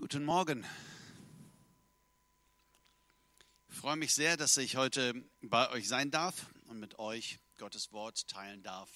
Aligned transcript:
Guten 0.00 0.24
Morgen. 0.24 0.64
Ich 3.68 3.76
freue 3.76 3.96
mich 3.96 4.14
sehr, 4.14 4.38
dass 4.38 4.56
ich 4.56 4.76
heute 4.76 5.12
bei 5.42 5.68
euch 5.72 5.88
sein 5.88 6.10
darf 6.10 6.46
und 6.68 6.80
mit 6.80 6.98
euch 6.98 7.38
Gottes 7.58 7.92
Wort 7.92 8.26
teilen 8.26 8.62
darf. 8.62 8.88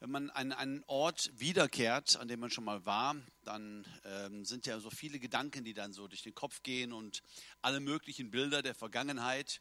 Wenn 0.00 0.10
man 0.10 0.30
an 0.30 0.50
einen 0.50 0.82
Ort 0.88 1.30
wiederkehrt, 1.36 2.16
an 2.16 2.26
dem 2.26 2.40
man 2.40 2.50
schon 2.50 2.64
mal 2.64 2.84
war, 2.84 3.14
dann 3.44 3.86
ähm, 4.04 4.44
sind 4.44 4.66
ja 4.66 4.80
so 4.80 4.90
viele 4.90 5.20
Gedanken, 5.20 5.64
die 5.64 5.74
dann 5.74 5.92
so 5.92 6.08
durch 6.08 6.22
den 6.22 6.34
Kopf 6.34 6.64
gehen 6.64 6.92
und 6.92 7.22
alle 7.62 7.78
möglichen 7.78 8.32
Bilder 8.32 8.62
der 8.62 8.74
Vergangenheit. 8.74 9.60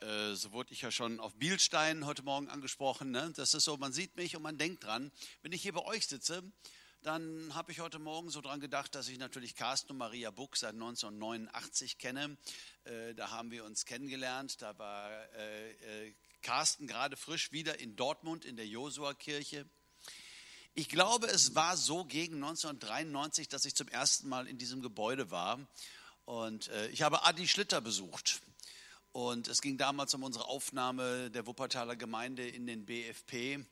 Äh, 0.00 0.34
so 0.34 0.50
wurde 0.50 0.72
ich 0.72 0.82
ja 0.82 0.90
schon 0.90 1.20
auf 1.20 1.36
Bielstein 1.36 2.04
heute 2.04 2.24
Morgen 2.24 2.48
angesprochen. 2.48 3.12
Ne? 3.12 3.32
Das 3.36 3.54
ist 3.54 3.62
so, 3.62 3.76
man 3.76 3.92
sieht 3.92 4.16
mich 4.16 4.34
und 4.34 4.42
man 4.42 4.58
denkt 4.58 4.82
dran. 4.82 5.12
Wenn 5.42 5.52
ich 5.52 5.62
hier 5.62 5.72
bei 5.72 5.84
euch 5.84 6.08
sitze, 6.08 6.42
dann 7.02 7.52
habe 7.54 7.72
ich 7.72 7.80
heute 7.80 7.98
Morgen 7.98 8.30
so 8.30 8.40
dran 8.40 8.60
gedacht, 8.60 8.94
dass 8.94 9.08
ich 9.08 9.18
natürlich 9.18 9.56
Carsten 9.56 9.90
und 9.90 9.98
Maria 9.98 10.30
Buck 10.30 10.56
seit 10.56 10.74
1989 10.74 11.98
kenne. 11.98 12.36
Äh, 12.84 13.14
da 13.14 13.30
haben 13.30 13.50
wir 13.50 13.64
uns 13.64 13.84
kennengelernt. 13.86 14.62
Da 14.62 14.78
war 14.78 15.10
äh, 15.34 15.70
äh, 16.06 16.14
Carsten 16.42 16.86
gerade 16.86 17.16
frisch 17.16 17.50
wieder 17.50 17.80
in 17.80 17.96
Dortmund 17.96 18.44
in 18.44 18.56
der 18.56 18.68
Josua-Kirche. 18.68 19.66
Ich 20.74 20.88
glaube, 20.88 21.26
es 21.26 21.56
war 21.56 21.76
so 21.76 22.04
gegen 22.04 22.36
1993, 22.36 23.48
dass 23.48 23.64
ich 23.64 23.74
zum 23.74 23.88
ersten 23.88 24.28
Mal 24.28 24.46
in 24.46 24.56
diesem 24.56 24.80
Gebäude 24.80 25.30
war. 25.30 25.58
Und 26.24 26.70
ich 26.92 27.02
habe 27.02 27.24
Adi 27.24 27.46
Schlitter 27.46 27.80
besucht. 27.80 28.40
Und 29.10 29.48
es 29.48 29.60
ging 29.60 29.76
damals 29.76 30.14
um 30.14 30.22
unsere 30.22 30.46
Aufnahme 30.46 31.30
der 31.30 31.46
Wuppertaler 31.46 31.96
Gemeinde 31.96 32.48
in 32.48 32.66
den 32.66 32.86
BFP. 32.86 33.66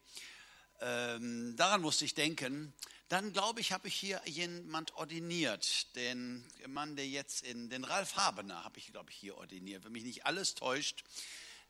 Ähm, 0.80 1.54
daran 1.56 1.80
musste 1.80 2.04
ich 2.04 2.14
denken 2.14 2.74
dann 3.10 3.32
glaube 3.32 3.60
ich, 3.60 3.72
habe 3.72 3.88
ich 3.88 3.94
hier 3.94 4.22
jemand 4.24 4.94
ordiniert. 4.94 5.94
Den 5.96 6.46
Mann, 6.68 6.94
der 6.94 7.08
jetzt 7.08 7.42
in, 7.42 7.68
den 7.68 7.82
Ralf 7.82 8.14
Habener 8.14 8.62
habe 8.62 8.78
ich, 8.78 8.92
glaube 8.92 9.10
ich, 9.10 9.16
hier 9.16 9.36
ordiniert. 9.36 9.84
Wenn 9.84 9.90
mich 9.90 10.04
nicht 10.04 10.26
alles 10.26 10.54
täuscht, 10.54 11.02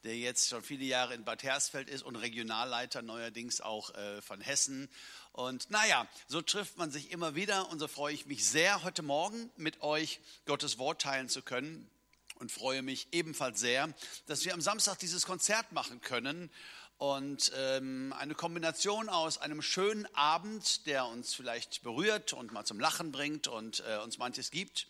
der 0.04 0.18
jetzt 0.18 0.50
schon 0.50 0.62
viele 0.62 0.84
Jahre 0.84 1.14
in 1.14 1.24
Bad 1.24 1.42
Hersfeld 1.42 1.88
ist 1.88 2.02
und 2.02 2.16
Regionalleiter 2.16 3.00
neuerdings 3.00 3.62
auch 3.62 3.94
äh, 3.94 4.20
von 4.20 4.42
Hessen. 4.42 4.90
Und 5.32 5.70
naja, 5.70 6.06
so 6.28 6.42
trifft 6.42 6.76
man 6.76 6.90
sich 6.90 7.10
immer 7.10 7.34
wieder 7.34 7.70
und 7.70 7.78
so 7.78 7.88
freue 7.88 8.12
ich 8.12 8.26
mich 8.26 8.46
sehr, 8.46 8.82
heute 8.82 9.02
Morgen 9.02 9.50
mit 9.56 9.80
euch 9.80 10.20
Gottes 10.44 10.76
Wort 10.76 11.00
teilen 11.00 11.30
zu 11.30 11.40
können 11.40 11.90
und 12.34 12.52
freue 12.52 12.82
mich 12.82 13.08
ebenfalls 13.12 13.60
sehr, 13.60 13.94
dass 14.26 14.44
wir 14.44 14.52
am 14.52 14.60
Samstag 14.60 14.98
dieses 14.98 15.24
Konzert 15.24 15.72
machen 15.72 16.02
können 16.02 16.50
und 17.00 17.50
ähm, 17.56 18.14
eine 18.18 18.34
Kombination 18.34 19.08
aus 19.08 19.38
einem 19.38 19.62
schönen 19.62 20.06
Abend, 20.14 20.84
der 20.84 21.06
uns 21.06 21.32
vielleicht 21.32 21.82
berührt 21.82 22.34
und 22.34 22.52
mal 22.52 22.66
zum 22.66 22.78
Lachen 22.78 23.10
bringt 23.10 23.48
und 23.48 23.82
äh, 23.88 23.96
uns 24.04 24.18
manches 24.18 24.50
gibt, 24.50 24.86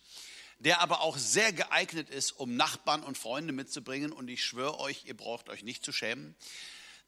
der 0.59 0.81
aber 0.81 0.99
auch 0.99 1.17
sehr 1.17 1.53
geeignet 1.53 2.09
ist, 2.09 2.31
um 2.31 2.57
Nachbarn 2.57 3.01
und 3.03 3.17
Freunde 3.17 3.53
mitzubringen. 3.53 4.11
Und 4.11 4.29
ich 4.29 4.43
schwöre 4.43 4.77
euch, 4.81 5.05
ihr 5.05 5.15
braucht 5.15 5.47
euch 5.47 5.63
nicht 5.63 5.85
zu 5.85 5.93
schämen. 5.93 6.35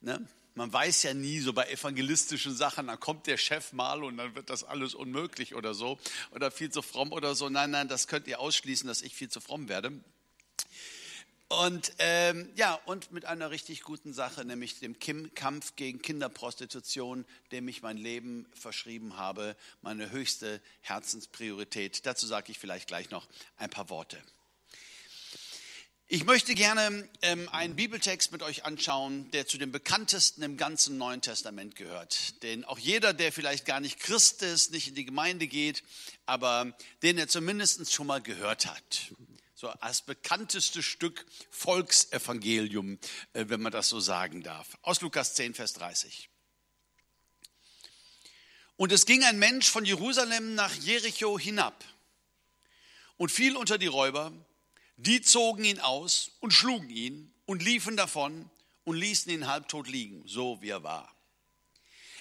Ne? 0.00 0.26
Man 0.54 0.72
weiß 0.72 1.02
ja 1.02 1.12
nie 1.12 1.40
so 1.40 1.52
bei 1.52 1.68
evangelistischen 1.68 2.56
Sachen, 2.56 2.86
dann 2.86 2.98
kommt 2.98 3.26
der 3.26 3.36
Chef 3.36 3.74
mal 3.74 4.02
und 4.04 4.16
dann 4.16 4.34
wird 4.34 4.48
das 4.48 4.64
alles 4.64 4.94
unmöglich 4.94 5.54
oder 5.54 5.74
so 5.74 5.98
oder 6.30 6.50
viel 6.50 6.70
zu 6.70 6.80
fromm 6.80 7.12
oder 7.12 7.34
so. 7.34 7.50
Nein, 7.50 7.72
nein, 7.72 7.88
das 7.88 8.08
könnt 8.08 8.26
ihr 8.26 8.40
ausschließen, 8.40 8.88
dass 8.88 9.02
ich 9.02 9.14
viel 9.14 9.28
zu 9.28 9.42
fromm 9.42 9.68
werde. 9.68 9.92
Und 11.60 11.92
ähm, 11.98 12.48
ja, 12.56 12.74
und 12.86 13.12
mit 13.12 13.26
einer 13.26 13.50
richtig 13.50 13.82
guten 13.82 14.12
Sache, 14.12 14.44
nämlich 14.44 14.80
dem 14.80 14.96
Kampf 15.34 15.76
gegen 15.76 16.02
Kinderprostitution, 16.02 17.24
dem 17.52 17.68
ich 17.68 17.80
mein 17.82 17.96
Leben 17.96 18.46
verschrieben 18.54 19.16
habe, 19.16 19.56
meine 19.80 20.10
höchste 20.10 20.60
Herzenspriorität. 20.80 22.06
Dazu 22.06 22.26
sage 22.26 22.50
ich 22.50 22.58
vielleicht 22.58 22.88
gleich 22.88 23.10
noch 23.10 23.28
ein 23.56 23.70
paar 23.70 23.88
Worte. 23.88 24.20
Ich 26.06 26.24
möchte 26.24 26.54
gerne 26.54 27.08
ähm, 27.22 27.48
einen 27.50 27.76
Bibeltext 27.76 28.32
mit 28.32 28.42
euch 28.42 28.64
anschauen, 28.64 29.30
der 29.30 29.46
zu 29.46 29.56
den 29.56 29.72
bekanntesten 29.72 30.42
im 30.42 30.56
ganzen 30.56 30.98
Neuen 30.98 31.22
Testament 31.22 31.76
gehört. 31.76 32.42
Den 32.42 32.64
auch 32.64 32.78
jeder, 32.78 33.14
der 33.14 33.32
vielleicht 33.32 33.64
gar 33.64 33.80
nicht 33.80 34.00
Christ 34.00 34.42
ist, 34.42 34.72
nicht 34.72 34.88
in 34.88 34.94
die 34.94 35.06
Gemeinde 35.06 35.46
geht, 35.46 35.82
aber 36.26 36.76
den 37.02 37.16
er 37.16 37.28
zumindest 37.28 37.92
schon 37.92 38.06
mal 38.06 38.20
gehört 38.20 38.66
hat 38.66 39.12
so 39.64 39.70
als 39.80 40.02
bekannteste 40.02 40.82
Stück 40.82 41.24
Volksevangelium, 41.48 42.98
äh, 43.32 43.46
wenn 43.48 43.62
man 43.62 43.72
das 43.72 43.88
so 43.88 43.98
sagen 43.98 44.42
darf. 44.42 44.76
Aus 44.82 45.00
Lukas 45.00 45.34
10, 45.34 45.54
Vers 45.54 45.72
30. 45.72 46.28
Und 48.76 48.92
es 48.92 49.06
ging 49.06 49.24
ein 49.24 49.38
Mensch 49.38 49.70
von 49.70 49.86
Jerusalem 49.86 50.54
nach 50.54 50.74
Jericho 50.74 51.38
hinab 51.38 51.82
und 53.16 53.32
fiel 53.32 53.56
unter 53.56 53.78
die 53.78 53.86
Räuber. 53.86 54.32
Die 54.98 55.22
zogen 55.22 55.64
ihn 55.64 55.80
aus 55.80 56.32
und 56.40 56.52
schlugen 56.52 56.90
ihn 56.90 57.32
und 57.46 57.62
liefen 57.62 57.96
davon 57.96 58.50
und 58.84 58.96
ließen 58.96 59.32
ihn 59.32 59.46
halbtot 59.46 59.88
liegen, 59.88 60.28
so 60.28 60.60
wie 60.60 60.68
er 60.68 60.82
war. 60.82 61.10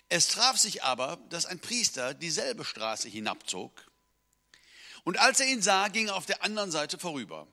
Es 0.07 0.29
traf 0.29 0.57
sich 0.57 0.83
aber, 0.83 1.17
dass 1.29 1.45
ein 1.45 1.59
Priester 1.59 2.13
dieselbe 2.13 2.63
Straße 2.63 3.09
hinabzog 3.09 3.91
und 5.03 5.19
als 5.19 5.39
er 5.39 5.47
ihn 5.47 5.61
sah, 5.61 5.87
ging 5.87 6.07
er 6.07 6.15
auf 6.15 6.25
der 6.25 6.43
anderen 6.43 6.71
Seite 6.71 6.97
vorüber. 6.97 7.47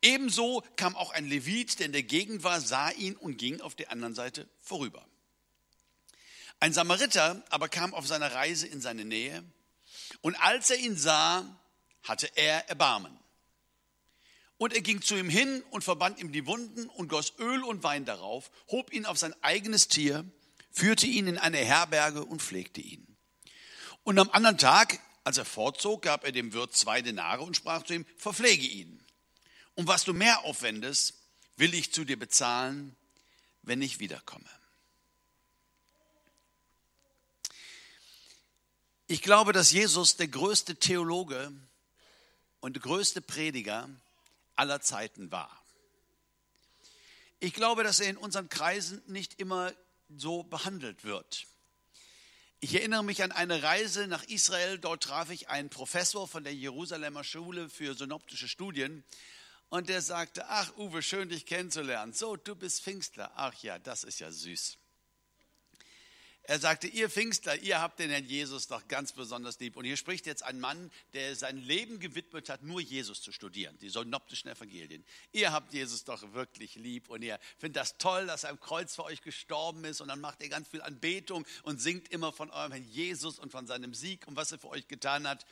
Ebenso 0.00 0.62
kam 0.76 0.96
auch 0.96 1.12
ein 1.12 1.26
Levit, 1.26 1.78
der 1.78 1.86
in 1.86 1.92
der 1.92 2.02
Gegend 2.02 2.44
war, 2.44 2.60
sah 2.60 2.90
ihn 2.90 3.16
und 3.16 3.38
ging 3.38 3.60
auf 3.60 3.74
der 3.74 3.90
anderen 3.90 4.14
Seite 4.14 4.48
vorüber. 4.60 5.06
Ein 6.60 6.72
Samariter 6.72 7.42
aber 7.50 7.68
kam 7.68 7.94
auf 7.94 8.06
seiner 8.06 8.32
Reise 8.32 8.66
in 8.66 8.80
seine 8.80 9.04
Nähe 9.04 9.42
und 10.20 10.36
als 10.36 10.70
er 10.70 10.76
ihn 10.76 10.96
sah, 10.96 11.58
hatte 12.04 12.30
er 12.36 12.68
Erbarmen. 12.68 13.18
Und 14.58 14.74
er 14.74 14.80
ging 14.80 15.02
zu 15.02 15.16
ihm 15.16 15.28
hin 15.28 15.64
und 15.70 15.82
verband 15.82 16.20
ihm 16.20 16.30
die 16.30 16.46
Wunden 16.46 16.88
und 16.90 17.08
goss 17.08 17.32
Öl 17.38 17.64
und 17.64 17.82
Wein 17.82 18.04
darauf, 18.04 18.50
hob 18.68 18.92
ihn 18.92 19.06
auf 19.06 19.18
sein 19.18 19.34
eigenes 19.42 19.88
Tier, 19.88 20.24
führte 20.70 21.06
ihn 21.06 21.26
in 21.26 21.38
eine 21.38 21.58
Herberge 21.58 22.24
und 22.24 22.42
pflegte 22.42 22.80
ihn. 22.80 23.16
Und 24.04 24.20
am 24.20 24.30
anderen 24.30 24.58
Tag 24.58 25.00
als 25.24 25.38
er 25.38 25.44
fortzog, 25.44 26.02
gab 26.02 26.24
er 26.24 26.32
dem 26.32 26.52
Wirt 26.52 26.74
zwei 26.74 27.02
Denare 27.02 27.42
und 27.42 27.56
sprach 27.56 27.82
zu 27.82 27.94
ihm, 27.94 28.06
verpflege 28.16 28.66
ihn. 28.66 29.04
Und 29.74 29.86
was 29.86 30.04
du 30.04 30.12
mehr 30.12 30.40
aufwendest, 30.44 31.14
will 31.56 31.74
ich 31.74 31.92
zu 31.92 32.04
dir 32.04 32.18
bezahlen, 32.18 32.96
wenn 33.62 33.80
ich 33.82 34.00
wiederkomme. 34.00 34.48
Ich 39.06 39.22
glaube, 39.22 39.52
dass 39.52 39.70
Jesus 39.70 40.16
der 40.16 40.28
größte 40.28 40.76
Theologe 40.76 41.52
und 42.60 42.74
der 42.74 42.82
größte 42.82 43.20
Prediger 43.20 43.88
aller 44.56 44.80
Zeiten 44.80 45.30
war. 45.30 45.62
Ich 47.38 47.52
glaube, 47.52 47.84
dass 47.84 48.00
er 48.00 48.08
in 48.08 48.16
unseren 48.16 48.48
Kreisen 48.48 49.02
nicht 49.06 49.40
immer 49.40 49.72
so 50.16 50.44
behandelt 50.44 51.04
wird. 51.04 51.46
Ich 52.64 52.76
erinnere 52.76 53.02
mich 53.02 53.24
an 53.24 53.32
eine 53.32 53.64
Reise 53.64 54.06
nach 54.06 54.22
Israel. 54.22 54.78
Dort 54.78 55.02
traf 55.02 55.30
ich 55.30 55.48
einen 55.48 55.68
Professor 55.68 56.28
von 56.28 56.44
der 56.44 56.54
Jerusalemer 56.54 57.24
Schule 57.24 57.68
für 57.68 57.94
synoptische 57.94 58.46
Studien. 58.46 59.02
Und 59.68 59.88
der 59.88 60.00
sagte, 60.00 60.46
ach 60.46 60.72
Uwe, 60.76 61.02
schön 61.02 61.28
dich 61.28 61.44
kennenzulernen. 61.44 62.12
So, 62.12 62.36
du 62.36 62.54
bist 62.54 62.82
Pfingstler. 62.82 63.32
Ach 63.34 63.52
ja, 63.64 63.80
das 63.80 64.04
ist 64.04 64.20
ja 64.20 64.30
süß. 64.30 64.78
Er 66.44 66.58
sagte, 66.58 66.88
ihr 66.88 67.08
Pfingstler, 67.08 67.56
ihr 67.62 67.80
habt 67.80 68.00
den 68.00 68.10
Herrn 68.10 68.24
Jesus 68.24 68.66
doch 68.66 68.88
ganz 68.88 69.12
besonders 69.12 69.60
lieb. 69.60 69.76
Und 69.76 69.84
hier 69.84 69.96
spricht 69.96 70.26
jetzt 70.26 70.42
ein 70.42 70.58
Mann, 70.58 70.90
der 71.12 71.36
sein 71.36 71.56
Leben 71.56 72.00
gewidmet 72.00 72.48
hat, 72.48 72.64
nur 72.64 72.80
Jesus 72.80 73.22
zu 73.22 73.30
studieren, 73.30 73.78
die 73.78 73.88
synoptischen 73.88 74.50
Evangelien. 74.50 75.04
Ihr 75.30 75.52
habt 75.52 75.72
Jesus 75.72 76.02
doch 76.02 76.32
wirklich 76.32 76.74
lieb 76.74 77.10
und 77.10 77.22
ihr 77.22 77.38
findet 77.58 77.76
das 77.76 77.96
toll, 77.96 78.26
dass 78.26 78.42
er 78.42 78.50
am 78.50 78.58
Kreuz 78.58 78.96
für 78.96 79.04
euch 79.04 79.22
gestorben 79.22 79.84
ist 79.84 80.00
und 80.00 80.08
dann 80.08 80.20
macht 80.20 80.42
ihr 80.42 80.48
ganz 80.48 80.66
viel 80.66 80.82
Anbetung 80.82 81.46
und 81.62 81.80
singt 81.80 82.08
immer 82.08 82.32
von 82.32 82.50
eurem 82.50 82.72
Herrn 82.72 82.88
Jesus 82.90 83.38
und 83.38 83.52
von 83.52 83.68
seinem 83.68 83.94
Sieg 83.94 84.26
und 84.26 84.34
was 84.34 84.50
er 84.50 84.58
für 84.58 84.70
euch 84.70 84.88
getan 84.88 85.28
hat. 85.28 85.46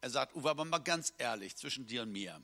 Er 0.00 0.08
sagt, 0.08 0.34
Uwe, 0.34 0.48
aber 0.48 0.64
mal 0.64 0.78
ganz 0.78 1.12
ehrlich, 1.18 1.56
zwischen 1.56 1.86
dir 1.86 2.02
und 2.02 2.10
mir. 2.10 2.42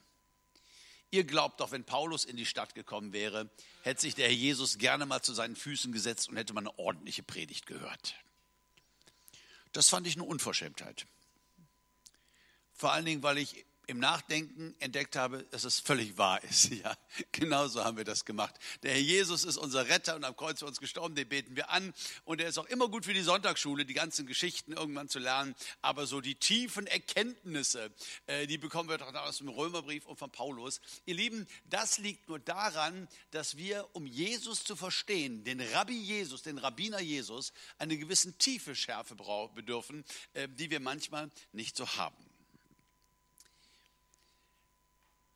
Ihr 1.11 1.25
glaubt 1.25 1.61
doch, 1.61 1.71
wenn 1.71 1.85
Paulus 1.85 2.25
in 2.25 2.37
die 2.37 2.45
Stadt 2.45 2.75
gekommen 2.75 3.13
wäre, 3.13 3.49
hätte 3.83 4.03
sich 4.03 4.15
der 4.15 4.27
Herr 4.27 4.35
Jesus 4.35 4.77
gerne 4.77 5.07
mal 5.07 5.23
zu 5.23 5.33
seinen 5.33 5.57
Füßen 5.57 5.93
gesetzt 5.93 6.29
und 6.29 6.37
hätte 6.37 6.53
mal 6.53 6.61
eine 6.61 6.79
ordentliche 6.79 7.23
Predigt 7.23 7.67
gehört. 7.67 8.15
Das 9.73 9.89
fand 9.89 10.07
ich 10.07 10.17
eine 10.17 10.25
Unverschämtheit. 10.25 11.07
Vor 12.75 12.93
allen 12.93 13.07
Dingen, 13.07 13.23
weil 13.23 13.39
ich 13.39 13.65
im 13.89 13.99
Nachdenken 13.99 14.77
entdeckt 14.81 15.17
habe, 15.17 15.45
dass 15.51 15.65
es 15.65 15.81
völlig 15.81 16.17
wahr 16.17 16.43
ist. 16.45 16.69
Ja, 16.79 16.97
genauso 17.33 17.83
haben 17.83 17.97
wir 17.97 18.05
das 18.05 18.25
gemacht. 18.25 18.55
Der 18.85 18.93
Herr 18.93 19.01
Jesus 19.01 19.43
ist 19.43 19.57
unser 19.57 19.89
Retter 19.89 20.15
und 20.15 20.23
am 20.23 20.37
Kreuz 20.37 20.61
für 20.61 20.67
uns 20.67 20.79
gestorben, 20.79 21.17
den 21.17 21.29
beten 21.29 21.57
wir 21.57 21.71
an. 21.71 21.93
Und 22.25 22.41
er 22.41 22.49
ist 22.49 22.59
auch 22.59 22.67
immer 22.67 22.89
gut 22.89 23.07
für 23.07 23.15
die 23.15 23.23
Sonntagsschule, 23.23 23.85
die 23.85 23.95
ganzen 23.95 24.27
Geschichten 24.27 24.73
irgendwann 24.73 25.09
zu 25.09 25.19
lernen. 25.19 25.57
Aber 25.81 26.07
so 26.07 26.21
die 26.21 26.37
tiefen 26.37 26.87
Erkenntnisse, 26.87 27.91
äh, 28.27 28.47
die 28.47 28.59
bekommen 28.59 28.89
wir 28.89 28.99
doch 28.99 29.13
aus 29.15 29.39
dem 29.39 29.49
Römerbrief 29.49 30.07
und 30.07 30.19
von 30.19 30.31
Paulus. 30.31 30.81
Ihr 31.07 31.15
Lieben, 31.15 31.49
das 31.65 31.99
liegt 31.99 32.29
nur 32.29 32.39
daran, 32.39 33.09
dass 33.33 33.57
wir, 33.57 33.89
um 33.95 34.07
Jesus 34.07 34.63
zu 34.63 34.77
verstehen, 34.77 35.43
den 35.43 35.61
Rabbi 35.61 35.99
Jesus, 35.99 36.43
den 36.43 36.59
Rabbiner 36.59 37.01
Jesus, 37.01 37.53
eine 37.79 37.97
gewisse 37.97 38.37
tiefe 38.39 38.77
Schärfe 38.77 39.17
bedürfen, 39.55 40.05
äh, 40.35 40.49
die 40.49 40.71
wir 40.71 40.81
manchmal 40.81 41.31
nicht 41.53 41.77
so 41.77 41.89
haben. 41.97 42.28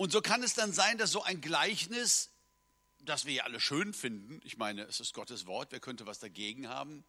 Und 0.02 0.10
so 0.10 0.20
kann 0.20 0.42
es 0.42 0.54
dann 0.54 0.72
sein, 0.72 0.98
dass 0.98 1.12
so 1.12 1.22
ein 1.22 1.40
Gleichnis, 1.40 2.32
das 3.02 3.24
wir 3.24 3.34
ja 3.34 3.44
alle 3.44 3.60
schön 3.60 3.94
finden, 3.94 4.40
ich 4.42 4.56
meine, 4.56 4.82
es 4.82 4.98
ist 4.98 5.14
Gottes 5.14 5.46
Wort, 5.46 5.70
wer 5.70 5.78
könnte 5.78 6.06
was 6.06 6.18
dagegen 6.18 6.68
haben, 6.68 7.04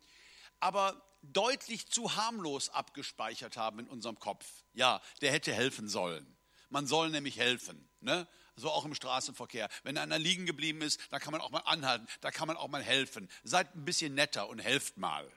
aber 0.59 1.03
deutlich 1.23 1.87
zu 1.87 2.15
harmlos 2.15 2.69
abgespeichert 2.69 3.57
haben 3.57 3.79
in 3.79 3.87
unserem 3.87 4.19
Kopf. 4.19 4.45
Ja, 4.73 5.01
der 5.21 5.31
hätte 5.31 5.51
helfen 5.51 5.89
sollen. 5.89 6.37
Man 6.69 6.85
soll 6.85 7.09
nämlich 7.09 7.37
helfen. 7.37 7.89
Ne? 7.99 8.27
So 8.55 8.69
auch 8.69 8.85
im 8.85 8.93
Straßenverkehr. 8.93 9.69
Wenn 9.81 9.97
einer 9.97 10.19
liegen 10.19 10.45
geblieben 10.45 10.83
ist, 10.83 10.99
da 11.09 11.17
kann 11.17 11.31
man 11.31 11.41
auch 11.41 11.49
mal 11.49 11.61
anhalten, 11.61 12.05
da 12.21 12.29
kann 12.29 12.47
man 12.47 12.57
auch 12.57 12.67
mal 12.67 12.83
helfen. 12.83 13.27
Seid 13.43 13.73
ein 13.73 13.85
bisschen 13.85 14.13
netter 14.13 14.47
und 14.49 14.59
helft 14.59 14.97
mal. 14.97 15.27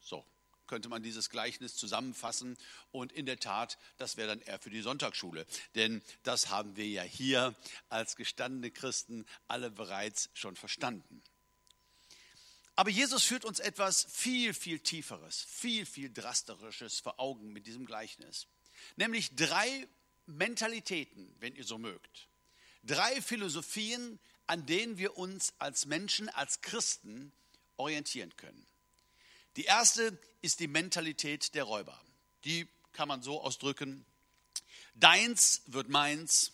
So 0.00 0.26
könnte 0.66 0.88
man 0.88 1.02
dieses 1.02 1.30
Gleichnis 1.30 1.76
zusammenfassen. 1.76 2.56
Und 2.92 3.12
in 3.12 3.26
der 3.26 3.38
Tat, 3.38 3.78
das 3.98 4.16
wäre 4.16 4.28
dann 4.28 4.40
eher 4.40 4.58
für 4.58 4.70
die 4.70 4.80
Sonntagsschule. 4.80 5.46
Denn 5.74 6.02
das 6.22 6.48
haben 6.48 6.76
wir 6.76 6.86
ja 6.86 7.02
hier 7.02 7.54
als 7.88 8.16
gestandene 8.16 8.70
Christen 8.70 9.26
alle 9.48 9.70
bereits 9.70 10.30
schon 10.34 10.56
verstanden. 10.56 11.22
Aber 12.76 12.90
Jesus 12.90 13.24
führt 13.24 13.46
uns 13.46 13.58
etwas 13.58 14.06
viel, 14.10 14.52
viel 14.52 14.78
Tieferes, 14.78 15.42
viel, 15.48 15.86
viel 15.86 16.12
Drastischeres 16.12 17.00
vor 17.00 17.18
Augen 17.18 17.52
mit 17.52 17.66
diesem 17.66 17.86
Gleichnis. 17.86 18.46
Nämlich 18.96 19.34
drei 19.34 19.88
Mentalitäten, 20.26 21.34
wenn 21.40 21.56
ihr 21.56 21.64
so 21.64 21.78
mögt. 21.78 22.28
Drei 22.82 23.22
Philosophien, 23.22 24.18
an 24.46 24.66
denen 24.66 24.98
wir 24.98 25.16
uns 25.16 25.54
als 25.58 25.86
Menschen, 25.86 26.28
als 26.28 26.60
Christen 26.60 27.32
orientieren 27.78 28.36
können. 28.36 28.66
Die 29.56 29.64
erste 29.64 30.18
ist 30.42 30.60
die 30.60 30.68
Mentalität 30.68 31.54
der 31.54 31.64
Räuber. 31.64 31.98
Die 32.44 32.68
kann 32.92 33.08
man 33.08 33.22
so 33.22 33.42
ausdrücken. 33.42 34.04
Deins 34.94 35.62
wird 35.66 35.88
meins, 35.88 36.52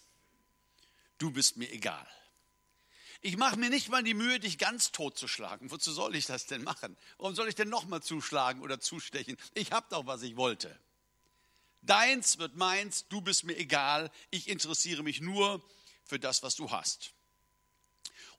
du 1.18 1.30
bist 1.30 1.56
mir 1.56 1.70
egal. 1.70 2.06
Ich 3.20 3.36
mache 3.36 3.56
mir 3.56 3.70
nicht 3.70 3.88
mal 3.88 4.02
die 4.02 4.14
Mühe, 4.14 4.40
dich 4.40 4.58
ganz 4.58 4.90
tot 4.90 5.16
zu 5.16 5.28
schlagen. 5.28 5.70
Wozu 5.70 5.92
soll 5.92 6.16
ich 6.16 6.26
das 6.26 6.46
denn 6.46 6.64
machen? 6.64 6.96
Warum 7.18 7.36
soll 7.36 7.48
ich 7.48 7.54
denn 7.54 7.68
nochmal 7.68 8.02
zuschlagen 8.02 8.62
oder 8.62 8.80
zustechen? 8.80 9.36
Ich 9.54 9.70
habe 9.70 9.86
doch, 9.90 10.06
was 10.06 10.22
ich 10.22 10.36
wollte. 10.36 10.76
Deins 11.82 12.38
wird 12.38 12.56
meins, 12.56 13.06
du 13.08 13.20
bist 13.20 13.44
mir 13.44 13.56
egal, 13.56 14.10
ich 14.30 14.48
interessiere 14.48 15.02
mich 15.02 15.20
nur 15.20 15.64
für 16.04 16.18
das, 16.18 16.42
was 16.42 16.56
du 16.56 16.70
hast. 16.70 17.12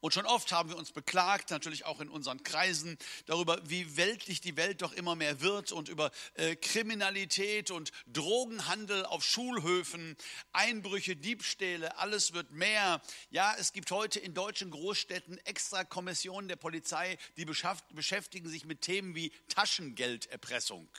Und 0.04 0.14
schon 0.14 0.26
oft 0.26 0.52
haben 0.52 0.68
wir 0.68 0.76
uns 0.76 0.92
beklagt, 0.92 1.50
natürlich 1.50 1.86
auch 1.86 2.02
in 2.02 2.10
unseren 2.10 2.44
Kreisen, 2.44 2.98
darüber, 3.26 3.58
wie 3.70 3.96
weltlich 3.96 4.42
die 4.42 4.58
Welt 4.58 4.82
doch 4.82 4.92
immer 4.92 5.16
mehr 5.16 5.40
wird 5.40 5.72
und 5.72 5.88
über 5.88 6.12
äh, 6.34 6.58
Kriminalität 6.58 7.72
und 7.72 7.94
Drogenhandel 8.08 9.06
auf 9.06 9.24
Schulhöfen, 9.24 10.18
Einbrüche, 10.52 11.16
Diebstähle, 11.16 11.98
alles 12.00 12.34
wird 12.34 12.52
mehr. 12.52 13.02
Ja, 13.30 13.56
es 13.58 13.72
gibt 13.72 13.92
heute 13.92 14.20
in 14.20 14.34
deutschen 14.34 14.72
Großstädten 14.72 15.38
extra 15.46 15.86
Kommissionen 15.86 16.50
der 16.50 16.58
Polizei, 16.58 17.18
die 17.38 17.46
beschäftigen 17.46 18.50
sich 18.50 18.66
mit 18.66 18.82
Themen 18.82 19.16
wie 19.16 19.32
Taschengelderpressung. 19.48 20.90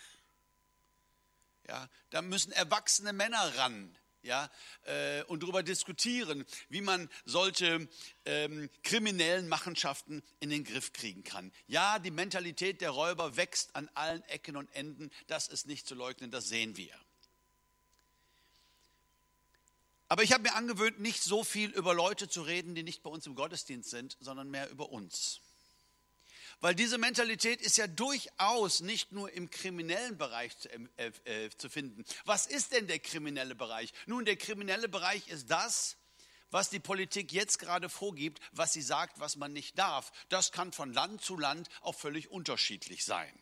Ja, 1.69 1.91
da 2.09 2.23
müssen 2.23 2.53
erwachsene 2.53 3.13
Männer 3.13 3.55
ran 3.59 3.99
ja, 4.25 4.51
äh, 4.85 5.23
und 5.25 5.43
darüber 5.43 5.63
diskutieren, 5.63 6.45
wie 6.69 6.81
man 6.81 7.09
solche 7.25 7.89
ähm, 8.25 8.71
kriminellen 8.83 9.49
Machenschaften 9.49 10.23
in 10.41 10.51
den 10.51 10.65
Griff 10.65 10.93
kriegen 10.93 11.25
kann. 11.25 11.53
Ja, 11.67 11.99
die 11.99 12.11
Mentalität 12.11 12.81
der 12.81 12.91
Räuber 12.91 13.37
wächst 13.37 13.77
an 13.77 13.89
allen 13.95 14.23
Ecken 14.25 14.57
und 14.57 14.69
Enden, 14.75 15.11
das 15.27 15.49
ist 15.49 15.67
nicht 15.67 15.87
zu 15.87 15.95
leugnen, 15.95 16.31
das 16.31 16.49
sehen 16.49 16.77
wir. 16.77 16.95
Aber 20.09 20.23
ich 20.23 20.33
habe 20.33 20.43
mir 20.43 20.55
angewöhnt, 20.55 21.01
nicht 21.01 21.23
so 21.23 21.45
viel 21.45 21.71
über 21.71 21.95
Leute 21.95 22.29
zu 22.29 22.43
reden, 22.43 22.75
die 22.75 22.83
nicht 22.83 23.03
bei 23.03 23.11
uns 23.11 23.27
im 23.27 23.35
Gottesdienst 23.35 23.91
sind, 23.91 24.17
sondern 24.21 24.51
mehr 24.51 24.71
über 24.71 24.91
uns. 24.91 25.41
Weil 26.65 26.75
diese 26.75 26.97
Mentalität 26.97 27.61
ist 27.61 27.77
ja 27.77 27.87
durchaus 27.87 28.81
nicht 28.81 29.13
nur 29.13 29.31
im 29.31 29.51
kriminellen 29.51 30.17
Bereich 30.17 30.57
zu, 30.57 30.71
äh, 30.97 31.13
äh, 31.27 31.51
zu 31.51 31.69
finden. 31.69 32.07
Was 32.25 32.47
ist 32.47 32.73
denn 32.73 32.87
der 32.87 33.01
kriminelle 33.01 33.55
Bereich? 33.55 33.93
Nun, 34.07 34.25
der 34.25 34.37
kriminelle 34.37 34.89
Bereich 34.89 35.29
ist 35.29 35.51
das, 35.51 35.99
was 36.51 36.71
die 36.71 36.81
Politik 36.81 37.33
jetzt 37.33 37.59
gerade 37.59 37.91
vorgibt, 37.91 38.41
was 38.53 38.73
sie 38.73 38.81
sagt, 38.81 39.21
was 39.21 39.37
man 39.37 39.53
nicht 39.53 39.79
darf. 39.79 40.11
Das 40.31 40.53
kann 40.53 40.73
von 40.73 40.95
Land 40.95 41.21
zu 41.21 41.37
Land 41.37 41.69
auch 41.83 41.95
völlig 41.97 42.31
unterschiedlich 42.31 43.05
sein. 43.05 43.39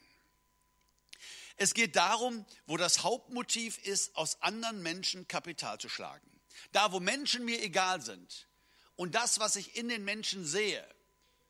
Es 1.56 1.74
geht 1.74 1.94
darum, 1.94 2.44
wo 2.66 2.76
das 2.76 3.04
Hauptmotiv 3.04 3.78
ist, 3.78 4.16
aus 4.16 4.42
anderen 4.42 4.82
Menschen 4.82 5.28
Kapital 5.28 5.78
zu 5.78 5.88
schlagen. 5.88 6.28
Da, 6.72 6.90
wo 6.90 6.98
Menschen 6.98 7.44
mir 7.44 7.62
egal 7.62 8.00
sind 8.00 8.48
und 8.96 9.14
das, 9.14 9.38
was 9.38 9.54
ich 9.54 9.76
in 9.76 9.88
den 9.88 10.02
Menschen 10.02 10.44
sehe, 10.44 10.84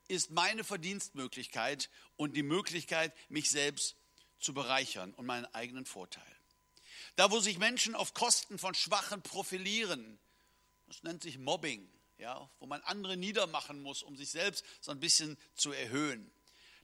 ist 0.07 0.31
meine 0.31 0.63
Verdienstmöglichkeit 0.63 1.89
und 2.15 2.35
die 2.35 2.43
Möglichkeit, 2.43 3.13
mich 3.29 3.49
selbst 3.49 3.95
zu 4.39 4.53
bereichern 4.53 5.13
und 5.13 5.25
meinen 5.25 5.45
eigenen 5.53 5.85
Vorteil. 5.85 6.23
Da, 7.15 7.31
wo 7.31 7.39
sich 7.39 7.57
Menschen 7.57 7.95
auf 7.95 8.13
Kosten 8.13 8.57
von 8.57 8.73
Schwachen 8.73 9.21
profilieren, 9.21 10.19
das 10.87 11.03
nennt 11.03 11.23
sich 11.23 11.37
Mobbing, 11.37 11.87
ja, 12.17 12.49
wo 12.59 12.65
man 12.65 12.81
andere 12.81 13.17
niedermachen 13.17 13.81
muss, 13.81 14.03
um 14.03 14.15
sich 14.15 14.31
selbst 14.31 14.65
so 14.81 14.91
ein 14.91 14.99
bisschen 14.99 15.37
zu 15.55 15.71
erhöhen. 15.71 16.31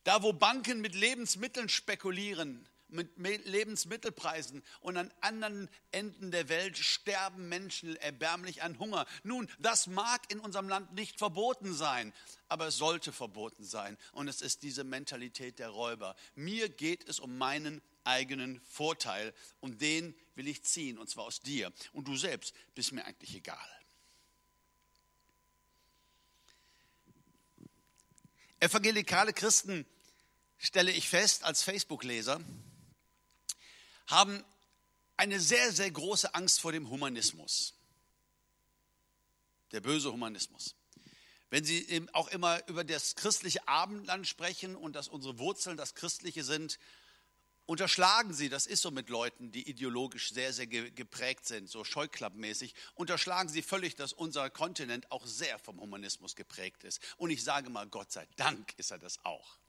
Da, 0.03 0.23
wo 0.23 0.33
Banken 0.33 0.81
mit 0.81 0.95
Lebensmitteln 0.95 1.69
spekulieren, 1.69 2.67
mit 2.91 3.17
Lebensmittelpreisen 3.17 4.63
und 4.81 4.97
an 4.97 5.13
anderen 5.21 5.69
Enden 5.91 6.31
der 6.31 6.49
Welt 6.49 6.77
sterben 6.77 7.49
Menschen 7.49 7.95
erbärmlich 7.97 8.63
an 8.63 8.79
Hunger. 8.79 9.05
Nun, 9.23 9.49
das 9.59 9.87
mag 9.87 10.21
in 10.31 10.39
unserem 10.39 10.69
Land 10.69 10.93
nicht 10.93 11.17
verboten 11.17 11.73
sein, 11.73 12.13
aber 12.47 12.67
es 12.67 12.77
sollte 12.77 13.11
verboten 13.11 13.63
sein. 13.63 13.97
Und 14.11 14.27
es 14.27 14.41
ist 14.41 14.63
diese 14.63 14.83
Mentalität 14.83 15.59
der 15.59 15.69
Räuber. 15.69 16.15
Mir 16.35 16.69
geht 16.69 17.07
es 17.07 17.19
um 17.19 17.37
meinen 17.37 17.81
eigenen 18.03 18.61
Vorteil 18.61 19.33
und 19.59 19.81
den 19.81 20.15
will 20.35 20.47
ich 20.47 20.63
ziehen, 20.63 20.97
und 20.97 21.09
zwar 21.09 21.25
aus 21.25 21.41
dir. 21.41 21.71
Und 21.93 22.07
du 22.07 22.15
selbst 22.15 22.55
bist 22.75 22.91
mir 22.91 23.05
eigentlich 23.05 23.35
egal. 23.35 23.57
Evangelikale 28.59 29.31
Christen, 29.31 29.85
stelle 30.59 30.91
ich 30.91 31.09
fest 31.09 31.43
als 31.45 31.63
Facebook-Leser, 31.63 32.41
haben 34.09 34.43
eine 35.17 35.39
sehr, 35.39 35.71
sehr 35.71 35.91
große 35.91 36.33
Angst 36.33 36.59
vor 36.59 36.71
dem 36.71 36.89
Humanismus. 36.89 37.73
Der 39.71 39.81
böse 39.81 40.11
Humanismus. 40.11 40.75
Wenn 41.49 41.63
Sie 41.63 42.07
auch 42.13 42.27
immer 42.29 42.67
über 42.67 42.83
das 42.83 43.15
christliche 43.15 43.67
Abendland 43.67 44.27
sprechen 44.27 44.75
und 44.75 44.93
dass 44.95 45.07
unsere 45.07 45.39
Wurzeln 45.39 45.77
das 45.77 45.95
Christliche 45.95 46.43
sind, 46.43 46.79
unterschlagen 47.65 48.33
Sie, 48.33 48.49
das 48.49 48.65
ist 48.65 48.81
so 48.81 48.91
mit 48.91 49.09
Leuten, 49.09 49.51
die 49.51 49.67
ideologisch 49.67 50.31
sehr, 50.31 50.53
sehr 50.53 50.67
geprägt 50.67 51.45
sind, 51.45 51.69
so 51.69 51.83
scheuklappmäßig, 51.83 52.73
unterschlagen 52.95 53.49
Sie 53.49 53.61
völlig, 53.61 53.95
dass 53.95 54.13
unser 54.13 54.49
Kontinent 54.49 55.11
auch 55.11 55.25
sehr 55.25 55.59
vom 55.59 55.79
Humanismus 55.79 56.35
geprägt 56.35 56.83
ist. 56.83 56.99
Und 57.17 57.29
ich 57.29 57.43
sage 57.43 57.69
mal, 57.69 57.87
Gott 57.87 58.11
sei 58.11 58.27
Dank 58.37 58.73
ist 58.77 58.91
er 58.91 58.99
das 58.99 59.23
auch. 59.23 59.59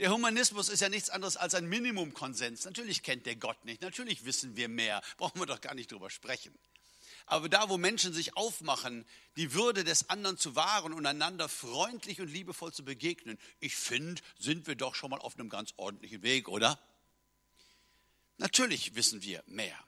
Der 0.00 0.10
Humanismus 0.10 0.68
ist 0.68 0.80
ja 0.80 0.88
nichts 0.88 1.10
anderes 1.10 1.36
als 1.36 1.54
ein 1.54 1.66
Minimumkonsens. 1.66 2.64
Natürlich 2.64 3.02
kennt 3.02 3.26
der 3.26 3.36
Gott 3.36 3.64
nicht, 3.64 3.80
natürlich 3.80 4.24
wissen 4.24 4.56
wir 4.56 4.68
mehr, 4.68 5.02
brauchen 5.16 5.40
wir 5.40 5.46
doch 5.46 5.60
gar 5.60 5.74
nicht 5.74 5.92
drüber 5.92 6.10
sprechen. 6.10 6.56
Aber 7.26 7.48
da, 7.48 7.70
wo 7.70 7.78
Menschen 7.78 8.12
sich 8.12 8.36
aufmachen, 8.36 9.06
die 9.36 9.54
Würde 9.54 9.82
des 9.82 10.10
anderen 10.10 10.36
zu 10.36 10.56
wahren 10.56 10.92
und 10.92 11.06
einander 11.06 11.48
freundlich 11.48 12.20
und 12.20 12.28
liebevoll 12.28 12.72
zu 12.72 12.84
begegnen, 12.84 13.38
ich 13.60 13.76
finde, 13.76 14.20
sind 14.38 14.66
wir 14.66 14.74
doch 14.74 14.94
schon 14.94 15.10
mal 15.10 15.20
auf 15.20 15.38
einem 15.38 15.48
ganz 15.48 15.72
ordentlichen 15.76 16.22
Weg, 16.22 16.48
oder? 16.48 16.78
Natürlich 18.36 18.94
wissen 18.94 19.22
wir 19.22 19.42
mehr. 19.46 19.78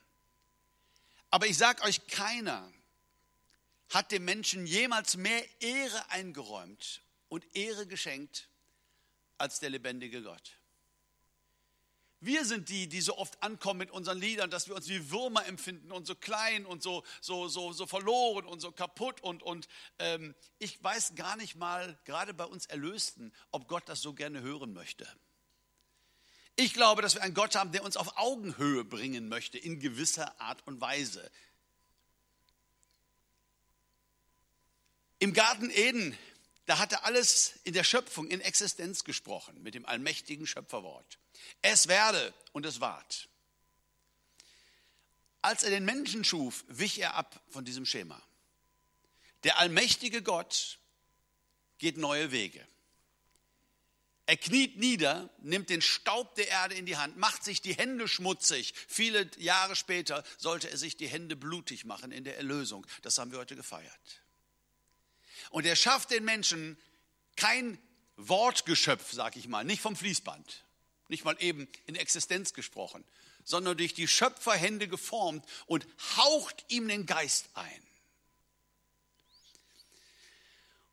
Aber 1.30 1.46
ich 1.46 1.58
sage 1.58 1.82
euch, 1.82 2.06
keiner 2.06 2.72
hat 3.90 4.12
dem 4.12 4.24
Menschen 4.24 4.66
jemals 4.66 5.16
mehr 5.16 5.44
Ehre 5.60 6.10
eingeräumt 6.10 7.02
und 7.28 7.44
Ehre 7.54 7.86
geschenkt 7.86 8.48
als 9.38 9.60
der 9.60 9.70
lebendige 9.70 10.22
Gott. 10.22 10.58
Wir 12.20 12.44
sind 12.46 12.70
die, 12.70 12.88
die 12.88 13.02
so 13.02 13.18
oft 13.18 13.42
ankommen 13.42 13.78
mit 13.78 13.90
unseren 13.90 14.18
Liedern, 14.18 14.50
dass 14.50 14.68
wir 14.68 14.74
uns 14.74 14.88
wie 14.88 15.10
Würmer 15.10 15.46
empfinden 15.46 15.92
und 15.92 16.06
so 16.06 16.14
klein 16.14 16.64
und 16.64 16.82
so, 16.82 17.04
so, 17.20 17.46
so, 17.46 17.72
so 17.72 17.86
verloren 17.86 18.46
und 18.46 18.60
so 18.60 18.72
kaputt. 18.72 19.20
Und, 19.20 19.42
und 19.42 19.68
ähm, 19.98 20.34
ich 20.58 20.82
weiß 20.82 21.14
gar 21.14 21.36
nicht 21.36 21.56
mal, 21.56 21.98
gerade 22.04 22.32
bei 22.32 22.44
uns 22.44 22.66
Erlösten, 22.66 23.34
ob 23.52 23.68
Gott 23.68 23.86
das 23.86 24.00
so 24.00 24.14
gerne 24.14 24.40
hören 24.40 24.72
möchte. 24.72 25.06
Ich 26.56 26.72
glaube, 26.72 27.02
dass 27.02 27.14
wir 27.14 27.22
einen 27.22 27.34
Gott 27.34 27.54
haben, 27.54 27.70
der 27.70 27.84
uns 27.84 27.98
auf 27.98 28.16
Augenhöhe 28.16 28.82
bringen 28.82 29.28
möchte, 29.28 29.58
in 29.58 29.78
gewisser 29.78 30.40
Art 30.40 30.66
und 30.66 30.80
Weise. 30.80 31.30
Im 35.18 35.34
Garten 35.34 35.70
Eden 35.70 36.16
da 36.66 36.78
hat 36.78 36.92
er 36.92 37.04
alles 37.04 37.54
in 37.64 37.72
der 37.72 37.84
Schöpfung 37.84 38.26
in 38.28 38.40
Existenz 38.40 39.04
gesprochen 39.04 39.62
mit 39.62 39.74
dem 39.74 39.86
allmächtigen 39.86 40.46
Schöpferwort. 40.46 41.18
Es 41.62 41.86
werde 41.86 42.34
und 42.52 42.66
es 42.66 42.80
ward. 42.80 43.28
Als 45.42 45.62
er 45.62 45.70
den 45.70 45.84
Menschen 45.84 46.24
schuf, 46.24 46.64
wich 46.66 46.98
er 46.98 47.14
ab 47.14 47.40
von 47.48 47.64
diesem 47.64 47.86
Schema. 47.86 48.20
Der 49.44 49.58
allmächtige 49.58 50.22
Gott 50.22 50.78
geht 51.78 51.96
neue 51.96 52.32
Wege. 52.32 52.66
Er 54.28 54.36
kniet 54.36 54.76
nieder, 54.76 55.30
nimmt 55.38 55.70
den 55.70 55.80
Staub 55.80 56.34
der 56.34 56.48
Erde 56.48 56.74
in 56.74 56.84
die 56.84 56.96
Hand, 56.96 57.16
macht 57.16 57.44
sich 57.44 57.62
die 57.62 57.74
Hände 57.74 58.08
schmutzig. 58.08 58.74
Viele 58.88 59.30
Jahre 59.38 59.76
später 59.76 60.24
sollte 60.36 60.68
er 60.68 60.78
sich 60.78 60.96
die 60.96 61.06
Hände 61.06 61.36
blutig 61.36 61.84
machen 61.84 62.10
in 62.10 62.24
der 62.24 62.36
Erlösung. 62.36 62.84
Das 63.02 63.18
haben 63.18 63.30
wir 63.30 63.38
heute 63.38 63.54
gefeiert. 63.54 64.25
Und 65.50 65.66
er 65.66 65.76
schafft 65.76 66.10
den 66.10 66.24
Menschen 66.24 66.76
kein 67.36 67.78
Wortgeschöpf, 68.16 69.12
sag 69.12 69.36
ich 69.36 69.48
mal, 69.48 69.64
nicht 69.64 69.82
vom 69.82 69.96
Fließband, 69.96 70.64
nicht 71.08 71.24
mal 71.24 71.36
eben 71.40 71.68
in 71.86 71.96
Existenz 71.96 72.54
gesprochen, 72.54 73.04
sondern 73.44 73.76
durch 73.76 73.94
die 73.94 74.08
Schöpferhände 74.08 74.88
geformt 74.88 75.44
und 75.66 75.86
haucht 76.16 76.64
ihm 76.68 76.88
den 76.88 77.06
Geist 77.06 77.48
ein. 77.54 77.82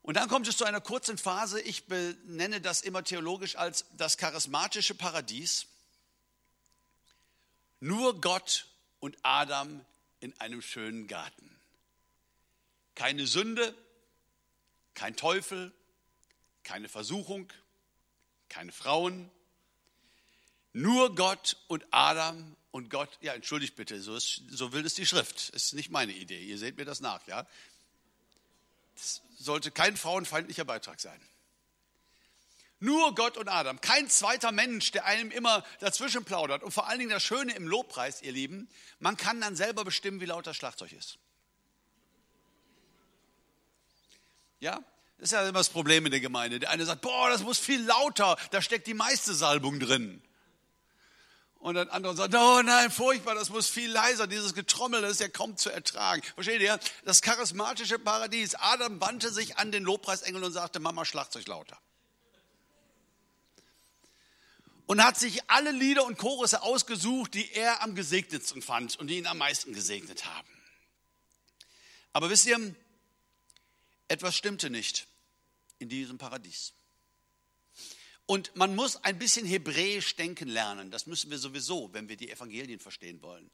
Und 0.02 0.18
dann 0.18 0.28
kommt 0.28 0.46
es 0.46 0.58
zu 0.58 0.66
einer 0.66 0.82
kurzen 0.82 1.16
Phase, 1.16 1.62
ich 1.62 1.86
benenne 1.86 2.60
das 2.60 2.82
immer 2.82 3.02
theologisch 3.02 3.56
als 3.56 3.86
das 3.96 4.18
charismatische 4.18 4.94
Paradies. 4.94 5.66
Nur 7.80 8.20
Gott 8.20 8.66
und 9.00 9.16
Adam 9.22 9.82
in 10.20 10.38
einem 10.40 10.60
schönen 10.60 11.06
Garten. 11.06 11.50
Keine 12.94 13.26
Sünde, 13.26 13.74
kein 14.94 15.16
Teufel, 15.16 15.72
keine 16.62 16.88
Versuchung, 16.88 17.52
keine 18.48 18.72
Frauen. 18.72 19.30
Nur 20.72 21.14
Gott 21.14 21.56
und 21.68 21.84
Adam 21.90 22.56
und 22.70 22.90
Gott, 22.90 23.18
ja, 23.20 23.34
entschuldigt 23.34 23.76
bitte, 23.76 24.00
so, 24.00 24.16
ist, 24.16 24.42
so 24.50 24.72
will 24.72 24.84
es 24.84 24.94
die 24.94 25.06
Schrift. 25.06 25.50
Ist 25.50 25.74
nicht 25.74 25.90
meine 25.90 26.12
Idee. 26.12 26.42
Ihr 26.42 26.58
seht 26.58 26.76
mir 26.76 26.84
das 26.84 27.00
nach, 27.00 27.26
ja. 27.26 27.46
Das 28.96 29.22
sollte 29.38 29.70
kein 29.70 29.96
frauenfeindlicher 29.96 30.64
Beitrag 30.64 31.00
sein. 31.00 31.20
Nur 32.80 33.14
Gott 33.14 33.36
und 33.36 33.48
Adam, 33.48 33.80
kein 33.80 34.10
zweiter 34.10 34.52
Mensch, 34.52 34.90
der 34.90 35.06
einem 35.06 35.30
immer 35.30 35.64
dazwischen 35.80 36.24
plaudert. 36.24 36.62
Und 36.62 36.72
vor 36.72 36.88
allen 36.88 36.98
Dingen 36.98 37.10
das 37.10 37.22
Schöne 37.22 37.54
im 37.54 37.66
Lobpreis, 37.66 38.20
ihr 38.22 38.32
Lieben, 38.32 38.68
man 38.98 39.16
kann 39.16 39.40
dann 39.40 39.56
selber 39.56 39.84
bestimmen, 39.84 40.20
wie 40.20 40.26
laut 40.26 40.46
das 40.46 40.56
Schlagzeug 40.56 40.92
ist. 40.92 41.18
Ja, 44.64 44.82
das 45.18 45.24
ist 45.24 45.32
ja 45.32 45.42
immer 45.42 45.58
das 45.58 45.68
Problem 45.68 46.06
in 46.06 46.10
der 46.10 46.20
Gemeinde. 46.20 46.58
Der 46.58 46.70
eine 46.70 46.86
sagt, 46.86 47.02
boah, 47.02 47.28
das 47.28 47.42
muss 47.42 47.58
viel 47.58 47.84
lauter, 47.84 48.38
da 48.50 48.62
steckt 48.62 48.86
die 48.86 48.94
meiste 48.94 49.34
Salbung 49.34 49.78
drin. 49.78 50.22
Und 51.56 51.74
dann 51.74 51.90
andere 51.90 52.16
sagen, 52.16 52.34
oh 52.34 52.62
nein, 52.62 52.90
furchtbar, 52.90 53.34
das 53.34 53.50
muss 53.50 53.68
viel 53.68 53.90
leiser, 53.90 54.26
dieses 54.26 54.54
Getrommel, 54.54 55.02
das 55.02 55.12
ist 55.12 55.20
ja 55.20 55.28
kaum 55.28 55.58
zu 55.58 55.68
ertragen. 55.68 56.22
Versteht 56.32 56.62
ihr? 56.62 56.80
Das 57.04 57.20
charismatische 57.20 57.98
Paradies. 57.98 58.54
Adam 58.54 59.02
wandte 59.02 59.30
sich 59.30 59.58
an 59.58 59.70
den 59.70 59.82
Lobpreisengel 59.82 60.42
und 60.42 60.52
sagte, 60.52 60.80
Mama, 60.80 61.04
Schlagzeug 61.04 61.46
lauter. 61.46 61.76
Und 64.86 65.04
hat 65.04 65.18
sich 65.18 65.50
alle 65.50 65.72
Lieder 65.72 66.06
und 66.06 66.16
Chorusse 66.16 66.62
ausgesucht, 66.62 67.34
die 67.34 67.52
er 67.52 67.82
am 67.82 67.94
gesegnetsten 67.94 68.62
fand 68.62 68.98
und 68.98 69.08
die 69.08 69.18
ihn 69.18 69.26
am 69.26 69.36
meisten 69.36 69.74
gesegnet 69.74 70.24
haben. 70.24 70.48
Aber 72.14 72.30
wisst 72.30 72.46
ihr, 72.46 72.74
etwas 74.08 74.36
stimmte 74.36 74.70
nicht 74.70 75.06
in 75.78 75.88
diesem 75.88 76.18
Paradies. 76.18 76.72
Und 78.26 78.54
man 78.56 78.74
muss 78.74 78.96
ein 78.96 79.18
bisschen 79.18 79.46
hebräisch 79.46 80.16
denken 80.16 80.48
lernen. 80.48 80.90
Das 80.90 81.06
müssen 81.06 81.30
wir 81.30 81.38
sowieso, 81.38 81.92
wenn 81.92 82.08
wir 82.08 82.16
die 82.16 82.30
Evangelien 82.30 82.80
verstehen 82.80 83.20
wollen. 83.22 83.50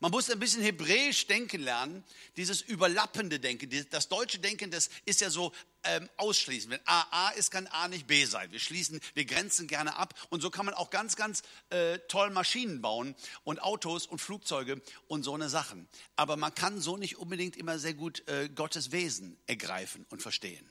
Man 0.00 0.10
muss 0.10 0.30
ein 0.30 0.38
bisschen 0.38 0.62
hebräisch 0.62 1.26
denken 1.26 1.62
lernen, 1.62 2.04
dieses 2.36 2.60
überlappende 2.60 3.40
Denken. 3.40 3.70
Das 3.90 4.08
deutsche 4.08 4.38
Denken, 4.38 4.70
das 4.70 4.90
ist 5.04 5.20
ja 5.20 5.30
so 5.30 5.52
ähm, 5.84 6.08
ausschließend. 6.16 6.72
Wenn 6.72 6.80
A 6.86 7.06
A 7.10 7.30
ist, 7.30 7.50
kann 7.50 7.66
A 7.68 7.88
nicht 7.88 8.06
B 8.06 8.24
sein. 8.24 8.50
Wir 8.52 8.58
schließen, 8.58 9.00
wir 9.14 9.24
grenzen 9.24 9.66
gerne 9.66 9.96
ab. 9.96 10.14
Und 10.30 10.40
so 10.40 10.50
kann 10.50 10.66
man 10.66 10.74
auch 10.74 10.90
ganz, 10.90 11.16
ganz 11.16 11.42
äh, 11.70 11.98
toll 12.08 12.30
Maschinen 12.30 12.82
bauen 12.82 13.14
und 13.44 13.62
Autos 13.62 14.06
und 14.06 14.20
Flugzeuge 14.20 14.82
und 15.06 15.22
so 15.22 15.34
eine 15.34 15.48
Sachen. 15.48 15.88
Aber 16.16 16.36
man 16.36 16.54
kann 16.54 16.80
so 16.80 16.96
nicht 16.96 17.16
unbedingt 17.16 17.56
immer 17.56 17.78
sehr 17.78 17.94
gut 17.94 18.26
äh, 18.28 18.48
Gottes 18.48 18.92
Wesen 18.92 19.38
ergreifen 19.46 20.06
und 20.10 20.22
verstehen. 20.22 20.68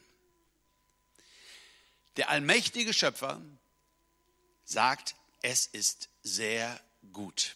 Der 2.18 2.30
allmächtige 2.30 2.94
Schöpfer 2.94 3.42
sagt, 4.66 5.16
es 5.42 5.66
ist 5.66 6.10
sehr 6.22 6.80
gut. 7.12 7.56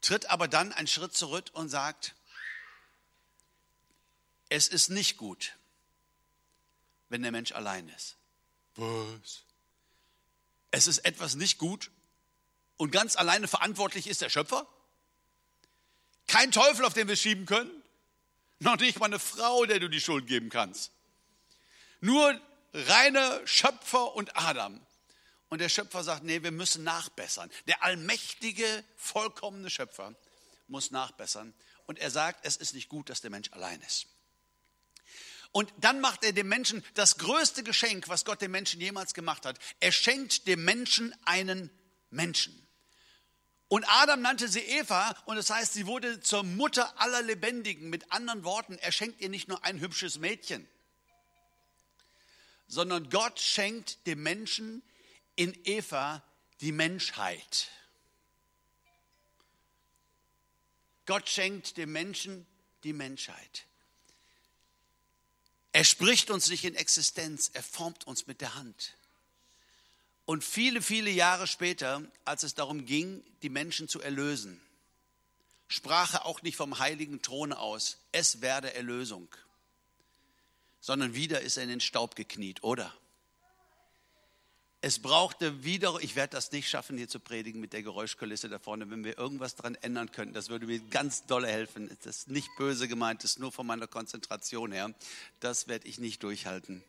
Tritt 0.00 0.30
aber 0.30 0.48
dann 0.48 0.72
einen 0.72 0.86
Schritt 0.86 1.14
zurück 1.14 1.50
und 1.52 1.68
sagt, 1.68 2.14
es 4.48 4.68
ist 4.68 4.88
nicht 4.90 5.16
gut, 5.16 5.56
wenn 7.08 7.22
der 7.22 7.32
Mensch 7.32 7.52
allein 7.52 7.88
ist. 7.90 8.16
Was? 8.76 9.42
Es 10.70 10.86
ist 10.86 10.98
etwas 10.98 11.34
nicht 11.34 11.58
gut 11.58 11.90
und 12.76 12.90
ganz 12.90 13.16
alleine 13.16 13.48
verantwortlich 13.48 14.06
ist 14.06 14.22
der 14.22 14.30
Schöpfer? 14.30 14.66
Kein 16.26 16.52
Teufel, 16.52 16.84
auf 16.84 16.94
den 16.94 17.08
wir 17.08 17.16
schieben 17.16 17.44
können? 17.44 17.70
Noch 18.60 18.76
nicht 18.76 18.98
mal 18.98 19.06
eine 19.06 19.18
Frau, 19.18 19.64
der 19.66 19.80
du 19.80 19.88
die 19.88 20.00
Schuld 20.00 20.26
geben 20.26 20.48
kannst. 20.48 20.92
Nur 22.00 22.40
reine 22.72 23.42
Schöpfer 23.46 24.14
und 24.14 24.36
Adam. 24.36 24.80
Und 25.50 25.58
der 25.58 25.68
Schöpfer 25.68 26.02
sagt, 26.04 26.22
nee, 26.22 26.42
wir 26.42 26.52
müssen 26.52 26.84
nachbessern. 26.84 27.50
Der 27.66 27.82
allmächtige, 27.82 28.84
vollkommene 28.96 29.68
Schöpfer 29.68 30.14
muss 30.68 30.92
nachbessern. 30.92 31.52
Und 31.86 31.98
er 31.98 32.10
sagt, 32.10 32.46
es 32.46 32.56
ist 32.56 32.72
nicht 32.72 32.88
gut, 32.88 33.10
dass 33.10 33.20
der 33.20 33.30
Mensch 33.30 33.50
allein 33.52 33.80
ist. 33.82 34.06
Und 35.52 35.72
dann 35.78 36.00
macht 36.00 36.22
er 36.22 36.32
dem 36.32 36.48
Menschen 36.48 36.84
das 36.94 37.18
größte 37.18 37.64
Geschenk, 37.64 38.08
was 38.08 38.24
Gott 38.24 38.40
dem 38.40 38.52
Menschen 38.52 38.80
jemals 38.80 39.12
gemacht 39.12 39.44
hat. 39.44 39.58
Er 39.80 39.90
schenkt 39.90 40.46
dem 40.46 40.64
Menschen 40.64 41.12
einen 41.24 41.68
Menschen. 42.10 42.56
Und 43.66 43.84
Adam 43.88 44.22
nannte 44.22 44.48
sie 44.48 44.60
Eva 44.60 45.16
und 45.26 45.36
das 45.36 45.50
heißt, 45.50 45.72
sie 45.72 45.86
wurde 45.86 46.20
zur 46.20 46.44
Mutter 46.44 47.00
aller 47.00 47.22
Lebendigen. 47.22 47.90
Mit 47.90 48.12
anderen 48.12 48.44
Worten, 48.44 48.78
er 48.78 48.92
schenkt 48.92 49.20
ihr 49.20 49.28
nicht 49.28 49.48
nur 49.48 49.64
ein 49.64 49.80
hübsches 49.80 50.18
Mädchen, 50.18 50.68
sondern 52.68 53.10
Gott 53.10 53.40
schenkt 53.40 54.06
dem 54.06 54.22
Menschen 54.22 54.82
in 55.40 55.58
Eva 55.64 56.22
die 56.60 56.70
Menschheit. 56.70 57.68
Gott 61.06 61.30
schenkt 61.30 61.78
dem 61.78 61.92
Menschen 61.92 62.46
die 62.84 62.92
Menschheit. 62.92 63.64
Er 65.72 65.84
spricht 65.84 66.30
uns 66.30 66.50
nicht 66.50 66.64
in 66.64 66.74
Existenz, 66.74 67.50
er 67.54 67.62
formt 67.62 68.06
uns 68.06 68.26
mit 68.26 68.42
der 68.42 68.54
Hand. 68.54 68.94
Und 70.26 70.44
viele, 70.44 70.82
viele 70.82 71.10
Jahre 71.10 71.46
später, 71.46 72.02
als 72.26 72.42
es 72.42 72.54
darum 72.54 72.84
ging, 72.84 73.24
die 73.40 73.48
Menschen 73.48 73.88
zu 73.88 74.02
erlösen, 74.02 74.60
sprach 75.68 76.12
er 76.12 76.26
auch 76.26 76.42
nicht 76.42 76.56
vom 76.56 76.78
heiligen 76.78 77.22
Throne 77.22 77.58
aus, 77.58 77.96
es 78.12 78.42
werde 78.42 78.74
Erlösung 78.74 79.34
sondern 80.80 81.14
wieder 81.14 81.40
ist 81.42 81.56
er 81.56 81.64
in 81.64 81.68
den 81.68 81.80
Staub 81.80 82.16
gekniet, 82.16 82.62
oder? 82.62 82.92
Es 84.82 84.98
brauchte 84.98 85.62
wieder, 85.62 85.98
ich 86.00 86.16
werde 86.16 86.32
das 86.32 86.52
nicht 86.52 86.68
schaffen, 86.68 86.96
hier 86.96 87.08
zu 87.08 87.20
predigen 87.20 87.60
mit 87.60 87.74
der 87.74 87.82
Geräuschkulisse 87.82 88.48
da 88.48 88.58
vorne, 88.58 88.88
wenn 88.90 89.04
wir 89.04 89.18
irgendwas 89.18 89.54
daran 89.54 89.74
ändern 89.74 90.10
könnten, 90.10 90.32
das 90.32 90.48
würde 90.48 90.66
mir 90.66 90.80
ganz 90.80 91.26
dolle 91.26 91.48
helfen. 91.48 91.94
Das 92.02 92.18
ist 92.18 92.28
nicht 92.28 92.48
böse 92.56 92.88
gemeint, 92.88 93.22
das 93.22 93.32
ist 93.32 93.38
nur 93.40 93.52
von 93.52 93.66
meiner 93.66 93.86
Konzentration 93.86 94.72
her. 94.72 94.94
Das 95.38 95.68
werde 95.68 95.86
ich 95.86 95.98
nicht 95.98 96.22
durchhalten. 96.22 96.82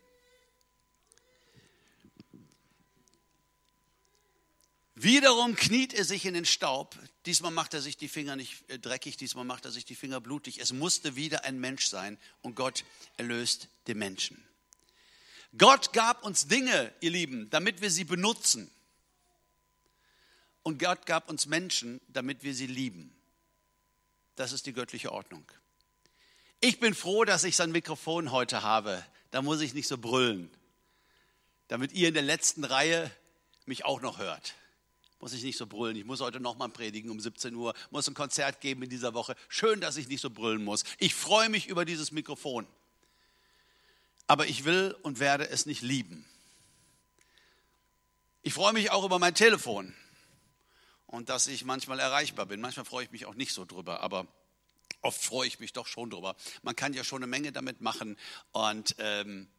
Wiederum 4.95 5.55
kniet 5.55 5.93
er 5.93 6.05
sich 6.05 6.25
in 6.25 6.35
den 6.35 6.45
Staub. 6.45 6.95
Diesmal 7.25 7.51
macht 7.51 7.73
er 7.73 7.81
sich 7.81 7.97
die 7.97 8.07
Finger 8.07 8.35
nicht 8.35 8.69
äh, 8.69 8.77
dreckig, 8.77 9.17
diesmal 9.17 9.45
macht 9.45 9.65
er 9.65 9.71
sich 9.71 9.83
die 9.83 9.95
Finger 9.95 10.21
blutig. 10.21 10.59
Es 10.59 10.71
musste 10.71 11.15
wieder 11.15 11.43
ein 11.43 11.59
Mensch 11.59 11.87
sein 11.87 12.17
und 12.41 12.55
Gott 12.55 12.85
erlöst 13.17 13.67
den 13.87 13.97
Menschen. 13.97 14.41
Gott 15.57 15.93
gab 15.93 16.23
uns 16.23 16.47
Dinge, 16.47 16.93
ihr 17.01 17.11
Lieben, 17.11 17.49
damit 17.49 17.81
wir 17.81 17.91
sie 17.91 18.03
benutzen. 18.03 18.71
Und 20.63 20.79
Gott 20.79 21.05
gab 21.05 21.29
uns 21.29 21.47
Menschen, 21.47 21.99
damit 22.07 22.43
wir 22.43 22.53
sie 22.53 22.67
lieben. 22.67 23.15
Das 24.35 24.51
ist 24.51 24.65
die 24.65 24.73
göttliche 24.73 25.11
Ordnung. 25.11 25.43
Ich 26.59 26.79
bin 26.79 26.93
froh, 26.93 27.25
dass 27.25 27.43
ich 27.43 27.55
sein 27.55 27.71
Mikrofon 27.71 28.31
heute 28.31 28.61
habe. 28.61 29.03
Da 29.31 29.41
muss 29.41 29.61
ich 29.61 29.73
nicht 29.73 29.87
so 29.87 29.97
brüllen, 29.97 30.49
damit 31.67 31.91
ihr 31.93 32.07
in 32.07 32.13
der 32.13 32.23
letzten 32.23 32.63
Reihe 32.63 33.11
mich 33.65 33.85
auch 33.85 34.01
noch 34.01 34.19
hört 34.19 34.55
muss 35.21 35.33
ich 35.33 35.43
nicht 35.43 35.57
so 35.57 35.67
brüllen. 35.67 35.95
Ich 35.95 36.05
muss 36.05 36.19
heute 36.19 36.39
nochmal 36.39 36.69
predigen 36.69 37.11
um 37.11 37.19
17 37.19 37.53
Uhr, 37.53 37.73
muss 37.91 38.07
ein 38.07 38.15
Konzert 38.15 38.59
geben 38.59 38.83
in 38.83 38.89
dieser 38.89 39.13
Woche. 39.13 39.35
Schön, 39.47 39.79
dass 39.79 39.97
ich 39.97 40.07
nicht 40.07 40.21
so 40.21 40.31
brüllen 40.31 40.63
muss. 40.63 40.83
Ich 40.97 41.13
freue 41.13 41.49
mich 41.49 41.67
über 41.67 41.85
dieses 41.85 42.11
Mikrofon. 42.11 42.65
Aber 44.31 44.47
ich 44.47 44.63
will 44.63 44.95
und 45.01 45.19
werde 45.19 45.49
es 45.49 45.65
nicht 45.65 45.81
lieben. 45.81 46.25
Ich 48.43 48.53
freue 48.53 48.71
mich 48.71 48.89
auch 48.89 49.03
über 49.03 49.19
mein 49.19 49.35
Telefon 49.35 49.93
und 51.05 51.27
dass 51.27 51.47
ich 51.47 51.65
manchmal 51.65 51.99
erreichbar 51.99 52.45
bin. 52.45 52.61
Manchmal 52.61 52.85
freue 52.85 53.03
ich 53.03 53.11
mich 53.11 53.25
auch 53.25 53.35
nicht 53.35 53.51
so 53.51 53.65
drüber, 53.65 53.99
aber 53.99 54.27
oft 55.01 55.21
freue 55.21 55.49
ich 55.49 55.59
mich 55.59 55.73
doch 55.73 55.85
schon 55.85 56.09
drüber. 56.09 56.37
Man 56.61 56.77
kann 56.77 56.93
ja 56.93 57.03
schon 57.03 57.17
eine 57.17 57.27
Menge 57.27 57.51
damit 57.51 57.81
machen. 57.81 58.17
Und 58.53 58.95
ähm, 58.99 59.49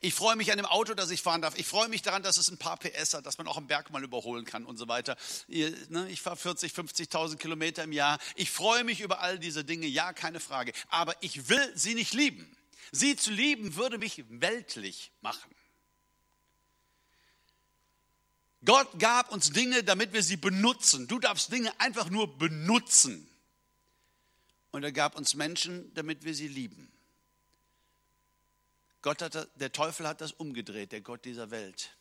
ich 0.00 0.12
freue 0.12 0.36
mich 0.36 0.52
an 0.52 0.58
dem 0.58 0.66
Auto, 0.66 0.92
das 0.92 1.10
ich 1.10 1.22
fahren 1.22 1.40
darf. 1.40 1.58
Ich 1.58 1.66
freue 1.66 1.88
mich 1.88 2.02
daran, 2.02 2.22
dass 2.22 2.36
es 2.36 2.50
ein 2.50 2.58
paar 2.58 2.76
PS 2.76 3.14
hat, 3.14 3.24
dass 3.24 3.38
man 3.38 3.48
auch 3.48 3.56
am 3.56 3.68
Berg 3.68 3.88
mal 3.88 4.04
überholen 4.04 4.44
kann 4.44 4.66
und 4.66 4.76
so 4.76 4.86
weiter. 4.86 5.16
Ne, 5.48 6.10
ich 6.10 6.20
fahre 6.20 6.36
40, 6.36 6.74
50.000 6.74 7.38
Kilometer 7.38 7.84
im 7.84 7.92
Jahr. 7.92 8.18
Ich 8.34 8.50
freue 8.50 8.84
mich 8.84 9.00
über 9.00 9.20
all 9.20 9.38
diese 9.38 9.64
Dinge, 9.64 9.86
ja, 9.86 10.12
keine 10.12 10.40
Frage. 10.40 10.74
Aber 10.90 11.14
ich 11.22 11.48
will 11.48 11.72
sie 11.74 11.94
nicht 11.94 12.12
lieben. 12.12 12.54
Sie 12.92 13.16
zu 13.16 13.30
lieben 13.30 13.76
würde 13.76 13.98
mich 13.98 14.24
weltlich 14.28 15.12
machen. 15.20 15.54
Gott 18.64 18.98
gab 18.98 19.32
uns 19.32 19.50
Dinge, 19.50 19.82
damit 19.82 20.12
wir 20.12 20.22
sie 20.22 20.36
benutzen. 20.36 21.08
Du 21.08 21.18
darfst 21.18 21.50
Dinge 21.50 21.72
einfach 21.80 22.10
nur 22.10 22.36
benutzen. 22.36 23.26
Und 24.70 24.84
er 24.84 24.92
gab 24.92 25.16
uns 25.16 25.34
Menschen, 25.34 25.92
damit 25.94 26.24
wir 26.24 26.34
sie 26.34 26.48
lieben. 26.48 26.92
Gott 29.02 29.22
hat, 29.22 29.48
der 29.54 29.72
Teufel 29.72 30.06
hat 30.06 30.20
das 30.20 30.32
umgedreht, 30.32 30.92
der 30.92 31.00
Gott 31.00 31.24
dieser 31.24 31.50
Welt. 31.50 31.96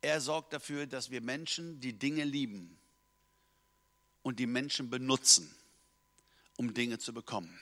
Er 0.00 0.20
sorgt 0.20 0.52
dafür, 0.52 0.86
dass 0.86 1.10
wir 1.10 1.20
Menschen 1.20 1.80
die 1.80 1.92
Dinge 1.92 2.24
lieben 2.24 2.78
und 4.22 4.38
die 4.38 4.46
Menschen 4.46 4.90
benutzen, 4.90 5.54
um 6.56 6.72
Dinge 6.72 6.98
zu 6.98 7.12
bekommen. 7.12 7.58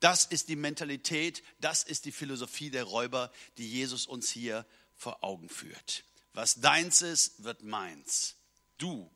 Das 0.00 0.24
ist 0.24 0.48
die 0.48 0.56
Mentalität, 0.56 1.42
das 1.60 1.82
ist 1.82 2.06
die 2.06 2.12
Philosophie 2.12 2.70
der 2.70 2.84
Räuber, 2.84 3.30
die 3.58 3.68
Jesus 3.68 4.06
uns 4.06 4.30
hier 4.30 4.66
vor 4.96 5.22
Augen 5.22 5.48
führt. 5.48 6.04
Was 6.32 6.60
deins 6.60 7.02
ist, 7.02 7.44
wird 7.44 7.62
meins. 7.62 8.36
Du 8.78 9.10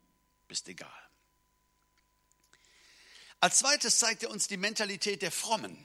bist 0.47 0.69
egal. 0.69 0.91
Als 3.41 3.59
zweites 3.59 3.99
zeigt 3.99 4.23
er 4.23 4.31
uns 4.31 4.47
die 4.47 4.57
Mentalität 4.57 5.23
der 5.23 5.31
Frommen. 5.31 5.85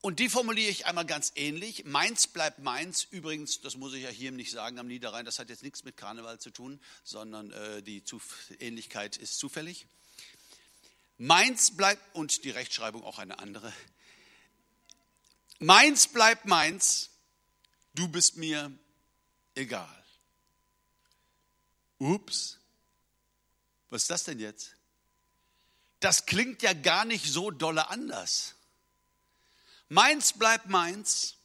Und 0.00 0.20
die 0.20 0.28
formuliere 0.28 0.70
ich 0.70 0.86
einmal 0.86 1.04
ganz 1.04 1.32
ähnlich. 1.34 1.84
Meins 1.84 2.28
bleibt 2.28 2.60
meins. 2.60 3.02
Übrigens, 3.10 3.60
das 3.60 3.76
muss 3.76 3.92
ich 3.92 4.04
ja 4.04 4.08
hier 4.08 4.30
nicht 4.30 4.52
sagen 4.52 4.78
am 4.78 4.86
Niederrhein, 4.86 5.24
das 5.24 5.40
hat 5.40 5.50
jetzt 5.50 5.64
nichts 5.64 5.82
mit 5.82 5.96
Karneval 5.96 6.38
zu 6.38 6.50
tun, 6.50 6.80
sondern 7.02 7.50
äh, 7.50 7.82
die 7.82 8.04
Zuf 8.04 8.52
Ähnlichkeit 8.60 9.16
ist 9.16 9.38
zufällig. 9.38 9.88
Meins 11.18 11.76
bleibt, 11.76 12.14
und 12.14 12.44
die 12.44 12.50
Rechtschreibung 12.50 13.02
auch 13.02 13.18
eine 13.18 13.38
andere. 13.38 13.72
Meins 15.58 16.08
bleibt 16.08 16.44
meins, 16.44 17.10
du 17.94 18.08
bist 18.08 18.36
mir 18.36 18.70
egal. 19.54 20.04
Ups, 21.98 22.58
was 23.88 24.02
ist 24.02 24.10
das 24.10 24.24
denn 24.24 24.38
jetzt? 24.38 24.74
Das 26.00 26.26
klingt 26.26 26.62
ja 26.62 26.74
gar 26.74 27.06
nicht 27.06 27.24
so 27.24 27.50
dolle 27.50 27.88
anders. 27.88 28.54
Meins 29.88 30.34
bleibt 30.34 30.68
meins, 30.68 31.36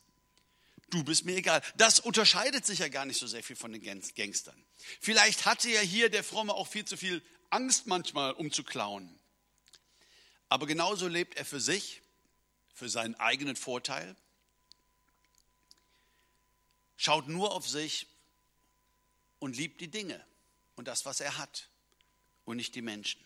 du 0.90 1.04
bist 1.06 1.24
mir 1.24 1.38
egal. 1.38 1.62
Das 1.78 2.00
unterscheidet 2.00 2.66
sich 2.66 2.80
ja 2.80 2.90
gar 2.90 3.06
nicht 3.06 3.20
so 3.20 3.28
sehr 3.28 3.44
viel 3.44 3.56
von 3.56 3.72
den 3.72 3.82
Gangstern. 3.82 4.66
Vielleicht 5.00 5.46
hatte 5.46 5.70
ja 5.70 5.80
hier 5.80 6.10
der 6.10 6.24
Fromme 6.24 6.54
auch 6.54 6.68
viel 6.68 6.84
zu 6.84 6.98
viel 6.98 7.24
Angst 7.50 7.88
manchmal, 7.88 8.34
um 8.34 8.52
zu 8.52 8.64
klauen. 8.64 9.18
Aber 10.52 10.68
genauso 10.68 11.08
lebt 11.08 11.38
er 11.38 11.46
für 11.46 11.62
sich, 11.62 12.02
für 12.74 12.90
seinen 12.90 13.16
eigenen 13.16 13.56
Vorteil 13.56 14.18
schaut 16.98 17.30
nur 17.30 17.54
auf 17.54 17.70
sich 17.70 18.06
und 19.40 19.56
liebt 19.56 19.80
die 19.80 19.88
Dinge 19.88 20.22
und 20.76 20.90
das, 20.90 21.06
was 21.06 21.22
er 21.22 21.38
hat 21.38 21.70
und 22.44 22.58
nicht 22.58 22.76
die 22.76 22.82
Menschen. 22.82 23.24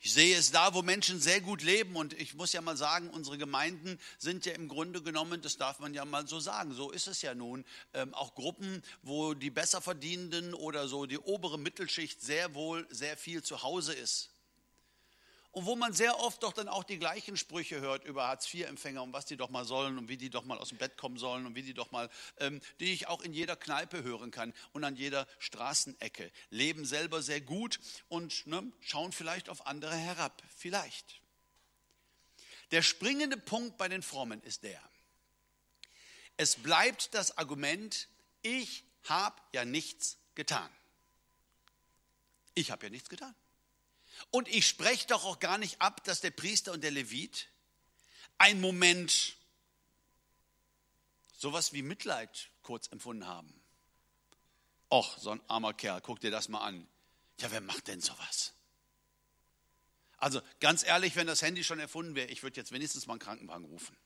Ich 0.00 0.14
sehe 0.14 0.34
es 0.34 0.50
da, 0.50 0.72
wo 0.72 0.80
Menschen 0.80 1.20
sehr 1.20 1.42
gut 1.42 1.60
leben 1.60 1.94
und 1.94 2.14
ich 2.14 2.32
muss 2.32 2.54
ja 2.54 2.62
mal 2.62 2.78
sagen, 2.78 3.10
unsere 3.10 3.36
Gemeinden 3.36 4.00
sind 4.16 4.46
ja 4.46 4.54
im 4.54 4.68
Grunde 4.68 5.02
genommen, 5.02 5.42
das 5.42 5.58
darf 5.58 5.78
man 5.78 5.92
ja 5.92 6.06
mal 6.06 6.26
so 6.26 6.40
sagen, 6.40 6.72
so 6.72 6.90
ist 6.90 7.06
es 7.06 7.20
ja 7.20 7.34
nun, 7.34 7.66
ähm, 7.92 8.14
auch 8.14 8.34
Gruppen, 8.34 8.82
wo 9.02 9.34
die 9.34 9.50
Besserverdienenden 9.50 10.54
oder 10.54 10.88
so 10.88 11.04
die 11.04 11.18
obere 11.18 11.58
Mittelschicht 11.58 12.22
sehr 12.22 12.54
wohl 12.54 12.86
sehr 12.88 13.18
viel 13.18 13.42
zu 13.42 13.62
Hause 13.62 13.92
ist 13.92 14.30
und 15.50 15.66
wo 15.66 15.76
man 15.76 15.92
sehr 15.92 16.18
oft 16.20 16.42
doch 16.42 16.52
dann 16.52 16.68
auch 16.68 16.84
die 16.84 16.98
gleichen 16.98 17.36
Sprüche 17.36 17.80
hört 17.80 18.04
über 18.04 18.28
Hartz-IV-Empfänger 18.28 19.02
und 19.02 19.12
was 19.12 19.26
die 19.26 19.36
doch 19.36 19.48
mal 19.48 19.64
sollen 19.64 19.98
und 19.98 20.08
wie 20.08 20.16
die 20.16 20.30
doch 20.30 20.44
mal 20.44 20.58
aus 20.58 20.68
dem 20.68 20.78
Bett 20.78 20.96
kommen 20.96 21.16
sollen 21.16 21.46
und 21.46 21.54
wie 21.54 21.62
die 21.62 21.74
doch 21.74 21.90
mal, 21.90 22.10
ähm, 22.38 22.60
die 22.80 22.92
ich 22.92 23.08
auch 23.08 23.22
in 23.22 23.32
jeder 23.32 23.56
Kneipe 23.56 24.02
hören 24.02 24.30
kann 24.30 24.52
und 24.72 24.84
an 24.84 24.96
jeder 24.96 25.26
Straßenecke. 25.38 26.30
Leben 26.50 26.84
selber 26.84 27.22
sehr 27.22 27.40
gut 27.40 27.80
und 28.08 28.46
ne, 28.46 28.70
schauen 28.80 29.12
vielleicht 29.12 29.48
auf 29.48 29.66
andere 29.66 29.96
herab. 29.96 30.42
Vielleicht. 30.54 31.22
Der 32.70 32.82
springende 32.82 33.38
Punkt 33.38 33.78
bei 33.78 33.88
den 33.88 34.02
Frommen 34.02 34.42
ist 34.42 34.62
der. 34.62 34.82
Es 36.36 36.56
bleibt 36.56 37.14
das 37.14 37.36
Argument, 37.38 38.08
ich 38.42 38.84
habe 39.04 39.40
ja 39.52 39.64
nichts 39.64 40.18
getan. 40.34 40.70
Ich 42.54 42.70
habe 42.70 42.86
ja 42.86 42.90
nichts 42.90 43.08
getan. 43.08 43.34
Und 44.30 44.48
ich 44.48 44.66
spreche 44.66 45.06
doch 45.06 45.24
auch 45.24 45.38
gar 45.38 45.58
nicht 45.58 45.80
ab, 45.80 46.04
dass 46.04 46.20
der 46.20 46.30
Priester 46.30 46.72
und 46.72 46.82
der 46.82 46.90
Levit 46.90 47.48
ein 48.38 48.60
Moment 48.60 49.36
sowas 51.36 51.72
wie 51.72 51.82
Mitleid 51.82 52.50
kurz 52.62 52.88
empfunden 52.88 53.26
haben. 53.26 53.52
Och, 54.90 55.16
so 55.18 55.30
ein 55.30 55.40
armer 55.48 55.74
Kerl, 55.74 56.00
guck 56.00 56.20
dir 56.20 56.30
das 56.30 56.48
mal 56.48 56.60
an. 56.60 56.88
Ja, 57.40 57.50
wer 57.50 57.60
macht 57.60 57.88
denn 57.88 58.00
sowas? 58.00 58.54
Also 60.18 60.42
ganz 60.60 60.82
ehrlich, 60.82 61.14
wenn 61.14 61.26
das 61.26 61.42
Handy 61.42 61.62
schon 61.62 61.78
erfunden 61.78 62.14
wäre, 62.14 62.28
ich 62.28 62.42
würde 62.42 62.56
jetzt 62.56 62.72
wenigstens 62.72 63.06
mal 63.06 63.14
einen 63.14 63.20
Krankenwagen 63.20 63.64
rufen. 63.64 63.96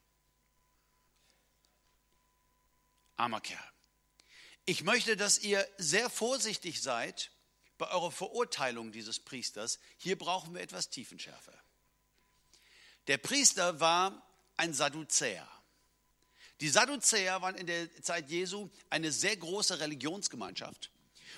Armer 3.17 3.41
Kerl. 3.41 3.73
Ich 4.65 4.85
möchte, 4.85 5.17
dass 5.17 5.39
ihr 5.39 5.67
sehr 5.79 6.11
vorsichtig 6.11 6.83
seid 6.83 7.32
bei 7.83 7.91
eurer 7.91 8.13
Verurteilung 8.13 8.93
dieses 8.93 9.19
Priesters, 9.19 9.81
hier 9.97 10.17
brauchen 10.17 10.55
wir 10.55 10.61
etwas 10.61 10.89
Tiefenschärfe. 10.89 11.53
Der 13.09 13.19
Priester 13.19 13.81
war 13.81 14.25
ein 14.57 14.73
Sadduzäer. 14.73 15.49
Die 16.61 16.69
Sadduzäer 16.69 17.43
waren 17.43 17.57
in 17.57 17.67
der 17.67 17.91
Zeit 18.01 18.31
Jesu 18.31 18.71
eine 18.89 19.11
sehr 19.11 19.37
große 19.37 19.81
Religionsgemeinschaft. 19.81 20.93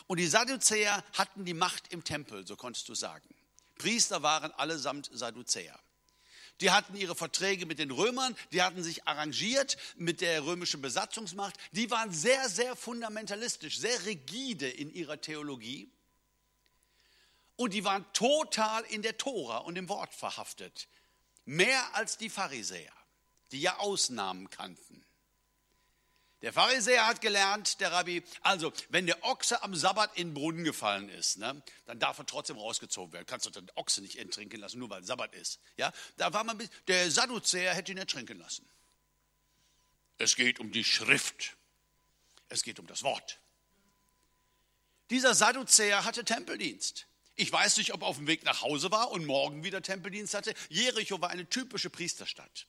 Und 0.06 0.18
die 0.18 0.26
Sadduzäer 0.26 1.02
hatten 1.14 1.46
die 1.46 1.54
Macht 1.54 1.90
im 1.94 2.04
Tempel, 2.04 2.46
so 2.46 2.56
konntest 2.56 2.90
du 2.90 2.94
sagen. 2.94 3.34
Priester 3.78 4.22
waren 4.22 4.52
allesamt 4.52 5.08
Sadduzäer. 5.14 5.80
Die 6.60 6.70
hatten 6.70 6.94
ihre 6.94 7.14
Verträge 7.14 7.64
mit 7.64 7.78
den 7.78 7.90
Römern, 7.90 8.36
die 8.52 8.60
hatten 8.60 8.82
sich 8.82 9.08
arrangiert 9.08 9.78
mit 9.96 10.20
der 10.20 10.44
römischen 10.44 10.82
Besatzungsmacht. 10.82 11.56
Die 11.72 11.90
waren 11.90 12.12
sehr, 12.12 12.50
sehr 12.50 12.76
fundamentalistisch, 12.76 13.78
sehr 13.78 14.04
rigide 14.04 14.68
in 14.68 14.92
ihrer 14.92 15.18
Theologie. 15.22 15.90
Und 17.56 17.72
die 17.72 17.84
waren 17.84 18.04
total 18.12 18.82
in 18.84 19.02
der 19.02 19.16
Tora 19.16 19.58
und 19.58 19.76
im 19.76 19.88
Wort 19.88 20.14
verhaftet. 20.14 20.88
Mehr 21.44 21.94
als 21.94 22.16
die 22.16 22.30
Pharisäer, 22.30 22.92
die 23.52 23.60
ja 23.60 23.78
Ausnahmen 23.78 24.50
kannten. 24.50 25.04
Der 26.44 26.52
Pharisäer 26.52 27.06
hat 27.06 27.22
gelernt, 27.22 27.80
der 27.80 27.90
Rabbi, 27.90 28.22
also 28.42 28.70
wenn 28.90 29.06
der 29.06 29.24
Ochse 29.24 29.62
am 29.62 29.74
Sabbat 29.74 30.18
in 30.18 30.28
den 30.28 30.34
Brunnen 30.34 30.62
gefallen 30.62 31.08
ist, 31.08 31.38
ne, 31.38 31.62
dann 31.86 31.98
darf 31.98 32.18
er 32.18 32.26
trotzdem 32.26 32.58
rausgezogen 32.58 33.14
werden. 33.14 33.24
Kannst 33.24 33.46
du 33.46 33.50
den 33.50 33.70
Ochse 33.76 34.02
nicht 34.02 34.18
enttrinken 34.18 34.60
lassen, 34.60 34.78
nur 34.78 34.90
weil 34.90 35.02
Sabbat 35.02 35.34
ist. 35.34 35.58
Ja, 35.78 35.90
da 36.18 36.34
war 36.34 36.44
man, 36.44 36.62
der 36.86 37.10
Sadduzäer 37.10 37.72
hätte 37.72 37.92
ihn 37.92 37.98
ertrinken 37.98 38.38
lassen. 38.38 38.68
Es 40.18 40.36
geht 40.36 40.60
um 40.60 40.70
die 40.70 40.84
Schrift. 40.84 41.56
Es 42.50 42.62
geht 42.62 42.78
um 42.78 42.86
das 42.86 43.02
Wort. 43.02 43.40
Dieser 45.08 45.34
Sadduzäer 45.34 46.04
hatte 46.04 46.24
Tempeldienst. 46.24 47.06
Ich 47.36 47.50
weiß 47.50 47.78
nicht, 47.78 47.92
ob 47.92 48.02
er 48.02 48.06
auf 48.06 48.16
dem 48.16 48.26
Weg 48.26 48.44
nach 48.44 48.62
Hause 48.62 48.90
war 48.90 49.10
und 49.10 49.26
morgen 49.26 49.64
wieder 49.64 49.82
Tempeldienst 49.82 50.34
hatte. 50.34 50.54
Jericho 50.68 51.20
war 51.20 51.30
eine 51.30 51.48
typische 51.48 51.90
Priesterstadt. 51.90 52.66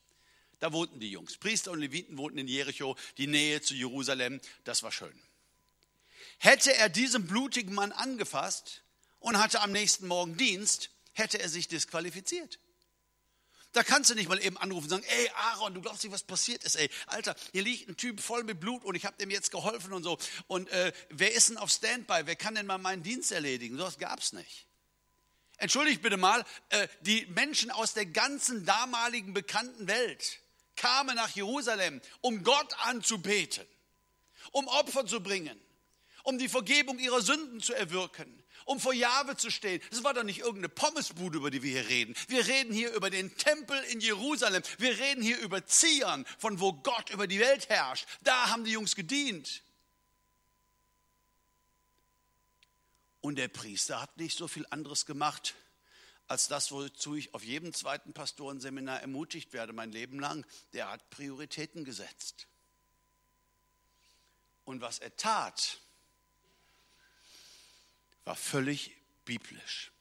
Da 0.59 0.73
wohnten 0.73 0.99
die 0.99 1.11
Jungs. 1.11 1.37
Priester 1.37 1.71
und 1.71 1.79
Leviten 1.79 2.17
wohnten 2.17 2.39
in 2.39 2.47
Jericho, 2.47 2.95
die 3.17 3.27
Nähe 3.27 3.61
zu 3.61 3.75
Jerusalem. 3.75 4.41
Das 4.63 4.81
war 4.81 4.91
schön. 4.91 5.13
Hätte 6.39 6.73
er 6.73 6.89
diesen 6.89 7.27
blutigen 7.27 7.75
Mann 7.75 7.91
angefasst 7.91 8.83
und 9.19 9.37
hatte 9.37 9.61
am 9.61 9.71
nächsten 9.71 10.07
Morgen 10.07 10.37
Dienst, 10.37 10.89
hätte 11.13 11.39
er 11.39 11.49
sich 11.49 11.67
disqualifiziert. 11.67 12.59
Da 13.75 13.83
kannst 13.83 14.09
du 14.09 14.15
nicht 14.15 14.29
mal 14.29 14.41
eben 14.41 14.57
anrufen 14.57 14.85
und 14.85 14.89
sagen, 14.89 15.03
ey 15.03 15.29
Aaron, 15.35 15.73
du 15.73 15.81
glaubst 15.81 16.01
nicht, 16.01 16.13
was 16.13 16.23
passiert 16.23 16.63
ist, 16.63 16.75
ey. 16.75 16.89
Alter, 17.07 17.35
hier 17.51 17.61
liegt 17.61 17.89
ein 17.89 17.97
Typ 17.97 18.21
voll 18.21 18.45
mit 18.45 18.61
Blut 18.61 18.85
und 18.85 18.95
ich 18.95 19.05
habe 19.05 19.17
dem 19.17 19.29
jetzt 19.29 19.51
geholfen 19.51 19.91
und 19.91 20.01
so. 20.01 20.17
Und 20.47 20.69
äh, 20.69 20.93
wer 21.09 21.33
ist 21.33 21.49
denn 21.49 21.57
auf 21.57 21.69
Standby? 21.69 22.21
Wer 22.23 22.37
kann 22.37 22.55
denn 22.55 22.67
mal 22.67 22.77
meinen 22.77 23.03
Dienst 23.03 23.33
erledigen? 23.33 23.77
So 23.77 23.83
was 23.83 23.97
gab 23.97 24.19
es 24.19 24.31
nicht. 24.31 24.65
Entschuldigt 25.57 26.01
bitte 26.01 26.15
mal, 26.15 26.45
äh, 26.69 26.87
die 27.01 27.25
Menschen 27.25 27.69
aus 27.69 27.93
der 27.93 28.05
ganzen 28.05 28.65
damaligen 28.65 29.33
bekannten 29.33 29.89
Welt 29.89 30.39
kamen 30.77 31.17
nach 31.17 31.35
Jerusalem, 31.35 31.99
um 32.21 32.43
Gott 32.43 32.73
anzubeten, 32.85 33.65
um 34.51 34.69
Opfer 34.69 35.05
zu 35.05 35.21
bringen, 35.21 35.59
um 36.23 36.37
die 36.37 36.47
Vergebung 36.47 36.97
ihrer 36.97 37.21
Sünden 37.21 37.59
zu 37.59 37.73
erwirken, 37.73 38.41
um 38.65 38.79
vor 38.79 38.93
Jahwe 38.93 39.37
zu 39.37 39.49
stehen. 39.49 39.81
Das 39.91 40.03
war 40.03 40.13
doch 40.13 40.23
nicht 40.23 40.39
irgendeine 40.39 40.69
Pommesbude, 40.69 41.37
über 41.37 41.51
die 41.51 41.63
wir 41.63 41.81
hier 41.81 41.89
reden. 41.89 42.15
Wir 42.27 42.45
reden 42.45 42.73
hier 42.73 42.91
über 42.93 43.09
den 43.09 43.35
Tempel 43.37 43.79
in 43.85 44.01
Jerusalem. 44.01 44.63
Wir 44.79 44.97
reden 44.97 45.21
hier 45.21 45.39
über 45.39 45.65
Zion, 45.65 46.25
von 46.37 46.59
wo 46.59 46.73
Gott 46.73 47.11
über 47.11 47.27
die 47.27 47.39
Welt 47.39 47.69
herrscht. 47.69 48.07
Da 48.23 48.49
haben 48.49 48.65
die 48.65 48.71
Jungs 48.71 48.95
gedient. 48.95 49.63
Und 53.21 53.37
der 53.37 53.47
Priester 53.47 54.01
hat 54.01 54.17
nicht 54.17 54.37
so 54.37 54.47
viel 54.47 54.65
anderes 54.69 55.05
gemacht, 55.05 55.55
als 56.27 56.47
das, 56.47 56.71
wozu 56.71 57.15
ich 57.15 57.33
auf 57.33 57.43
jedem 57.43 57.73
zweiten 57.73 58.13
Pastorenseminar 58.13 59.01
ermutigt 59.01 59.53
werde, 59.53 59.73
mein 59.73 59.91
Leben 59.91 60.19
lang. 60.19 60.45
Der 60.73 60.91
hat 60.91 61.09
Prioritäten 61.11 61.85
gesetzt. 61.85 62.47
Und 64.63 64.81
was 64.81 64.97
er 64.97 65.15
tat, 65.15 65.79
war 68.25 68.35
völlig 68.35 68.95
biblisch. 69.23 69.91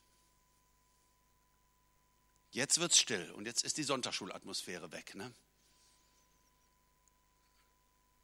Jetzt 2.51 2.79
wird 2.79 2.93
es 2.93 2.99
still 2.99 3.31
und 3.33 3.47
jetzt 3.47 3.65
ist 3.65 3.77
die 3.77 3.83
Sonntagsschulatmosphäre 3.83 4.93
weg. 4.93 5.15
Ne? 5.15 5.33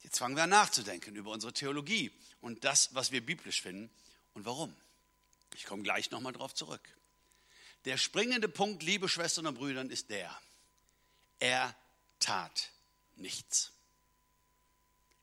Jetzt 0.01 0.17
fangen 0.17 0.35
wir 0.35 0.43
an 0.43 0.49
nachzudenken 0.49 1.15
über 1.15 1.31
unsere 1.31 1.53
Theologie 1.53 2.11
und 2.39 2.63
das, 2.63 2.93
was 2.95 3.11
wir 3.11 3.25
biblisch 3.25 3.61
finden 3.61 3.89
und 4.33 4.45
warum. 4.45 4.75
Ich 5.53 5.65
komme 5.65 5.83
gleich 5.83 6.11
nochmal 6.11 6.33
drauf 6.33 6.53
zurück. 6.53 6.81
Der 7.85 7.97
springende 7.97 8.47
Punkt, 8.47 8.83
liebe 8.83 9.09
Schwestern 9.09 9.47
und 9.47 9.55
Brüder, 9.55 9.83
ist 9.89 10.09
der, 10.09 10.39
er 11.39 11.75
tat 12.19 12.69
nichts. 13.15 13.71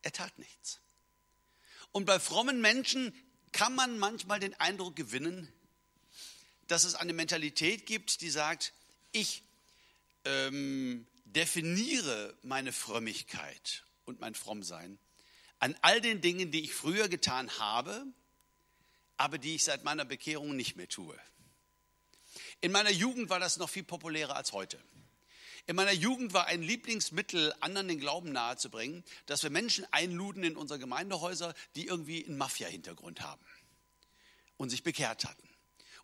Er 0.01 0.11
tat 0.11 0.37
nichts. 0.37 0.79
Und 1.91 2.05
bei 2.05 2.19
frommen 2.19 2.61
Menschen 2.61 3.13
kann 3.51 3.75
man 3.75 3.99
manchmal 3.99 4.39
den 4.39 4.53
Eindruck 4.59 4.95
gewinnen, 4.95 5.51
dass 6.67 6.83
es 6.83 6.95
eine 6.95 7.13
Mentalität 7.13 7.85
gibt, 7.85 8.21
die 8.21 8.29
sagt, 8.29 8.73
ich 9.11 9.43
ähm, 10.25 11.07
definiere 11.25 12.37
meine 12.43 12.71
Frömmigkeit 12.71 13.83
und 14.05 14.19
mein 14.19 14.35
Frommsein 14.35 14.99
an 15.59 15.75
all 15.81 16.01
den 16.01 16.21
Dingen, 16.21 16.51
die 16.51 16.61
ich 16.61 16.73
früher 16.73 17.09
getan 17.09 17.49
habe, 17.59 18.05
aber 19.17 19.37
die 19.37 19.55
ich 19.55 19.63
seit 19.63 19.83
meiner 19.83 20.05
Bekehrung 20.05 20.55
nicht 20.55 20.77
mehr 20.77 20.87
tue. 20.87 21.17
In 22.61 22.71
meiner 22.71 22.91
Jugend 22.91 23.29
war 23.29 23.39
das 23.39 23.57
noch 23.57 23.69
viel 23.69 23.83
populärer 23.83 24.35
als 24.35 24.53
heute. 24.53 24.81
In 25.67 25.75
meiner 25.75 25.91
Jugend 25.91 26.33
war 26.33 26.47
ein 26.47 26.61
Lieblingsmittel, 26.61 27.53
anderen 27.59 27.87
den 27.87 27.99
Glauben 27.99 28.31
nahezubringen, 28.31 29.03
dass 29.25 29.43
wir 29.43 29.49
Menschen 29.49 29.85
einluden 29.91 30.43
in 30.43 30.55
unsere 30.55 30.79
Gemeindehäuser, 30.79 31.53
die 31.75 31.87
irgendwie 31.87 32.25
einen 32.25 32.37
Mafia-Hintergrund 32.37 33.21
haben 33.21 33.43
und 34.57 34.69
sich 34.69 34.83
bekehrt 34.83 35.25
hatten. 35.25 35.49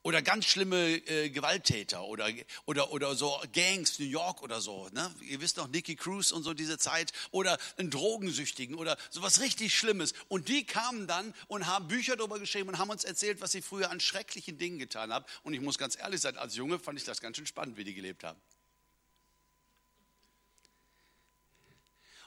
Oder 0.05 0.21
ganz 0.21 0.45
schlimme 0.45 0.97
äh, 1.07 1.31
Gewalttäter 1.31 2.03
oder, 2.03 2.29
oder, 2.65 2.91
oder 2.91 3.15
so 3.15 3.41
Gangs, 3.53 3.97
New 3.97 4.05
York 4.05 4.43
oder 4.43 4.61
so. 4.61 4.87
Ne? 4.91 5.11
Ihr 5.21 5.41
wisst 5.41 5.57
noch, 5.57 5.67
Nicky 5.67 5.95
Cruz 5.95 6.31
und 6.31 6.43
so 6.43 6.53
diese 6.53 6.77
Zeit. 6.77 7.11
Oder 7.31 7.57
einen 7.77 7.89
Drogensüchtigen 7.89 8.75
oder 8.75 8.97
sowas 9.09 9.41
richtig 9.41 9.75
Schlimmes. 9.75 10.13
Und 10.27 10.47
die 10.47 10.63
kamen 10.63 11.07
dann 11.07 11.33
und 11.47 11.65
haben 11.65 11.87
Bücher 11.87 12.15
darüber 12.15 12.37
geschrieben 12.37 12.69
und 12.69 12.77
haben 12.77 12.91
uns 12.91 13.03
erzählt, 13.03 13.41
was 13.41 13.51
sie 13.51 13.63
früher 13.63 13.89
an 13.89 13.99
schrecklichen 13.99 14.59
Dingen 14.59 14.77
getan 14.77 15.11
haben. 15.11 15.25
Und 15.41 15.55
ich 15.55 15.61
muss 15.61 15.79
ganz 15.79 15.97
ehrlich 15.97 16.21
sein, 16.21 16.37
als 16.37 16.55
Junge 16.55 16.77
fand 16.77 16.99
ich 16.99 17.03
das 17.03 17.19
ganz 17.19 17.37
schön 17.37 17.47
spannend, 17.47 17.75
wie 17.75 17.83
die 17.83 17.95
gelebt 17.95 18.23
haben. 18.23 18.39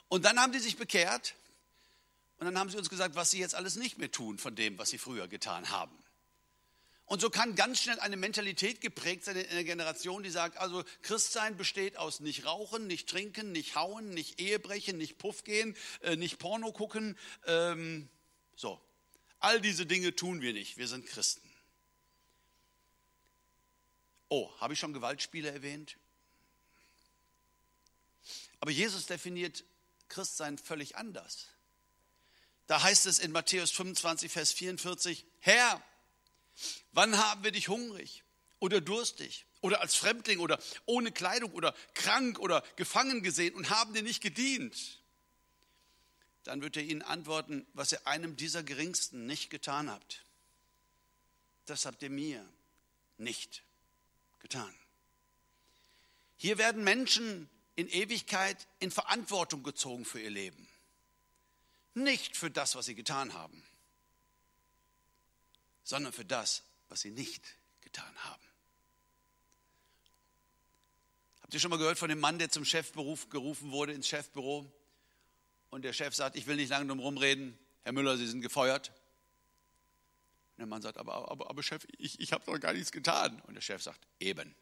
Und 0.09 0.25
dann 0.25 0.39
haben 0.39 0.51
die 0.51 0.59
sich 0.59 0.75
bekehrt 0.75 1.35
und 2.39 2.45
dann 2.45 2.57
haben 2.57 2.69
sie 2.69 2.77
uns 2.77 2.89
gesagt, 2.89 3.15
was 3.15 3.31
sie 3.31 3.39
jetzt 3.39 3.55
alles 3.55 3.75
nicht 3.75 3.97
mehr 3.97 4.11
tun 4.11 4.37
von 4.37 4.55
dem, 4.55 4.77
was 4.77 4.89
sie 4.89 4.97
früher 4.97 5.27
getan 5.27 5.69
haben. 5.69 5.95
Und 7.05 7.21
so 7.21 7.29
kann 7.29 7.55
ganz 7.55 7.81
schnell 7.81 7.99
eine 7.99 8.17
Mentalität 8.17 8.81
geprägt 8.81 9.25
sein 9.25 9.35
in 9.35 9.49
einer 9.49 9.63
Generation, 9.63 10.21
die 10.21 10.29
sagt, 10.29 10.57
also 10.57 10.83
Christsein 11.01 11.57
besteht 11.57 11.97
aus 11.97 12.19
nicht 12.19 12.45
rauchen, 12.45 12.85
nicht 12.85 13.09
trinken, 13.09 13.51
nicht 13.51 13.75
hauen, 13.75 14.09
nicht 14.09 14.39
Ehebrechen, 14.39 14.97
nicht 14.97 15.17
Puff 15.17 15.43
gehen, 15.43 15.75
äh, 16.01 16.15
nicht 16.15 16.37
Porno 16.37 16.71
gucken. 16.71 17.17
Ähm, 17.47 18.07
so, 18.55 18.79
all 19.39 19.59
diese 19.59 19.87
Dinge 19.87 20.15
tun 20.15 20.41
wir 20.41 20.53
nicht. 20.53 20.77
Wir 20.77 20.87
sind 20.87 21.07
Christen. 21.07 21.49
Oh, 24.27 24.51
habe 24.59 24.73
ich 24.73 24.79
schon 24.79 24.93
Gewaltspiele 24.93 25.49
erwähnt? 25.49 25.97
Aber 28.59 28.69
Jesus 28.69 29.07
definiert 29.07 29.63
Christsein 30.09 30.57
völlig 30.57 30.97
anders. 30.97 31.47
Da 32.67 32.83
heißt 32.83 33.05
es 33.05 33.19
in 33.19 33.31
Matthäus 33.31 33.71
25, 33.71 34.31
Vers 34.31 34.51
44, 34.51 35.25
Herr, 35.39 35.81
Wann 36.91 37.17
haben 37.17 37.43
wir 37.43 37.51
dich 37.51 37.67
hungrig 37.67 38.23
oder 38.59 38.81
durstig 38.81 39.45
oder 39.61 39.81
als 39.81 39.95
Fremdling 39.95 40.39
oder 40.39 40.59
ohne 40.85 41.11
Kleidung 41.11 41.51
oder 41.53 41.73
krank 41.93 42.39
oder 42.39 42.63
gefangen 42.75 43.23
gesehen 43.23 43.55
und 43.55 43.69
haben 43.69 43.93
dir 43.93 44.03
nicht 44.03 44.21
gedient? 44.21 44.99
Dann 46.43 46.61
wird 46.61 46.77
er 46.77 46.83
ihnen 46.83 47.01
antworten, 47.01 47.65
was 47.73 47.91
ihr 47.91 48.05
einem 48.07 48.35
dieser 48.35 48.63
Geringsten 48.63 49.25
nicht 49.25 49.49
getan 49.49 49.89
habt. 49.89 50.23
Das 51.65 51.85
habt 51.85 52.01
ihr 52.01 52.09
mir 52.09 52.47
nicht 53.17 53.63
getan. 54.39 54.73
Hier 56.37 56.57
werden 56.57 56.83
Menschen 56.83 57.49
in 57.79 57.87
Ewigkeit 57.87 58.67
in 58.79 58.91
Verantwortung 58.91 59.63
gezogen 59.63 60.03
für 60.03 60.19
ihr 60.19 60.29
Leben. 60.29 60.67
Nicht 61.93 62.35
für 62.35 62.51
das, 62.51 62.75
was 62.75 62.85
sie 62.85 62.95
getan 62.95 63.33
haben, 63.33 63.63
sondern 65.83 66.11
für 66.11 66.25
das, 66.25 66.63
was 66.89 66.99
sie 66.99 67.11
nicht 67.11 67.55
getan 67.79 68.13
haben. 68.25 68.43
Habt 71.41 71.53
ihr 71.53 71.59
schon 71.61 71.71
mal 71.71 71.77
gehört 71.77 71.97
von 71.97 72.09
dem 72.09 72.19
Mann, 72.19 72.37
der 72.37 72.49
zum 72.49 72.65
Chefberuf 72.65 73.29
gerufen 73.29 73.71
wurde, 73.71 73.93
ins 73.93 74.07
Chefbüro? 74.09 74.69
Und 75.69 75.83
der 75.83 75.93
Chef 75.93 76.13
sagt, 76.13 76.35
ich 76.35 76.47
will 76.47 76.57
nicht 76.57 76.69
lange 76.69 76.87
drum 76.87 76.99
rumreden, 76.99 77.57
Herr 77.83 77.93
Müller, 77.93 78.17
Sie 78.17 78.27
sind 78.27 78.41
gefeuert. 78.41 78.89
Und 78.89 80.59
der 80.59 80.67
Mann 80.67 80.81
sagt, 80.81 80.97
aber, 80.97 81.31
aber, 81.31 81.49
aber 81.49 81.63
Chef, 81.63 81.87
ich, 81.97 82.19
ich 82.19 82.33
habe 82.33 82.43
doch 82.45 82.59
gar 82.59 82.73
nichts 82.73 82.91
getan. 82.91 83.41
Und 83.47 83.53
der 83.53 83.61
Chef 83.61 83.81
sagt, 83.81 84.05
eben. 84.19 84.53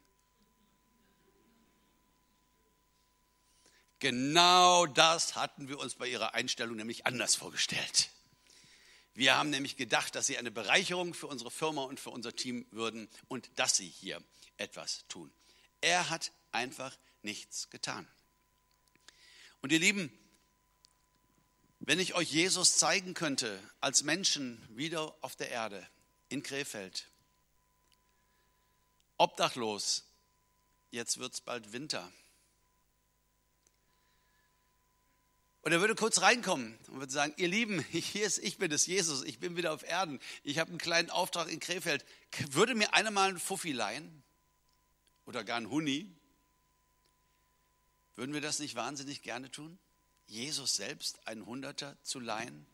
Genau 4.00 4.86
das 4.86 5.36
hatten 5.36 5.70
wir 5.70 5.80
uns 5.80 5.96
bei 5.96 6.08
Ihrer 6.08 6.36
Einstellung 6.36 6.76
nämlich 6.76 7.06
anders 7.06 7.36
vorgestellt. 7.36 8.10
Wir 9.16 9.36
haben 9.36 9.50
nämlich 9.50 9.78
gedacht, 9.78 10.14
dass 10.14 10.28
Sie 10.28 10.38
eine 10.38 10.52
Bereicherung 10.52 11.16
für 11.16 11.26
unsere 11.26 11.50
Firma 11.50 11.84
und 11.84 12.00
für 12.00 12.12
unser 12.12 12.36
Team 12.36 12.68
würden 12.70 13.10
und 13.28 13.50
dass 13.56 13.76
Sie 13.76 13.88
hier 13.88 14.22
etwas 14.58 15.06
tun. 15.08 15.32
Er 15.82 16.12
hat 16.12 16.32
einfach 16.52 16.96
nichts 17.24 17.72
getan. 17.72 18.08
Und 19.62 19.72
ihr 19.72 19.80
Lieben, 19.80 20.12
wenn 21.80 22.00
ich 22.00 22.14
euch 22.14 22.32
Jesus 22.32 22.78
zeigen 22.78 23.16
könnte 23.16 23.60
als 23.82 24.04
Menschen 24.04 24.64
wieder 24.70 25.16
auf 25.22 25.36
der 25.36 25.50
Erde 25.50 25.88
in 26.30 26.44
Krefeld, 26.44 27.10
obdachlos, 29.18 30.04
jetzt 30.92 31.18
wird 31.18 31.34
es 31.34 31.42
bald 31.42 31.74
Winter, 31.74 32.12
Und 35.68 35.74
er 35.74 35.82
würde 35.82 35.96
kurz 35.96 36.22
reinkommen 36.22 36.80
und 36.88 37.00
würde 37.02 37.12
sagen, 37.12 37.34
ihr 37.36 37.50
Lieben, 37.50 37.82
hier 37.92 38.26
ist, 38.26 38.38
ich 38.38 38.58
bin 38.58 38.72
es, 38.72 38.86
Jesus, 38.86 39.22
ich 39.26 39.40
bin 39.40 39.58
wieder 39.58 39.74
auf 39.74 39.84
Erden. 39.84 40.22
Ich 40.46 40.60
habe 40.60 40.70
einen 40.70 40.78
kleinen 40.78 41.10
Auftrag 41.10 41.52
in 41.52 41.60
Krefeld. 41.60 42.06
Würde 42.52 42.74
mir 42.74 42.94
einer 42.94 43.12
mal 43.12 43.28
einen 43.28 43.38
Fuffi 43.38 43.74
leihen? 43.74 44.24
Oder 45.26 45.44
gar 45.44 45.58
einen 45.58 45.70
Huni? 45.70 46.10
Würden 48.16 48.34
wir 48.34 48.40
das 48.40 48.60
nicht 48.60 48.76
wahnsinnig 48.76 49.24
gerne 49.24 49.52
tun? 49.52 49.78
Jesus 50.26 50.78
selbst 50.78 51.28
einen 51.28 51.46
Hunderter 51.46 51.98
zu 52.02 52.22
leihen? 52.22 52.66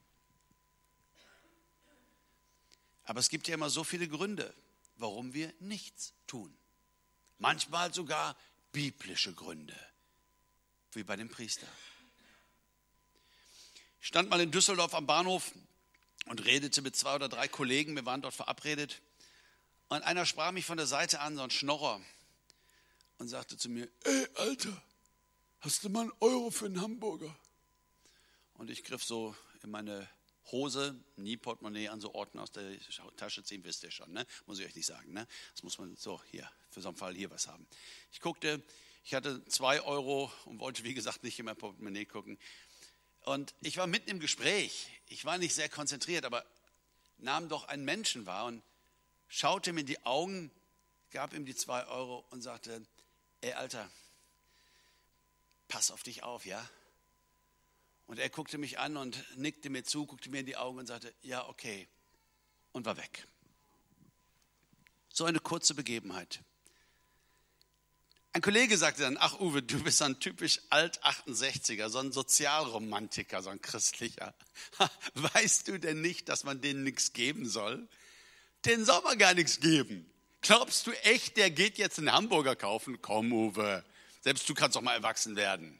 Aber 3.05 3.21
es 3.21 3.29
gibt 3.29 3.47
ja 3.47 3.55
immer 3.55 3.71
so 3.71 3.83
viele 3.83 4.07
Gründe, 4.07 4.53
warum 4.97 5.33
wir 5.33 5.51
nichts 5.59 6.13
tun. 6.27 6.55
Manchmal 7.39 7.91
sogar 7.91 8.37
biblische 8.71 9.33
Gründe, 9.33 9.79
wie 10.91 11.03
bei 11.03 11.15
dem 11.15 11.29
Priester. 11.29 11.65
Ich 14.03 14.09
stand 14.09 14.29
mal 14.29 14.41
in 14.41 14.51
Düsseldorf 14.51 14.93
am 14.95 15.07
Bahnhof 15.07 15.53
und 16.25 16.43
redete 16.43 16.81
mit 16.81 16.93
zwei 16.93 17.15
oder 17.15 17.29
drei 17.29 17.47
Kollegen, 17.47 17.95
wir 17.95 18.05
waren 18.05 18.21
dort 18.21 18.33
verabredet. 18.33 19.01
Und 19.87 20.01
einer 20.01 20.25
sprach 20.25 20.51
mich 20.51 20.65
von 20.65 20.75
der 20.75 20.87
Seite 20.87 21.21
an, 21.21 21.37
so 21.37 21.41
ein 21.41 21.49
Schnorrer, 21.49 22.01
und 23.17 23.29
sagte 23.29 23.55
zu 23.55 23.69
mir, 23.69 23.87
ey 24.03 24.27
Alter, 24.35 24.83
hast 25.61 25.85
du 25.85 25.89
mal 25.89 26.01
einen 26.01 26.11
Euro 26.19 26.51
für 26.51 26.65
einen 26.65 26.81
Hamburger? 26.81 27.33
Und 28.55 28.69
ich 28.69 28.83
griff 28.83 29.05
so 29.05 29.37
in 29.63 29.71
meine 29.71 30.05
Hose, 30.51 31.01
nie 31.15 31.37
Portemonnaie 31.37 31.87
an 31.87 32.01
so 32.01 32.13
Orten 32.13 32.39
aus 32.39 32.51
der 32.51 32.75
Tasche 33.15 33.45
ziehen, 33.45 33.63
wisst 33.63 33.83
ihr 33.83 33.91
schon, 33.91 34.11
ne? 34.11 34.27
muss 34.47 34.59
ich 34.59 34.65
euch 34.65 34.75
nicht 34.75 34.85
sagen. 34.85 35.13
Ne? 35.13 35.25
Das 35.53 35.63
muss 35.63 35.77
man 35.77 35.95
so 35.95 36.21
hier, 36.29 36.51
für 36.71 36.81
so 36.81 36.89
einen 36.89 36.97
Fall 36.97 37.15
hier 37.15 37.31
was 37.31 37.47
haben. 37.47 37.65
Ich 38.11 38.19
guckte, 38.19 38.61
ich 39.05 39.13
hatte 39.13 39.45
zwei 39.45 39.81
Euro 39.81 40.29
und 40.43 40.59
wollte, 40.59 40.83
wie 40.83 40.93
gesagt, 40.93 41.23
nicht 41.23 41.39
in 41.39 41.45
mein 41.45 41.55
Portemonnaie 41.55 42.03
gucken. 42.03 42.37
Und 43.23 43.53
ich 43.61 43.77
war 43.77 43.87
mitten 43.87 44.09
im 44.09 44.19
Gespräch. 44.19 44.87
Ich 45.07 45.25
war 45.25 45.37
nicht 45.37 45.55
sehr 45.55 45.69
konzentriert, 45.69 46.25
aber 46.25 46.45
nahm 47.17 47.49
doch 47.49 47.67
einen 47.67 47.85
Menschen 47.85 48.25
wahr 48.25 48.45
und 48.45 48.61
schaute 49.27 49.69
ihm 49.69 49.77
in 49.77 49.85
die 49.85 50.05
Augen, 50.05 50.51
gab 51.11 51.33
ihm 51.33 51.45
die 51.45 51.55
zwei 51.55 51.85
Euro 51.87 52.25
und 52.31 52.41
sagte, 52.41 52.85
ey 53.41 53.53
Alter, 53.53 53.89
pass 55.67 55.91
auf 55.91 56.03
dich 56.03 56.23
auf, 56.23 56.45
ja? 56.45 56.69
Und 58.07 58.19
er 58.19 58.29
guckte 58.29 58.57
mich 58.57 58.79
an 58.79 58.97
und 58.97 59.23
nickte 59.37 59.69
mir 59.69 59.83
zu, 59.83 60.05
guckte 60.05 60.29
mir 60.29 60.41
in 60.41 60.45
die 60.45 60.57
Augen 60.57 60.79
und 60.79 60.87
sagte, 60.87 61.13
ja, 61.21 61.47
okay, 61.47 61.87
und 62.73 62.85
war 62.85 62.97
weg. 62.97 63.25
So 65.09 65.25
eine 65.25 65.39
kurze 65.39 65.73
Begebenheit. 65.73 66.41
Ein 68.35 68.41
Kollege 68.41 68.79
sagte 68.79 69.03
dann, 69.03 69.17
ach 69.19 69.39
Uwe, 69.39 69.61
du 69.61 69.83
bist 69.83 70.01
ein 70.01 70.19
typisch 70.19 70.59
Alt-68er, 70.71 71.89
so 71.89 71.99
ein 71.99 72.11
Sozialromantiker, 72.11 73.43
so 73.43 73.51
ein 73.51 73.61
christlicher. 73.61 74.33
Weißt 75.13 75.67
du 75.67 75.79
denn 75.79 76.01
nicht, 76.01 76.29
dass 76.29 76.43
man 76.43 76.59
denen 76.59 76.83
nichts 76.83 77.13
geben 77.13 77.47
soll? 77.47 77.87
Den 78.65 78.85
soll 78.85 79.01
man 79.03 79.19
gar 79.19 79.35
nichts 79.35 79.59
geben. 79.59 80.09
Glaubst 80.41 80.87
du 80.87 80.91
echt, 81.03 81.37
der 81.37 81.51
geht 81.51 81.77
jetzt 81.77 81.99
einen 81.99 82.11
Hamburger 82.11 82.55
kaufen? 82.55 83.03
Komm, 83.03 83.31
Uwe, 83.31 83.85
selbst 84.21 84.49
du 84.49 84.55
kannst 84.55 84.75
doch 84.75 84.81
mal 84.81 84.95
erwachsen 84.95 85.35
werden. 85.35 85.79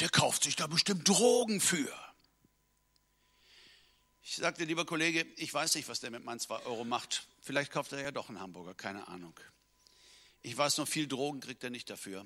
Der 0.00 0.10
kauft 0.10 0.44
sich 0.44 0.54
da 0.54 0.66
bestimmt 0.66 1.08
Drogen 1.08 1.62
für. 1.62 1.90
Ich 4.22 4.36
sagte, 4.36 4.64
lieber 4.64 4.84
Kollege, 4.84 5.26
ich 5.36 5.54
weiß 5.54 5.76
nicht, 5.76 5.88
was 5.88 6.00
der 6.00 6.10
mit 6.10 6.24
meinen 6.24 6.40
zwei 6.40 6.58
Euro 6.66 6.84
macht. 6.84 7.26
Vielleicht 7.40 7.72
kauft 7.72 7.92
er 7.92 8.02
ja 8.02 8.10
doch 8.10 8.28
einen 8.28 8.40
Hamburger, 8.40 8.74
keine 8.74 9.08
Ahnung. 9.08 9.32
Ich 10.46 10.56
weiß 10.56 10.78
noch, 10.78 10.86
viel 10.86 11.08
Drogen 11.08 11.40
kriegt 11.40 11.64
er 11.64 11.70
nicht 11.70 11.90
dafür. 11.90 12.24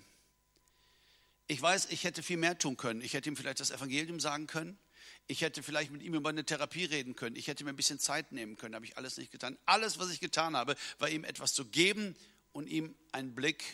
Ich 1.47 1.63
weiß, 1.63 1.87
ich 1.87 2.05
hätte 2.05 2.23
viel 2.23 2.37
mehr 2.37 2.59
tun 2.59 2.77
können. 2.77 3.01
Ich 3.01 3.15
hätte 3.15 3.31
ihm 3.31 3.35
vielleicht 3.35 3.61
das 3.61 3.71
Evangelium 3.71 4.21
sagen 4.21 4.47
können. 4.47 4.79
Ich 5.27 5.41
hätte 5.41 5.63
vielleicht 5.63 5.91
mit 5.91 6.03
ihm 6.03 6.13
über 6.13 6.29
eine 6.29 6.45
Therapie 6.45 6.85
reden 6.85 7.17
können. 7.17 7.35
Ich 7.35 7.47
hätte 7.47 7.65
mir 7.65 7.71
ein 7.71 7.77
bisschen 7.77 7.99
Zeit 7.99 8.31
nehmen 8.33 8.59
können. 8.59 8.75
Habe 8.75 8.85
ich 8.85 8.99
alles 8.99 9.17
nicht 9.17 9.33
getan. 9.33 9.57
Alles, 9.65 9.99
was 9.99 10.11
ich 10.11 10.21
getan 10.21 10.55
habe, 10.55 10.77
war 10.99 11.09
ihm 11.09 11.25
etwas 11.25 11.55
zu 11.55 11.65
geben 11.65 12.15
und 12.53 12.67
ihm 12.67 12.95
einen 13.13 13.35
Blick 13.35 13.65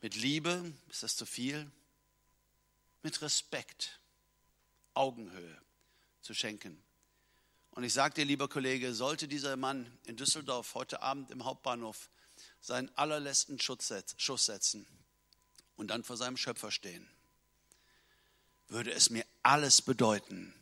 mit 0.00 0.16
Liebe, 0.16 0.72
ist 0.90 1.04
das 1.04 1.14
zu 1.14 1.26
viel? 1.26 1.70
Mit 3.04 3.22
Respekt, 3.22 4.00
Augenhöhe 4.94 5.62
zu 6.20 6.34
schenken. 6.34 6.82
Und 7.70 7.84
ich 7.84 7.92
sage 7.92 8.14
dir, 8.14 8.24
lieber 8.24 8.48
Kollege, 8.48 8.92
sollte 8.92 9.28
dieser 9.28 9.56
Mann 9.56 9.86
in 10.04 10.16
Düsseldorf 10.16 10.74
heute 10.74 11.00
Abend 11.00 11.30
im 11.30 11.44
Hauptbahnhof 11.44 12.10
seinen 12.64 12.90
allerletzten 12.96 13.60
Schuss 13.60 14.46
setzen 14.46 14.86
und 15.76 15.88
dann 15.88 16.02
vor 16.02 16.16
seinem 16.16 16.38
Schöpfer 16.38 16.70
stehen, 16.70 17.06
würde 18.68 18.90
es 18.90 19.10
mir 19.10 19.26
alles 19.42 19.82
bedeuten, 19.82 20.54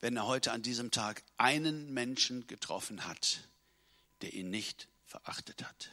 wenn 0.00 0.16
er 0.16 0.26
heute 0.26 0.52
an 0.52 0.62
diesem 0.62 0.90
Tag 0.90 1.22
einen 1.36 1.92
Menschen 1.92 2.46
getroffen 2.46 3.04
hat, 3.06 3.46
der 4.22 4.32
ihn 4.32 4.48
nicht 4.48 4.88
verachtet 5.04 5.62
hat. 5.62 5.90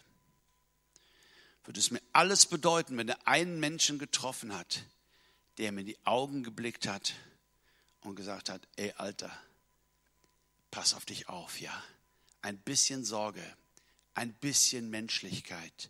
Würde 1.66 1.82
es 1.82 1.92
mir 1.92 2.02
alles 2.14 2.46
bedeuten, 2.46 2.98
wenn 2.98 3.10
er 3.10 3.28
einen 3.28 3.60
Menschen 3.60 4.00
getroffen 4.00 4.56
hat, 4.56 4.84
der 5.58 5.74
mir 5.74 5.82
in 5.82 5.88
die 5.88 6.06
Augen 6.06 6.42
geblickt 6.42 6.88
hat 6.88 7.16
und 8.00 8.16
gesagt 8.16 8.48
hat, 8.48 8.66
ey 8.78 8.94
Alter, 8.94 9.30
pass 10.72 10.94
auf 10.94 11.04
dich 11.04 11.28
auf, 11.28 11.60
ja. 11.60 11.84
Ein 12.42 12.58
bisschen 12.58 13.04
Sorge, 13.04 13.44
ein 14.20 14.34
bisschen 14.34 14.90
Menschlichkeit, 14.90 15.90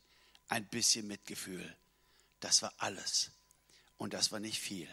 ein 0.49 0.67
bisschen 0.67 1.07
Mitgefühl. 1.07 1.75
Das 2.41 2.61
war 2.61 2.71
alles. 2.77 3.31
Und 3.97 4.13
das 4.13 4.31
war 4.31 4.39
nicht 4.39 4.59
viel. 4.59 4.87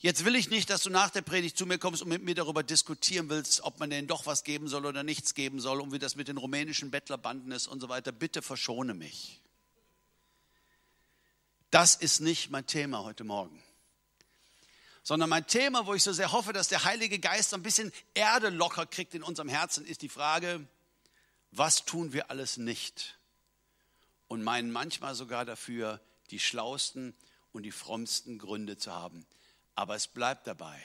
Jetzt 0.00 0.24
will 0.24 0.34
ich 0.34 0.50
nicht, 0.50 0.68
dass 0.68 0.82
du 0.82 0.90
nach 0.90 1.10
der 1.10 1.22
Predigt 1.22 1.56
zu 1.56 1.64
mir 1.64 1.78
kommst 1.78 2.02
und 2.02 2.08
mit 2.08 2.24
mir 2.24 2.34
darüber 2.34 2.64
diskutieren 2.64 3.28
willst, 3.30 3.60
ob 3.60 3.78
man 3.78 3.88
denen 3.88 4.08
doch 4.08 4.26
was 4.26 4.42
geben 4.42 4.66
soll 4.66 4.84
oder 4.84 5.04
nichts 5.04 5.34
geben 5.34 5.60
soll 5.60 5.80
und 5.80 5.92
wie 5.92 6.00
das 6.00 6.16
mit 6.16 6.26
den 6.26 6.38
rumänischen 6.38 6.90
Bettlerbanden 6.90 7.52
ist 7.52 7.68
und 7.68 7.80
so 7.80 7.88
weiter. 7.88 8.10
Bitte 8.10 8.42
verschone 8.42 8.94
mich. 8.94 9.40
Das 11.70 11.94
ist 11.94 12.18
nicht 12.18 12.50
mein 12.50 12.66
Thema 12.66 13.04
heute 13.04 13.22
Morgen. 13.22 13.62
Sondern 15.04 15.30
mein 15.30 15.46
Thema, 15.46 15.86
wo 15.86 15.94
ich 15.94 16.02
so 16.02 16.12
sehr 16.12 16.32
hoffe, 16.32 16.52
dass 16.52 16.66
der 16.66 16.82
Heilige 16.82 17.20
Geist 17.20 17.54
ein 17.54 17.62
bisschen 17.62 17.92
Erde 18.14 18.48
locker 18.48 18.86
kriegt 18.86 19.14
in 19.14 19.22
unserem 19.22 19.48
Herzen, 19.48 19.86
ist 19.86 20.02
die 20.02 20.08
Frage, 20.08 20.66
was 21.50 21.84
tun 21.84 22.12
wir 22.12 22.30
alles 22.30 22.56
nicht? 22.56 23.18
Und 24.26 24.42
meinen 24.42 24.70
manchmal 24.70 25.14
sogar 25.14 25.44
dafür, 25.44 26.00
die 26.30 26.38
schlausten 26.38 27.14
und 27.52 27.62
die 27.62 27.72
frommsten 27.72 28.38
Gründe 28.38 28.76
zu 28.76 28.92
haben. 28.92 29.26
Aber 29.74 29.94
es 29.94 30.08
bleibt 30.08 30.46
dabei, 30.46 30.82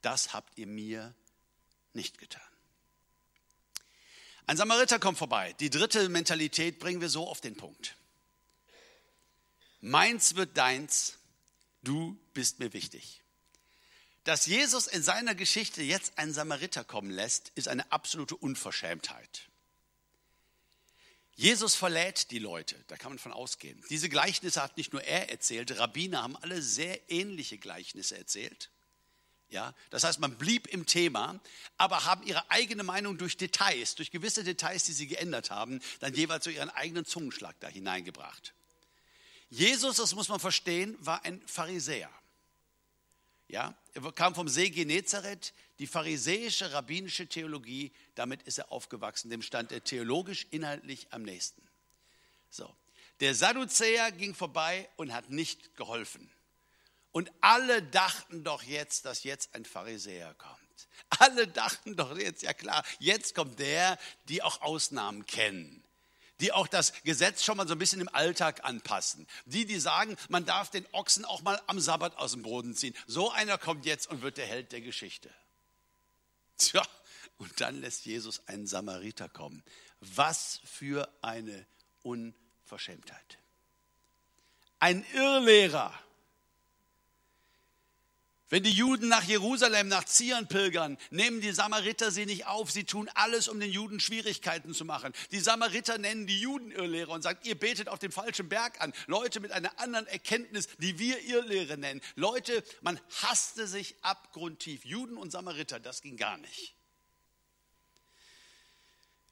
das 0.00 0.32
habt 0.32 0.58
ihr 0.58 0.66
mir 0.66 1.14
nicht 1.92 2.18
getan. 2.18 2.42
Ein 4.46 4.56
Samariter 4.56 4.98
kommt 4.98 5.18
vorbei. 5.18 5.54
Die 5.60 5.70
dritte 5.70 6.08
Mentalität 6.08 6.78
bringen 6.78 7.00
wir 7.00 7.08
so 7.08 7.28
auf 7.28 7.40
den 7.40 7.56
Punkt. 7.56 7.96
Meins 9.80 10.36
wird 10.36 10.56
deins, 10.56 11.18
du 11.82 12.18
bist 12.34 12.58
mir 12.58 12.72
wichtig. 12.72 13.22
Dass 14.24 14.46
Jesus 14.46 14.86
in 14.86 15.02
seiner 15.02 15.34
Geschichte 15.34 15.82
jetzt 15.82 16.18
einen 16.18 16.32
Samariter 16.32 16.84
kommen 16.84 17.10
lässt, 17.10 17.50
ist 17.56 17.66
eine 17.66 17.90
absolute 17.90 18.36
Unverschämtheit. 18.36 19.48
Jesus 21.34 21.74
verlädt 21.74 22.30
die 22.30 22.38
Leute, 22.38 22.76
da 22.88 22.96
kann 22.96 23.12
man 23.12 23.18
von 23.18 23.32
ausgehen. 23.32 23.82
Diese 23.88 24.08
Gleichnisse 24.08 24.62
hat 24.62 24.76
nicht 24.76 24.92
nur 24.92 25.02
er 25.02 25.30
erzählt, 25.30 25.78
Rabbiner 25.78 26.22
haben 26.22 26.36
alle 26.36 26.60
sehr 26.60 27.10
ähnliche 27.10 27.58
Gleichnisse 27.58 28.16
erzählt. 28.16 28.70
Ja, 29.48 29.74
das 29.90 30.04
heißt, 30.04 30.18
man 30.18 30.38
blieb 30.38 30.66
im 30.68 30.86
Thema, 30.86 31.38
aber 31.76 32.06
haben 32.06 32.26
ihre 32.26 32.50
eigene 32.50 32.82
Meinung 32.84 33.18
durch 33.18 33.36
Details, 33.36 33.94
durch 33.94 34.10
gewisse 34.10 34.44
Details, 34.44 34.84
die 34.84 34.92
sie 34.92 35.06
geändert 35.06 35.50
haben, 35.50 35.80
dann 36.00 36.14
jeweils 36.14 36.44
so 36.44 36.50
ihren 36.50 36.70
eigenen 36.70 37.04
Zungenschlag 37.04 37.54
da 37.60 37.68
hineingebracht. 37.68 38.54
Jesus, 39.50 39.96
das 39.96 40.14
muss 40.14 40.28
man 40.28 40.40
verstehen, 40.40 40.96
war 41.00 41.24
ein 41.26 41.42
Pharisäer. 41.46 42.10
Ja, 43.52 43.74
er 43.92 44.12
kam 44.12 44.34
vom 44.34 44.48
See 44.48 44.70
Genezareth, 44.70 45.52
die 45.78 45.86
pharisäische 45.86 46.72
rabbinische 46.72 47.26
Theologie, 47.26 47.92
damit 48.14 48.42
ist 48.44 48.56
er 48.56 48.72
aufgewachsen, 48.72 49.28
dem 49.28 49.42
stand 49.42 49.72
er 49.72 49.84
theologisch 49.84 50.46
inhaltlich 50.50 51.08
am 51.10 51.20
nächsten. 51.22 51.62
So, 52.48 52.74
der 53.20 53.34
Sadduzäer 53.34 54.10
ging 54.10 54.34
vorbei 54.34 54.88
und 54.96 55.12
hat 55.12 55.28
nicht 55.28 55.76
geholfen. 55.76 56.32
Und 57.10 57.30
alle 57.42 57.82
dachten 57.82 58.42
doch 58.42 58.62
jetzt, 58.62 59.04
dass 59.04 59.22
jetzt 59.22 59.54
ein 59.54 59.66
Pharisäer 59.66 60.32
kommt. 60.34 60.88
Alle 61.18 61.46
dachten 61.46 61.94
doch 61.94 62.16
jetzt, 62.16 62.42
ja 62.42 62.54
klar, 62.54 62.82
jetzt 63.00 63.34
kommt 63.34 63.58
der, 63.58 63.98
die 64.28 64.42
auch 64.42 64.62
Ausnahmen 64.62 65.26
kennen 65.26 65.84
die 66.42 66.52
auch 66.52 66.66
das 66.66 66.92
Gesetz 67.04 67.44
schon 67.44 67.56
mal 67.56 67.68
so 67.68 67.74
ein 67.74 67.78
bisschen 67.78 68.00
im 68.00 68.08
Alltag 68.12 68.64
anpassen. 68.64 69.26
Die, 69.46 69.64
die 69.64 69.78
sagen, 69.78 70.16
man 70.28 70.44
darf 70.44 70.70
den 70.70 70.84
Ochsen 70.92 71.24
auch 71.24 71.42
mal 71.42 71.60
am 71.68 71.80
Sabbat 71.80 72.16
aus 72.18 72.32
dem 72.32 72.42
Boden 72.42 72.74
ziehen. 72.74 72.94
So 73.06 73.30
einer 73.30 73.56
kommt 73.58 73.86
jetzt 73.86 74.10
und 74.10 74.22
wird 74.22 74.36
der 74.36 74.46
Held 74.46 74.72
der 74.72 74.80
Geschichte. 74.80 75.30
Tja, 76.58 76.82
und 77.38 77.60
dann 77.60 77.80
lässt 77.80 78.04
Jesus 78.04 78.46
einen 78.48 78.66
Samariter 78.66 79.28
kommen. 79.28 79.62
Was 80.00 80.60
für 80.64 81.08
eine 81.22 81.64
Unverschämtheit. 82.02 83.38
Ein 84.80 85.06
Irrlehrer 85.14 85.94
wenn 88.52 88.62
die 88.64 88.70
Juden 88.70 89.08
nach 89.08 89.24
Jerusalem, 89.24 89.88
nach 89.88 90.04
Zion 90.04 90.46
pilgern, 90.46 90.98
nehmen 91.08 91.40
die 91.40 91.52
Samariter 91.52 92.10
sie 92.10 92.26
nicht 92.26 92.44
auf. 92.44 92.70
Sie 92.70 92.84
tun 92.84 93.08
alles, 93.14 93.48
um 93.48 93.58
den 93.58 93.72
Juden 93.72 93.98
Schwierigkeiten 93.98 94.74
zu 94.74 94.84
machen. 94.84 95.14
Die 95.30 95.40
Samariter 95.40 95.96
nennen 95.96 96.26
die 96.26 96.38
Juden 96.38 96.70
Irrlehrer 96.70 97.12
und 97.12 97.22
sagen, 97.22 97.38
ihr 97.44 97.58
betet 97.58 97.88
auf 97.88 97.98
dem 97.98 98.12
falschen 98.12 98.50
Berg 98.50 98.78
an. 98.82 98.92
Leute 99.06 99.40
mit 99.40 99.52
einer 99.52 99.80
anderen 99.80 100.06
Erkenntnis, 100.06 100.68
die 100.76 100.98
wir 100.98 101.18
Irrlehre 101.22 101.78
nennen. 101.78 102.02
Leute, 102.14 102.62
man 102.82 103.00
hasste 103.22 103.66
sich 103.66 103.96
abgrundtief. 104.02 104.84
Juden 104.84 105.16
und 105.16 105.32
Samariter, 105.32 105.80
das 105.80 106.02
ging 106.02 106.18
gar 106.18 106.36
nicht. 106.36 106.74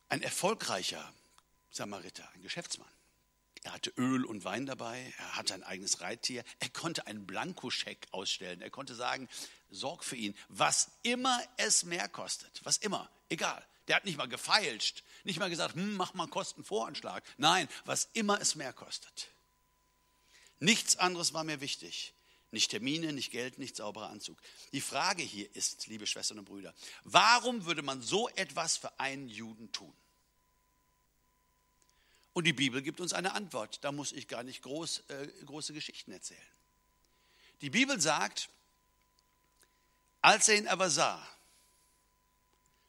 Ein 0.08 0.22
erfolgreicher 0.22 1.12
Samariter, 1.70 2.26
ein 2.32 2.40
Geschäftsmann. 2.40 2.88
Er 3.62 3.72
hatte 3.72 3.92
Öl 3.98 4.24
und 4.24 4.44
Wein 4.44 4.64
dabei, 4.64 5.12
er 5.18 5.36
hatte 5.36 5.52
ein 5.54 5.62
eigenes 5.62 6.00
Reittier, 6.00 6.44
er 6.60 6.70
konnte 6.70 7.06
einen 7.06 7.26
Blankoscheck 7.26 8.06
ausstellen, 8.10 8.62
er 8.62 8.70
konnte 8.70 8.94
sagen, 8.94 9.28
sorg 9.70 10.02
für 10.02 10.16
ihn, 10.16 10.34
was 10.48 10.90
immer 11.02 11.40
es 11.58 11.84
mehr 11.84 12.08
kostet, 12.08 12.60
was 12.64 12.78
immer, 12.78 13.10
egal. 13.28 13.64
Der 13.88 13.96
hat 13.96 14.04
nicht 14.04 14.16
mal 14.16 14.28
gefeilscht, 14.28 15.02
nicht 15.24 15.40
mal 15.40 15.50
gesagt, 15.50 15.74
hm, 15.74 15.96
mach 15.96 16.14
mal 16.14 16.24
einen 16.24 16.30
Kostenvoranschlag. 16.30 17.24
Nein, 17.38 17.68
was 17.84 18.08
immer 18.12 18.40
es 18.40 18.54
mehr 18.54 18.72
kostet. 18.72 19.28
Nichts 20.60 20.96
anderes 20.96 21.34
war 21.34 21.42
mir 21.42 21.60
wichtig. 21.60 22.14
Nicht 22.52 22.70
Termine, 22.70 23.12
nicht 23.12 23.30
Geld, 23.30 23.58
nicht 23.58 23.76
sauberer 23.76 24.10
Anzug. 24.10 24.38
Die 24.72 24.80
Frage 24.80 25.22
hier 25.22 25.54
ist, 25.54 25.86
liebe 25.86 26.06
Schwestern 26.06 26.38
und 26.38 26.44
Brüder, 26.46 26.74
warum 27.04 27.64
würde 27.64 27.82
man 27.82 28.02
so 28.02 28.28
etwas 28.30 28.76
für 28.76 28.98
einen 28.98 29.28
Juden 29.28 29.70
tun? 29.72 29.92
Und 32.40 32.44
die 32.44 32.54
Bibel 32.54 32.80
gibt 32.80 33.02
uns 33.02 33.12
eine 33.12 33.34
Antwort. 33.34 33.84
Da 33.84 33.92
muss 33.92 34.12
ich 34.12 34.26
gar 34.26 34.42
nicht 34.42 34.62
groß, 34.62 35.02
äh, 35.08 35.26
große 35.44 35.74
Geschichten 35.74 36.10
erzählen. 36.10 36.40
Die 37.60 37.68
Bibel 37.68 38.00
sagt, 38.00 38.48
als 40.22 40.48
er 40.48 40.56
ihn 40.56 40.66
aber 40.66 40.88
sah, 40.88 41.22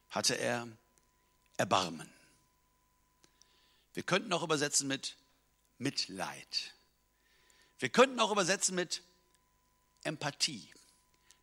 hatte 0.10 0.38
er 0.38 0.70
Erbarmen. 1.58 2.10
Wir 3.94 4.04
könnten 4.04 4.32
auch 4.32 4.42
übersetzen 4.42 4.88
mit 4.88 5.18
Mitleid. 5.80 6.74
Wir 7.78 7.90
könnten 7.90 8.22
auch 8.22 8.32
übersetzen 8.32 8.74
mit 8.74 9.04
Empathie. 10.04 10.72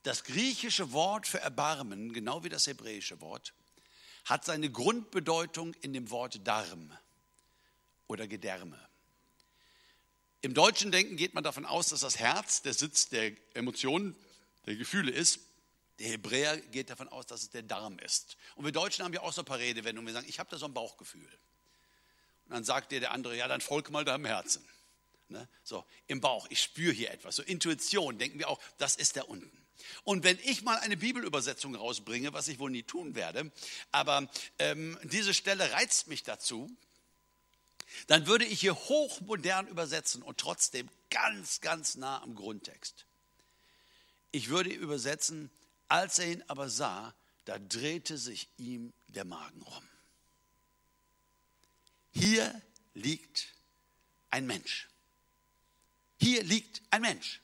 Das 0.02 0.24
griechische 0.24 0.92
Wort 0.92 1.26
für 1.26 1.40
Erbarmen, 1.40 2.14
genau 2.14 2.42
wie 2.42 2.48
das 2.48 2.66
hebräische 2.66 3.20
Wort, 3.20 3.52
hat 4.24 4.46
seine 4.46 4.70
Grundbedeutung 4.70 5.74
in 5.82 5.92
dem 5.92 6.08
Wort 6.08 6.46
Darm 6.46 6.96
oder 8.08 8.26
Gedärme. 8.26 8.78
Im 10.40 10.54
deutschen 10.54 10.92
Denken 10.92 11.16
geht 11.16 11.34
man 11.34 11.44
davon 11.44 11.64
aus, 11.64 11.88
dass 11.88 12.00
das 12.00 12.18
Herz 12.18 12.62
der 12.62 12.74
Sitz 12.74 13.08
der 13.08 13.32
Emotionen, 13.54 14.16
der 14.66 14.76
Gefühle 14.76 15.10
ist. 15.10 15.40
Der 15.98 16.10
Hebräer 16.10 16.58
geht 16.58 16.90
davon 16.90 17.08
aus, 17.08 17.26
dass 17.26 17.42
es 17.42 17.50
der 17.50 17.62
Darm 17.62 17.98
ist. 17.98 18.36
Und 18.54 18.64
wir 18.64 18.72
Deutschen 18.72 19.04
haben 19.04 19.12
ja 19.12 19.22
auch 19.22 19.32
so 19.32 19.42
ein 19.42 19.44
paar 19.44 19.58
Redewendungen. 19.58 20.06
Wir 20.06 20.14
sagen, 20.14 20.28
ich 20.28 20.38
habe 20.38 20.48
da 20.50 20.56
so 20.56 20.66
ein 20.66 20.74
Bauchgefühl. 20.74 21.28
Und 22.44 22.52
dann 22.52 22.64
sagt 22.64 22.92
dir 22.92 23.00
der 23.00 23.12
andere, 23.12 23.36
ja, 23.36 23.48
dann 23.48 23.60
folg 23.60 23.90
mal 23.90 24.04
deinem 24.04 24.26
Herzen. 24.26 24.66
Ne? 25.28 25.48
So, 25.64 25.84
im 26.06 26.20
Bauch, 26.20 26.46
ich 26.50 26.62
spüre 26.62 26.92
hier 26.92 27.10
etwas. 27.10 27.36
So 27.36 27.42
Intuition, 27.42 28.18
denken 28.18 28.38
wir 28.38 28.48
auch, 28.48 28.60
das 28.78 28.96
ist 28.96 29.16
da 29.16 29.22
unten. 29.22 29.50
Und 30.04 30.24
wenn 30.24 30.38
ich 30.44 30.62
mal 30.62 30.78
eine 30.78 30.96
Bibelübersetzung 30.96 31.74
rausbringe, 31.74 32.32
was 32.32 32.48
ich 32.48 32.58
wohl 32.58 32.70
nie 32.70 32.82
tun 32.84 33.14
werde, 33.14 33.50
aber 33.90 34.28
ähm, 34.58 34.98
diese 35.04 35.34
Stelle 35.34 35.72
reizt 35.72 36.08
mich 36.08 36.22
dazu, 36.22 36.70
dann 38.06 38.26
würde 38.26 38.44
ich 38.44 38.60
hier 38.60 38.74
hochmodern 38.74 39.66
übersetzen 39.68 40.22
und 40.22 40.38
trotzdem 40.38 40.88
ganz, 41.10 41.60
ganz 41.60 41.96
nah 41.96 42.22
am 42.22 42.34
Grundtext. 42.34 43.06
Ich 44.30 44.48
würde 44.48 44.70
übersetzen, 44.70 45.50
als 45.88 46.18
er 46.18 46.32
ihn 46.32 46.44
aber 46.48 46.68
sah, 46.68 47.14
da 47.44 47.58
drehte 47.58 48.18
sich 48.18 48.48
ihm 48.58 48.92
der 49.08 49.24
Magen 49.24 49.62
rum. 49.62 49.88
Hier 52.12 52.60
liegt 52.94 53.54
ein 54.30 54.46
Mensch. 54.46 54.88
Hier 56.20 56.42
liegt 56.42 56.82
ein 56.90 57.02
Mensch. 57.02 57.40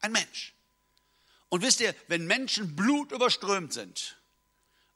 Ein 0.00 0.12
Mensch. 0.12 0.54
Und 1.48 1.62
wisst 1.62 1.80
ihr, 1.80 1.94
wenn 2.08 2.26
Menschen 2.26 2.76
blutüberströmt 2.76 3.72
sind, 3.72 4.16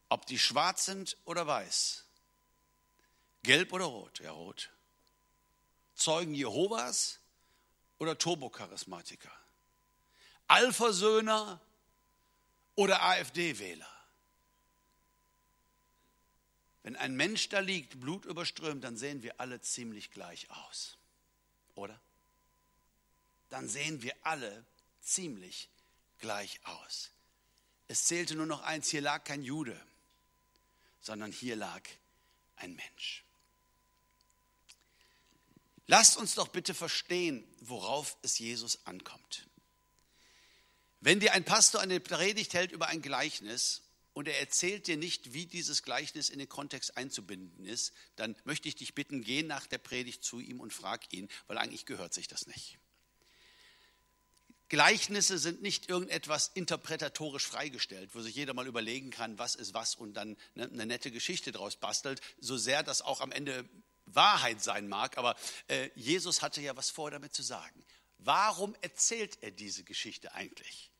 ob 0.09 0.27
die 0.27 0.38
schwarz 0.38 0.85
sind 0.85 1.16
oder 1.25 1.46
weiß, 1.46 2.05
gelb 3.42 3.72
oder 3.72 3.87
rot, 3.87 4.20
ja 4.20 4.31
rot, 4.31 4.70
Zeugen 5.97 6.35
Jehovas 6.35 7.19
oder 7.99 8.17
Turbocharismatiker, 8.17 9.33
Alphasöhner 10.47 11.61
oder 12.75 13.03
AfD-Wähler. 13.03 13.91
Wenn 16.83 16.95
ein 16.95 17.17
Mensch 17.17 17.49
da 17.49 17.59
liegt, 17.59 17.99
blutüberströmt, 18.01 18.85
dann 18.85 18.97
sehen 18.97 19.23
wir 19.23 19.41
alle 19.41 19.61
ziemlich 19.61 20.13
gleich 20.13 20.49
aus, 20.51 20.97
oder? 21.75 21.99
Dann 23.51 23.69
sehen 23.69 24.03
wir 24.03 24.15
alle 24.23 24.65
ziemlich 25.01 25.69
gleich 26.19 26.61
aus. 26.65 27.11
Es 27.89 28.05
zählte 28.05 28.37
nur 28.37 28.47
noch 28.47 28.63
eins, 28.63 28.89
hier 28.89 29.01
lag 29.01 29.25
kein 29.25 29.43
Jude, 29.43 29.81
sondern 31.01 31.33
hier 31.33 31.57
lag 31.57 31.83
ein 32.57 32.75
Mensch. 32.75 33.26
Lasst 35.87 36.16
uns 36.16 36.35
doch 36.35 36.49
bitte 36.49 36.75
verstehen, 36.75 37.44
worauf 37.61 38.16
es 38.22 38.38
Jesus 38.38 38.85
ankommt. 38.87 39.46
Wenn 41.01 41.20
dir 41.20 41.33
ein 41.33 41.44
Pastor 41.44 41.81
eine 41.81 42.01
Predigt 42.01 42.55
hält 42.55 42.72
über 42.72 42.88
ein 42.88 43.03
Gleichnis 43.03 43.83
und 44.12 44.27
er 44.27 44.40
erzählt 44.40 44.88
dir 44.88 44.96
nicht, 44.96 45.33
wie 45.33 45.46
dieses 45.46 45.83
Gleichnis 45.83 46.31
in 46.31 46.38
den 46.38 46.49
Kontext 46.49 46.96
einzubinden 46.96 47.64
ist, 47.64 47.92
dann 48.16 48.35
möchte 48.44 48.66
ich 48.66 48.75
dich 48.75 48.94
bitten, 48.94 49.22
geh 49.22 49.42
nach 49.42 49.66
der 49.66 49.79
Predigt 49.79 50.25
zu 50.25 50.40
ihm 50.40 50.61
und 50.61 50.72
frag 50.72 51.12
ihn, 51.12 51.29
weil 51.46 51.59
eigentlich 51.59 51.87
gehört 51.87 52.14
sich 52.14 52.27
das 52.27 52.46
nicht. 52.46 52.79
Gleichnisse 54.68 55.38
sind 55.38 55.62
nicht 55.62 55.88
irgendetwas 55.88 56.51
interpretatorisch 56.55 57.46
freigestellt, 57.46 58.11
wo 58.14 58.20
sich 58.20 58.35
jeder 58.35 58.53
mal 58.53 58.66
überlegen 58.66 59.11
kann, 59.11 59.38
was 59.38 59.55
ist 59.55 59.75
was 59.75 59.94
und 59.94 60.14
dann 60.14 60.37
ne, 60.55 60.64
eine 60.64 60.87
nette 60.87 61.12
Geschichte 61.12 61.53
draus 61.53 61.77
bastelt, 61.77 62.20
so 62.40 62.57
sehr 62.57 62.83
das 62.83 63.03
auch 63.03 63.20
am 63.20 63.31
Ende 63.31 63.68
Wahrheit 64.07 64.62
sein 64.62 64.88
mag. 64.88 65.19
Aber 65.19 65.37
äh, 65.69 65.90
Jesus 65.95 66.42
hatte 66.42 66.61
ja 66.61 66.77
was 66.77 66.90
vor 66.90 67.11
damit 67.11 67.35
zu 67.35 67.42
sagen. 67.42 67.85
Warum 68.19 68.75
erzählt 68.81 69.38
er 69.42 69.51
diese 69.51 69.85
Geschichte 69.85 70.33
eigentlich? 70.35 70.90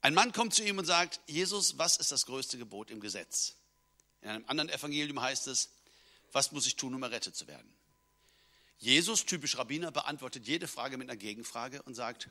Ein 0.00 0.14
Mann 0.14 0.32
kommt 0.32 0.54
zu 0.54 0.64
ihm 0.64 0.78
und 0.78 0.84
sagt, 0.84 1.20
Jesus, 1.26 1.76
was 1.76 1.96
ist 1.96 2.12
das 2.12 2.26
größte 2.26 2.56
Gebot 2.56 2.90
im 2.90 3.00
Gesetz? 3.00 3.56
In 4.22 4.30
einem 4.30 4.44
anderen 4.46 4.70
Evangelium 4.70 5.20
heißt 5.20 5.48
es, 5.48 5.70
was 6.32 6.52
muss 6.52 6.66
ich 6.66 6.76
tun, 6.76 6.94
um 6.94 7.02
errettet 7.02 7.34
zu 7.34 7.46
werden? 7.46 7.72
Jesus, 8.78 9.26
typisch 9.26 9.58
Rabbiner, 9.58 9.90
beantwortet 9.90 10.46
jede 10.46 10.68
Frage 10.68 10.98
mit 10.98 11.08
einer 11.08 11.16
Gegenfrage 11.16 11.82
und 11.82 11.94
sagt, 11.94 12.28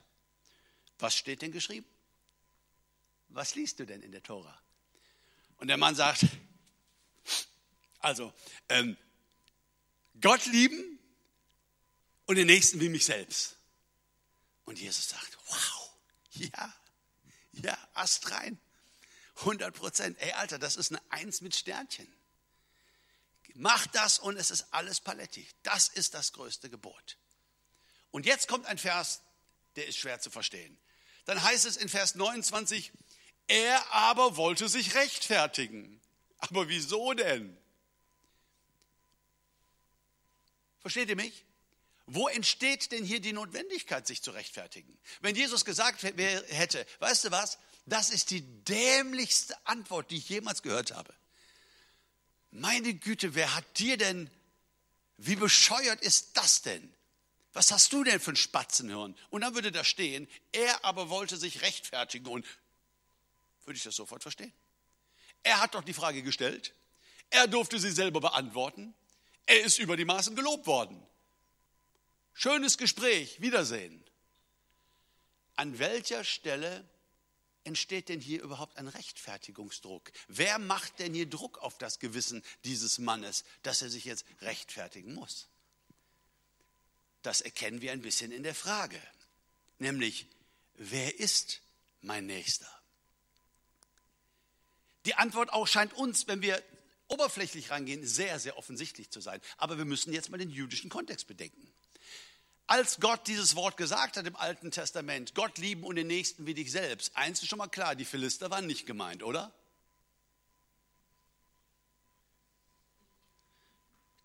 was 0.98 1.16
steht 1.16 1.42
denn 1.42 1.52
geschrieben? 1.52 1.86
Was 3.30 3.56
liest 3.56 3.80
du 3.80 3.86
denn 3.86 4.02
in 4.02 4.12
der 4.13 4.24
Tora? 4.24 4.58
Und 5.58 5.68
der 5.68 5.78
Mann 5.78 5.96
sagt, 5.96 6.26
also, 8.08 8.34
ähm, 8.70 8.96
Gott 10.22 10.46
lieben 10.46 10.98
und 12.26 12.38
den 12.38 12.48
Nächsten 12.48 12.80
wie 12.80 12.88
mich 12.88 13.04
selbst. 13.04 13.58
Und 14.63 14.80
Jesus 14.80 15.10
sagt, 15.10 15.38
wow, 15.48 15.91
ja, 16.36 16.74
ja, 17.52 17.78
Ast 17.93 18.32
rein. 18.32 18.58
100 19.39 19.76
Prozent. 19.76 20.17
Ey, 20.22 20.32
Alter, 20.32 20.58
das 20.58 20.78
ist 20.78 20.91
eine 20.91 21.02
Eins 21.10 21.41
mit 21.41 21.54
Sternchen. 21.54 22.08
Mach 23.56 23.86
das 23.88 24.20
und 24.20 24.38
es 24.38 24.52
ist 24.52 24.67
alles 24.72 25.02
paletti. 25.02 25.46
Das 25.63 25.89
ist 25.89 26.13
das 26.13 26.32
größte 26.32 26.70
Gebot. 26.70 27.17
Und 28.12 28.26
jetzt 28.26 28.48
kommt 28.48 28.67
ein 28.67 28.78
Vers, 28.78 29.22
der 29.76 29.86
ist 29.86 29.98
schwer 29.98 30.22
zu 30.22 30.32
verstehen. 30.32 30.80
Dann 31.26 31.43
heißt 31.43 31.65
es 31.65 31.76
in 31.76 31.89
Vers 31.89 32.15
29, 32.15 32.93
er 33.48 33.91
aber 33.91 34.38
wollte 34.38 34.70
sich 34.70 34.96
rechtfertigen. 34.96 36.00
Aber 36.38 36.70
wieso 36.70 37.13
denn? 37.13 37.58
Versteht 40.88 41.10
ihr 41.10 41.17
mich? 41.17 41.43
Wo 42.06 42.30
entsteht 42.30 42.93
denn 42.93 43.04
hier 43.04 43.19
die 43.19 43.34
Notwendigkeit, 43.34 44.08
sich 44.08 44.21
zu 44.21 44.32
rechtfertigen? 44.32 44.97
Wenn 45.19 45.36
Jesus 45.36 45.65
gesagt 45.65 46.02
hätte, 46.04 46.86
weißt 47.00 47.26
du 47.26 47.32
was, 47.32 47.58
das 47.86 48.10
ist 48.10 48.32
die 48.32 48.39
dämlichste 48.63 49.54
Antwort, 49.67 50.10
die 50.12 50.15
ich 50.15 50.30
jemals 50.30 50.62
gehört 50.62 50.93
habe. 50.93 51.13
Meine 52.52 52.93
Güte, 52.93 53.36
wer 53.36 53.54
hat 53.54 53.65
dir 53.78 53.97
denn, 53.97 54.32
wie 55.17 55.36
bescheuert 55.36 56.00
ist 56.00 56.38
das 56.38 56.62
denn? 56.62 56.95
Was 57.52 57.73
hast 57.73 57.91
du 57.91 58.06
denn 58.06 58.21
für 58.21 58.32
ein 58.32 58.38
Spatzenhirn? 58.38 59.13
Und 59.30 59.41
dann 59.41 59.56
würde 59.56 59.73
da 59.73 59.84
stehen, 59.84 60.26
er 60.54 60.86
aber 60.86 61.10
wollte 61.10 61.36
sich 61.36 61.63
rechtfertigen 61.63 62.28
und 62.28 62.45
würde 63.65 63.76
ich 63.76 63.84
das 63.84 63.97
sofort 63.97 64.21
verstehen? 64.21 64.54
Er 65.43 65.60
hat 65.60 65.76
doch 65.76 65.84
die 65.84 65.91
Frage 65.91 66.23
gestellt. 66.23 66.73
Er 67.30 67.47
durfte 67.47 67.78
sie 67.78 67.91
selber 67.91 68.21
beantworten. 68.21 68.95
Er 69.48 69.64
ist 69.64 69.80
über 69.80 69.98
die 69.98 70.06
Maßen 70.06 70.36
gelobt 70.36 70.68
worden. 70.68 71.02
Schönes 72.34 72.78
Gespräch, 72.78 73.42
Wiedersehen. 73.42 74.04
An 75.56 75.80
welcher 75.80 76.24
Stelle 76.24 76.88
entsteht 77.64 78.10
denn 78.10 78.20
hier 78.20 78.44
überhaupt 78.44 78.78
ein 78.78 78.90
Rechtfertigungsdruck? 78.90 80.12
Wer 80.28 80.60
macht 80.60 81.00
denn 81.00 81.14
hier 81.14 81.30
Druck 81.30 81.58
auf 81.60 81.78
das 81.78 82.00
Gewissen 82.00 82.44
dieses 82.66 83.00
Mannes, 83.00 83.46
dass 83.64 83.82
er 83.82 83.90
sich 83.90 84.06
jetzt 84.06 84.26
rechtfertigen 84.42 85.14
muss? 85.14 85.48
Das 87.24 87.42
erkennen 87.42 87.82
wir 87.82 87.94
ein 87.94 88.02
bisschen 88.02 88.32
in 88.32 88.44
der 88.44 88.56
Frage, 88.56 89.02
nämlich, 89.80 90.28
wer 90.76 91.20
ist 91.20 91.62
mein 92.02 92.26
Nächster? 92.26 92.71
Die 95.06 95.15
Antwort 95.15 95.52
auch 95.54 95.67
scheint 95.67 95.94
uns, 95.94 96.28
wenn 96.28 96.42
wir 96.42 96.62
oberflächlich 97.08 97.70
rangehen, 97.70 98.06
sehr, 98.06 98.40
sehr 98.40 98.58
offensichtlich 98.58 99.10
zu 99.10 99.22
sein. 99.22 99.42
Aber 99.58 99.78
wir 99.78 99.86
müssen 99.86 100.14
jetzt 100.14 100.30
mal 100.30 100.38
den 100.38 100.50
jüdischen 100.50 100.90
Kontext 100.90 101.28
bedenken. 101.28 101.72
Als 102.68 103.00
Gott 103.00 103.28
dieses 103.28 103.56
Wort 103.56 103.78
gesagt 103.78 104.18
hat 104.18 104.28
im 104.28 104.36
Alten 104.36 104.72
Testament, 104.72 105.34
Gott 105.36 105.58
lieben 105.58 105.84
und 105.86 105.96
den 105.96 106.08
Nächsten 106.08 106.46
wie 106.46 106.54
dich 106.54 106.70
selbst, 106.70 107.16
eins 107.16 107.42
ist 107.42 107.48
schon 107.48 107.60
mal 107.60 107.68
klar, 107.68 107.96
die 107.96 108.04
Philister 108.04 108.52
waren 108.52 108.68
nicht 108.68 108.86
gemeint, 108.86 109.24
oder? 109.24 109.54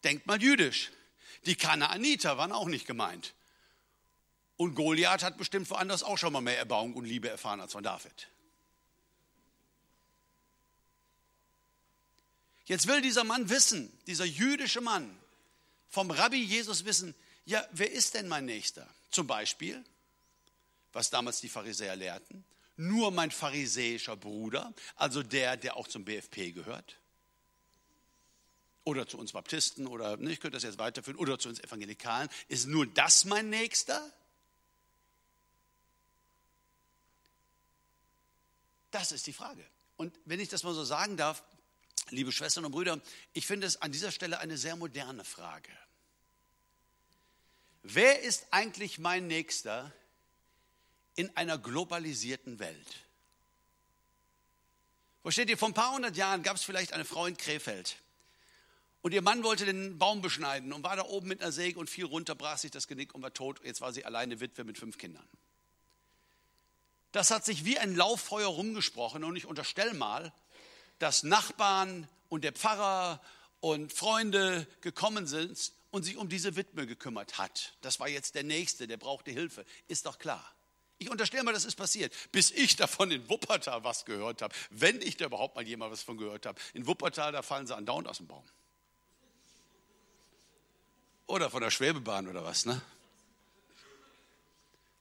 Denkt 0.03 0.27
mal 0.27 0.43
jüdisch. 0.43 0.91
Die 1.47 1.55
Kanaaniter 1.55 2.37
waren 2.37 2.51
auch 2.51 2.67
nicht 2.67 2.87
gemeint. 2.87 3.35
Und 4.57 4.75
Goliath 4.75 5.23
hat 5.23 5.39
bestimmt 5.39 5.71
woanders 5.71 6.03
auch 6.03 6.19
schon 6.19 6.33
mal 6.33 6.41
mehr 6.41 6.59
Erbauung 6.59 6.95
und 6.95 7.05
Liebe 7.05 7.29
erfahren 7.29 7.61
als 7.61 7.73
von 7.73 7.85
David. 7.85 8.29
Jetzt 12.65 12.87
will 12.87 13.01
dieser 13.01 13.25
Mann 13.25 13.49
wissen, 13.49 13.93
dieser 14.07 14.25
jüdische 14.25 14.81
Mann, 14.81 15.19
vom 15.89 16.11
Rabbi 16.11 16.43
Jesus 16.43 16.85
wissen, 16.85 17.15
ja, 17.45 17.67
wer 17.73 17.91
ist 17.91 18.15
denn 18.15 18.29
mein 18.29 18.47
Nächster? 18.47 18.89
Zum 19.11 19.27
Beispiel, 19.27 19.85
was 20.93 21.11
damals 21.11 21.41
die 21.41 21.49
Pharisäer 21.49 21.97
lehrten, 21.97 22.45
nur 22.77 23.11
mein 23.11 23.31
pharisäischer 23.31 24.17
Bruder, 24.17 24.73
also 24.97 25.23
der, 25.23 25.57
der 25.57 25.77
auch 25.77 25.89
zum 25.89 26.05
BFP 26.05 26.53
gehört? 26.53 26.97
Oder 28.85 29.07
zu 29.07 29.19
uns 29.19 29.33
Baptisten 29.33 29.87
oder 29.87 30.17
ne, 30.17 30.33
ich 30.33 30.41
könnte 30.41 30.57
das 30.57 30.65
jetzt 30.65 30.79
weiterführen, 30.79 31.19
oder 31.19 31.39
zu 31.39 31.49
uns 31.49 31.61
Evangelikalen. 31.61 32.29
Ist 32.49 32.67
nur 32.67 32.87
das 32.87 33.25
mein 33.25 33.51
Nächster? 33.51 34.13
Das 38.91 39.13
ist 39.13 39.27
die 39.27 39.33
Frage. 39.33 39.65
Und 39.97 40.19
wenn 40.25 40.41
ich 40.41 40.49
das 40.49 40.65
mal 40.65 40.75
so 40.75 40.85
sagen 40.85 41.17
darf, 41.17 41.45
liebe 42.11 42.33
Schwestern 42.33 42.65
und 42.65 42.73
Brüder, 42.73 43.01
ich 43.33 43.47
finde 43.47 43.67
es 43.67 43.81
an 43.81 43.93
dieser 43.93 44.11
Stelle 44.11 44.41
eine 44.41 44.59
sehr 44.59 44.77
moderne 44.77 45.25
Frage. 45.25 45.71
Wer 47.83 48.21
ist 48.21 48.47
eigentlich 48.51 48.99
mein 48.99 49.27
Nächster 49.27 49.93
in 51.17 51.37
einer 51.37 51.59
globalisierten 51.59 52.59
Welt? 52.59 53.05
Versteht 55.23 55.51
ihr, 55.51 55.59
vor 55.59 55.69
ein 55.69 55.75
paar 55.75 55.95
hundert 55.95 56.17
Jahren 56.17 56.43
gab 56.43 56.57
es 56.57 56.65
vielleicht 56.65 56.93
eine 56.93 57.05
Frau 57.05 57.27
in 57.27 57.37
Krefeld 57.37 57.97
und 59.03 59.13
ihr 59.13 59.23
Mann 59.23 59.43
wollte 59.43 59.65
den 59.65 59.99
Baum 59.99 60.23
beschneiden 60.23 60.73
und 60.73 60.85
war 60.85 60.97
da 60.97 61.05
oben 61.05 61.29
mit 61.29 61.41
einer 61.41 61.53
Säge 61.53 61.79
und 61.79 61.91
fiel 61.91 62.05
runter, 62.05 62.35
brach 62.35 62.59
sich 62.59 62.71
das 62.71 62.87
Genick 62.87 63.15
und 63.15 63.23
war 63.23 63.35
tot. 63.35 63.61
Jetzt 63.65 63.81
war 63.81 63.93
sie 63.93 64.05
alleine 64.05 64.41
Witwe 64.41 64.65
mit 64.65 64.79
fünf 64.79 64.99
Kindern. 64.99 65.27
Das 67.11 67.31
hat 67.31 67.45
sich 67.45 67.65
wie 67.65 67.79
ein 67.79 67.95
Lauffeuer 67.95 68.49
rumgesprochen 68.49 69.23
und 69.25 69.37
ich 69.37 69.47
unterstelle 69.47 69.93
mal, 69.93 70.33
dass 71.03 71.25
Nachbarn 71.25 72.07
und 72.29 72.45
der 72.45 72.53
Pfarrer 72.53 73.21
und 73.59 73.93
Freunde 73.93 74.69
gekommen 74.83 75.27
sind 75.27 75.73
und 75.91 76.05
sich 76.05 76.17
um 76.17 76.29
diese 76.29 76.55
Witwe 76.55 76.87
gekümmert 76.87 77.39
hat. 77.39 77.75
Das 77.81 77.99
war 77.99 78.09
jetzt 78.09 78.37
der 78.37 78.45
Nächste, 78.45 78.87
der 78.87 78.99
brauchte 78.99 79.33
Hilfe. 79.33 79.65
Ist 79.89 80.07
doch 80.07 80.21
klar. 80.21 80.49
Ich 80.99 81.11
unterstelle 81.11 81.43
mal, 81.43 81.53
das 81.53 81.65
ist 81.65 81.75
passiert, 81.75 82.15
bis 82.31 82.53
ich 82.53 82.77
davon 82.77 83.11
in 83.11 83.29
Wuppertal 83.29 83.83
was 83.83 84.05
gehört 84.05 84.43
habe. 84.43 84.55
Wenn 84.71 85.03
ich 85.03 85.17
da 85.17 85.25
überhaupt 85.25 85.57
mal 85.57 85.67
jemand 85.67 85.91
was 85.91 86.03
von 86.03 86.17
gehört 86.19 86.47
habe. 86.47 86.61
In 86.73 86.87
Wuppertal, 86.87 87.33
da 87.33 87.43
fallen 87.43 87.67
sie 87.67 87.75
andauernd 87.75 88.07
aus 88.07 88.19
dem 88.19 88.29
Baum. 88.29 88.45
Oder 91.27 91.51
von 91.51 91.63
der 91.63 91.73
Schwebebahn 91.73 92.29
oder 92.29 92.45
was, 92.45 92.65
ne? 92.65 92.81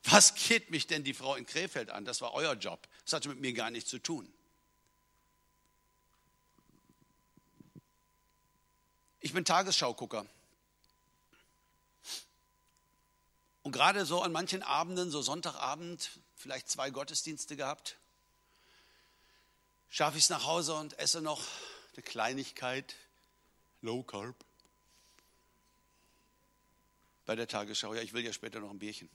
Was 0.06 0.34
geht 0.34 0.72
mich 0.72 0.88
denn 0.88 1.04
die 1.04 1.14
Frau 1.14 1.36
in 1.36 1.46
Krefeld 1.46 1.92
an? 1.92 2.06
Das 2.06 2.22
war 2.22 2.34
euer 2.34 2.56
Job. 2.56 2.88
Das 3.06 3.14
hatte 3.14 3.30
mit 3.30 3.40
mir 3.40 3.54
gar 3.54 3.70
nichts 3.70 3.92
zu 3.92 4.00
tun. 4.00 4.28
Ich 9.22 9.34
bin 9.34 9.46
Tagesschaugucker. 9.46 10.26
Und 13.64 13.72
gerade 13.72 14.06
so 14.06 14.22
an 14.22 14.32
manchen 14.32 14.64
Abenden, 14.64 15.12
so 15.12 15.22
Sonntagabend, 15.22 16.10
vielleicht 16.36 16.70
zwei 16.70 16.90
Gottesdienste 16.90 17.56
gehabt, 17.56 17.98
schaffe 19.90 20.18
ich 20.18 20.24
es 20.24 20.30
nach 20.30 20.46
Hause 20.46 20.74
und 20.74 20.98
esse 20.98 21.22
noch 21.22 21.46
eine 21.94 22.02
Kleinigkeit, 22.02 22.96
Low 23.82 24.02
Carb, 24.02 24.36
bei 27.28 27.36
der 27.36 27.48
Tagesschau. 27.48 27.94
Ja, 27.94 28.02
ich 28.02 28.14
will 28.14 28.26
ja 28.26 28.34
später 28.34 28.60
noch 28.60 28.72
ein 28.72 28.80
Bierchen. 28.80 29.10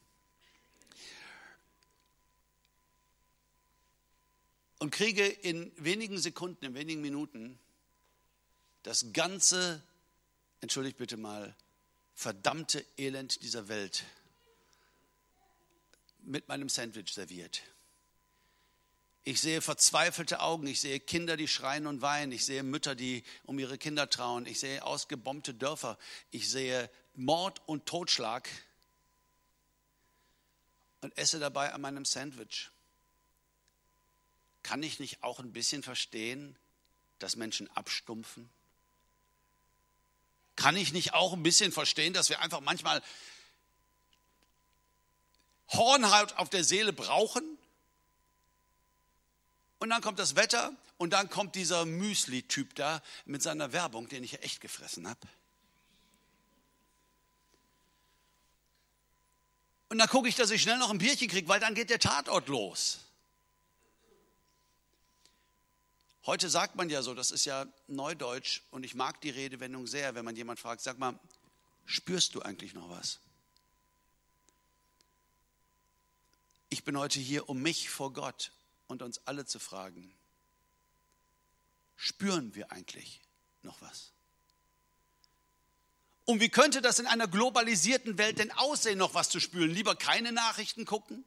Und 4.79 4.91
kriege 4.91 5.27
in 5.27 5.73
wenigen 5.83 6.19
Sekunden, 6.19 6.65
in 6.65 6.75
wenigen 6.75 7.01
Minuten 7.01 7.59
das 8.83 9.13
ganze, 9.13 9.83
entschuldigt 10.61 10.99
bitte 10.99 11.17
mal, 11.17 11.55
verdammte 12.15 12.85
Elend 12.97 13.43
dieser 13.43 13.69
Welt 13.69 14.05
mit 16.23 16.49
meinem 16.49 16.69
Sandwich 16.69 17.13
serviert. 17.13 17.63
Ich 19.23 19.41
sehe 19.41 19.61
verzweifelte 19.61 20.41
Augen, 20.41 20.67
ich 20.67 20.81
sehe 20.81 21.01
Kinder, 21.01 21.37
die 21.37 21.49
schreien 21.49 21.87
und 21.87 22.01
weinen, 22.01 22.31
ich 22.31 22.45
sehe 22.45 22.63
Mütter, 22.63 22.95
die 22.95 23.25
um 23.45 23.59
ihre 23.59 23.77
Kinder 23.77 24.09
trauen, 24.09 24.47
ich 24.47 24.61
sehe 24.61 24.85
ausgebombte 24.85 25.53
Dörfer, 25.53 25.99
ich 26.31 26.49
sehe 26.49 26.89
Mord 27.15 27.61
und 27.67 27.87
Totschlag 27.87 28.49
und 31.01 31.17
esse 31.19 31.39
dabei 31.39 31.73
an 31.73 31.81
meinem 31.81 32.05
Sandwich. 32.05 32.71
Kann 34.63 34.83
ich 34.83 35.01
nicht 35.01 35.23
auch 35.23 35.41
ein 35.41 35.53
bisschen 35.53 35.83
verstehen, 35.83 36.57
dass 37.19 37.37
Menschen 37.37 37.69
abstumpfen? 37.77 38.49
Kann 40.57 40.77
ich 40.77 40.93
nicht 40.93 41.15
auch 41.15 41.33
ein 41.33 41.43
bisschen 41.43 41.71
verstehen, 41.71 42.13
dass 42.13 42.31
wir 42.31 42.41
einfach 42.41 42.61
manchmal 42.61 43.03
Hornhaut 45.69 46.35
auf 46.35 46.49
der 46.49 46.65
Seele 46.65 46.93
brauchen? 46.93 47.45
Und 49.79 49.91
dann 49.91 50.01
kommt 50.01 50.19
das 50.19 50.35
Wetter 50.35 50.73
und 50.97 51.11
dann 51.11 51.29
kommt 51.29 51.55
dieser 51.55 51.85
Müsli-Typ 51.85 52.75
da 52.75 53.03
mit 53.27 53.43
seiner 53.43 53.73
Werbung, 53.73 54.09
den 54.09 54.25
ich 54.25 54.43
echt 54.43 54.61
gefressen 54.61 55.07
habe. 55.09 55.21
Und 59.89 59.99
dann 59.99 60.09
gucke 60.09 60.29
ich, 60.29 60.35
dass 60.35 60.51
ich 60.51 60.63
schnell 60.63 60.79
noch 60.79 60.91
ein 60.91 60.99
Bierchen 60.99 61.29
kriege, 61.29 61.49
weil 61.49 61.61
dann 61.61 61.75
geht 61.75 61.91
der 61.91 62.01
Tatort 62.01 62.49
los. 62.49 63.06
Heute 66.27 66.51
sagt 66.51 66.75
man 66.75 66.91
ja 66.91 67.03
so, 67.03 67.15
das 67.15 67.31
ist 67.31 67.45
ja 67.45 67.67
Neudeutsch 67.87 68.63
und 68.73 68.83
ich 68.83 68.97
mag 68.97 69.21
die 69.21 69.31
Redewendung 69.31 69.87
sehr, 69.87 70.17
wenn 70.17 70.25
man 70.25 70.35
jemand 70.35 70.59
fragt, 70.59 70.81
sag 70.81 70.99
mal, 70.99 71.19
spürst 71.85 72.35
du 72.35 72.43
eigentlich 72.43 72.75
noch 72.75 72.91
was? 72.91 73.21
Ich 76.69 76.83
bin 76.83 76.99
heute 76.99 77.21
hier, 77.21 77.49
um 77.49 77.63
mich 77.63 77.91
vor 77.91 78.13
Gott 78.13 78.51
und 78.89 79.03
uns 79.03 79.25
alle 79.25 79.47
zu 79.47 79.61
fragen, 79.61 80.13
spüren 81.95 82.57
wir 82.57 82.73
eigentlich 82.73 83.21
noch 83.63 83.81
was? 83.81 84.11
Und 86.25 86.41
wie 86.41 86.49
könnte 86.49 86.83
das 86.83 86.99
in 86.99 87.07
einer 87.07 87.29
globalisierten 87.29 88.19
Welt 88.19 88.41
denn 88.41 88.51
aussehen, 88.51 88.99
noch 88.99 89.15
was 89.15 89.29
zu 89.29 89.39
spüren? 89.39 89.71
Lieber 89.71 89.95
keine 89.95 90.33
Nachrichten 90.33 90.87
gucken? 90.87 91.25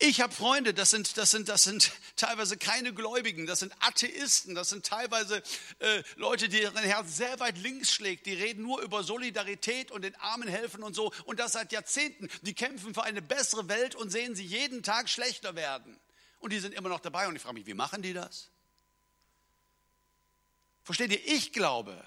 Ich 0.00 0.20
habe 0.20 0.32
Freunde, 0.32 0.74
das 0.74 0.90
sind, 0.90 1.16
das, 1.16 1.32
sind, 1.32 1.48
das 1.48 1.64
sind 1.64 1.90
teilweise 2.14 2.56
keine 2.56 2.94
Gläubigen, 2.94 3.46
das 3.46 3.58
sind 3.58 3.74
Atheisten, 3.80 4.54
das 4.54 4.68
sind 4.68 4.86
teilweise 4.86 5.42
äh, 5.80 6.04
Leute, 6.14 6.48
deren 6.48 6.76
Herz 6.76 7.16
sehr 7.16 7.40
weit 7.40 7.58
links 7.58 7.92
schlägt. 7.92 8.26
Die 8.26 8.34
reden 8.34 8.62
nur 8.62 8.80
über 8.80 9.02
Solidarität 9.02 9.90
und 9.90 10.02
den 10.02 10.14
Armen 10.16 10.46
helfen 10.46 10.84
und 10.84 10.94
so. 10.94 11.12
Und 11.24 11.40
das 11.40 11.52
seit 11.52 11.72
Jahrzehnten. 11.72 12.28
Die 12.42 12.54
kämpfen 12.54 12.94
für 12.94 13.02
eine 13.02 13.20
bessere 13.20 13.68
Welt 13.68 13.96
und 13.96 14.10
sehen 14.10 14.36
sie 14.36 14.44
jeden 14.44 14.84
Tag 14.84 15.08
schlechter 15.08 15.56
werden. 15.56 15.98
Und 16.38 16.52
die 16.52 16.60
sind 16.60 16.74
immer 16.74 16.88
noch 16.88 17.00
dabei. 17.00 17.26
Und 17.26 17.34
ich 17.34 17.42
frage 17.42 17.54
mich, 17.54 17.66
wie 17.66 17.74
machen 17.74 18.00
die 18.00 18.12
das? 18.12 18.50
Versteht 20.84 21.10
ihr? 21.10 21.26
Ich 21.26 21.52
glaube, 21.52 22.00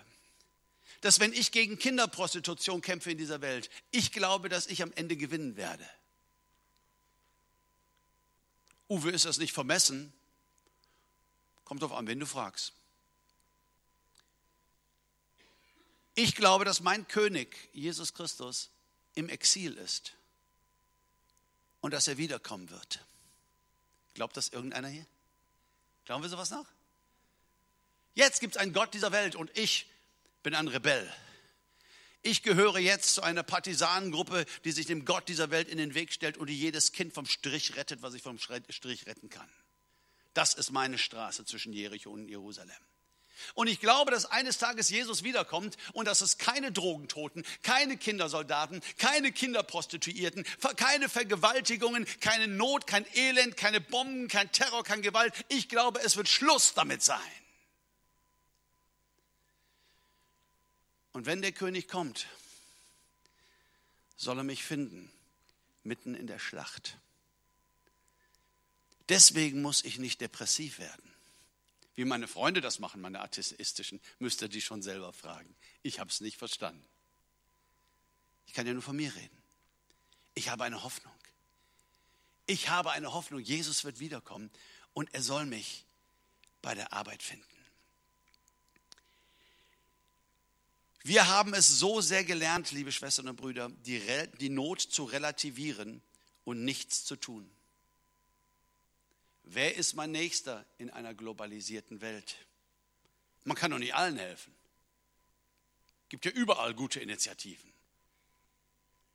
dass 1.01 1.19
wenn 1.19 1.33
ich 1.33 1.51
gegen 1.51 1.77
Kinderprostitution 1.77 2.81
kämpfe 2.81 3.11
in 3.11 3.17
dieser 3.17 3.41
Welt, 3.41 3.69
ich 3.91 4.13
glaube, 4.13 4.47
dass 4.47 4.67
ich 4.67 4.81
am 4.81 4.93
Ende 4.93 5.17
gewinnen 5.17 5.57
werde. 5.57 5.85
Uwe, 8.91 9.11
ist 9.11 9.23
das 9.23 9.37
nicht 9.37 9.53
vermessen? 9.53 10.11
Kommt 11.63 11.81
drauf 11.81 11.93
an, 11.93 12.07
wenn 12.07 12.19
du 12.19 12.25
fragst. 12.25 12.73
Ich 16.13 16.35
glaube, 16.35 16.65
dass 16.65 16.81
mein 16.81 17.07
König, 17.07 17.69
Jesus 17.71 18.13
Christus, 18.13 18.69
im 19.15 19.29
Exil 19.29 19.77
ist 19.77 20.11
und 21.79 21.93
dass 21.93 22.09
er 22.09 22.17
wiederkommen 22.17 22.69
wird. 22.69 23.05
Glaubt 24.13 24.35
das 24.35 24.49
irgendeiner 24.49 24.89
hier? 24.89 25.05
Glauben 26.03 26.21
wir 26.21 26.29
sowas 26.29 26.49
nach? 26.49 26.67
Jetzt 28.13 28.41
gibt 28.41 28.57
es 28.57 28.61
einen 28.61 28.73
Gott 28.73 28.93
dieser 28.93 29.13
Welt 29.13 29.37
und 29.37 29.57
ich 29.57 29.89
bin 30.43 30.53
ein 30.53 30.67
Rebell. 30.67 31.09
Ich 32.23 32.43
gehöre 32.43 32.77
jetzt 32.77 33.15
zu 33.15 33.23
einer 33.23 33.43
Partisanengruppe, 33.43 34.45
die 34.63 34.71
sich 34.71 34.85
dem 34.85 35.05
Gott 35.05 35.27
dieser 35.27 35.49
Welt 35.49 35.67
in 35.67 35.77
den 35.77 35.95
Weg 35.95 36.13
stellt 36.13 36.37
und 36.37 36.47
die 36.47 36.57
jedes 36.57 36.91
Kind 36.91 37.13
vom 37.13 37.25
Strich 37.25 37.75
rettet, 37.75 38.01
was 38.03 38.13
ich 38.13 38.21
vom 38.21 38.37
Strich 38.37 39.07
retten 39.07 39.29
kann. 39.29 39.49
Das 40.33 40.53
ist 40.53 40.71
meine 40.71 40.97
Straße 40.97 41.45
zwischen 41.45 41.73
Jericho 41.73 42.11
und 42.11 42.29
Jerusalem. 42.29 42.75
Und 43.55 43.67
ich 43.67 43.79
glaube, 43.79 44.11
dass 44.11 44.25
eines 44.25 44.59
Tages 44.59 44.89
Jesus 44.89 45.23
wiederkommt 45.23 45.75
und 45.93 46.07
dass 46.07 46.21
es 46.21 46.37
keine 46.37 46.71
Drogentoten, 46.71 47.43
keine 47.63 47.97
Kindersoldaten, 47.97 48.81
keine 48.99 49.31
Kinderprostituierten, 49.31 50.45
keine 50.75 51.09
Vergewaltigungen, 51.09 52.05
keine 52.19 52.47
Not, 52.47 52.87
kein 52.87 53.05
Elend, 53.15 53.57
keine 53.57 53.81
Bomben, 53.81 54.27
kein 54.27 54.51
Terror, 54.51 54.83
kein 54.83 55.01
Gewalt. 55.01 55.33
Ich 55.49 55.69
glaube, 55.69 56.01
es 56.01 56.17
wird 56.17 56.29
Schluss 56.29 56.73
damit 56.75 57.01
sein. 57.01 57.19
Und 61.13 61.25
wenn 61.25 61.41
der 61.41 61.51
König 61.51 61.87
kommt, 61.87 62.27
soll 64.15 64.37
er 64.37 64.43
mich 64.43 64.63
finden, 64.63 65.11
mitten 65.83 66.15
in 66.15 66.27
der 66.27 66.39
Schlacht. 66.39 66.97
Deswegen 69.09 69.61
muss 69.61 69.83
ich 69.83 69.97
nicht 69.97 70.21
depressiv 70.21 70.79
werden. 70.79 71.11
Wie 71.95 72.05
meine 72.05 72.27
Freunde 72.27 72.61
das 72.61 72.79
machen, 72.79 73.01
meine 73.01 73.19
atheistischen, 73.19 73.99
müsst 74.19 74.41
ihr 74.41 74.47
die 74.47 74.61
schon 74.61 74.81
selber 74.81 75.11
fragen. 75.11 75.53
Ich 75.83 75.99
habe 75.99 76.09
es 76.09 76.21
nicht 76.21 76.37
verstanden. 76.37 76.85
Ich 78.47 78.53
kann 78.53 78.65
ja 78.65 78.73
nur 78.73 78.81
von 78.81 78.95
mir 78.95 79.13
reden. 79.13 79.37
Ich 80.33 80.49
habe 80.49 80.63
eine 80.63 80.83
Hoffnung. 80.83 81.13
Ich 82.45 82.69
habe 82.69 82.91
eine 82.91 83.13
Hoffnung, 83.13 83.39
Jesus 83.39 83.83
wird 83.83 83.99
wiederkommen 83.99 84.49
und 84.93 85.13
er 85.13 85.21
soll 85.21 85.45
mich 85.45 85.85
bei 86.61 86.75
der 86.75 86.93
Arbeit 86.93 87.23
finden. 87.23 87.45
Wir 91.03 91.27
haben 91.27 91.53
es 91.53 91.67
so 91.67 92.01
sehr 92.01 92.23
gelernt, 92.23 92.71
liebe 92.71 92.91
Schwestern 92.91 93.27
und 93.27 93.35
Brüder, 93.35 93.69
die, 93.69 94.01
die 94.39 94.49
Not 94.49 94.81
zu 94.81 95.03
relativieren 95.03 96.01
und 96.43 96.63
nichts 96.63 97.05
zu 97.05 97.15
tun. 97.15 97.49
Wer 99.43 99.75
ist 99.75 99.95
mein 99.95 100.11
Nächster 100.11 100.65
in 100.77 100.89
einer 100.91 101.13
globalisierten 101.13 102.01
Welt? 102.01 102.35
Man 103.43 103.57
kann 103.57 103.71
doch 103.71 103.79
nicht 103.79 103.95
allen 103.95 104.17
helfen. 104.17 104.53
Es 106.03 106.09
gibt 106.09 106.25
ja 106.25 106.31
überall 106.31 106.75
gute 106.75 106.99
Initiativen. 106.99 107.71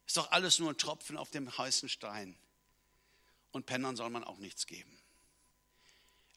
Ist 0.07 0.17
doch 0.17 0.31
alles 0.33 0.59
nur 0.59 0.71
ein 0.71 0.79
Tropfen 0.79 1.17
auf 1.17 1.31
dem 1.31 1.57
heißen 1.57 1.89
Stein. 1.89 2.37
Und 3.53 3.67
Pennern 3.67 3.97
soll 3.97 4.11
man 4.11 4.25
auch 4.25 4.39
nichts 4.39 4.67
geben. 4.67 4.99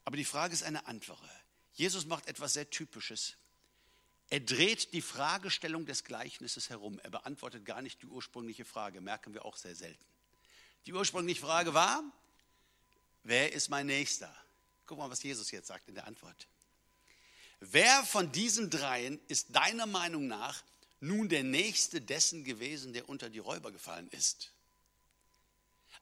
Aber 0.06 0.18
die 0.18 0.26
Frage 0.26 0.54
ist 0.54 0.64
eine 0.64 0.86
andere. 0.88 1.30
Jesus 1.74 2.06
macht 2.06 2.28
etwas 2.28 2.54
sehr 2.54 2.70
Typisches. 2.70 3.36
Er 4.30 4.40
dreht 4.40 4.94
die 4.94 5.02
Fragestellung 5.02 5.86
des 5.86 6.04
Gleichnisses 6.04 6.70
herum. 6.70 7.00
Er 7.00 7.10
beantwortet 7.10 7.66
gar 7.66 7.82
nicht 7.82 8.02
die 8.02 8.06
ursprüngliche 8.06 8.64
Frage, 8.64 9.02
merken 9.02 9.34
wir 9.34 9.46
auch 9.46 9.58
sehr 9.58 9.76
selten. 9.76 10.04
Die 10.86 10.94
ursprüngliche 10.94 11.42
Frage 11.42 11.74
war, 11.74 12.04
wer 13.24 13.54
ist 13.54 13.70
mein 13.70 13.88
Nächster? 13.88 14.34
Guck 14.86 15.00
mal, 15.00 15.10
was 15.10 15.24
Jesus 15.24 15.52
jetzt 15.52 15.68
sagt 15.68 15.88
in 15.88 15.96
der 15.96 16.08
Antwort. 16.08 16.48
Wer 17.60 18.04
von 18.04 18.32
diesen 18.32 18.70
dreien 18.70 19.20
ist 19.28 19.56
deiner 19.56 19.86
Meinung 19.86 20.28
nach 20.28 20.64
nun 21.02 21.28
der 21.28 21.44
Nächste 21.44 22.00
dessen 22.00 22.44
gewesen, 22.44 22.94
der 22.94 23.10
unter 23.10 23.30
die 23.30 23.40
Räuber 23.40 23.72
gefallen 23.72 24.08
ist? 24.10 24.52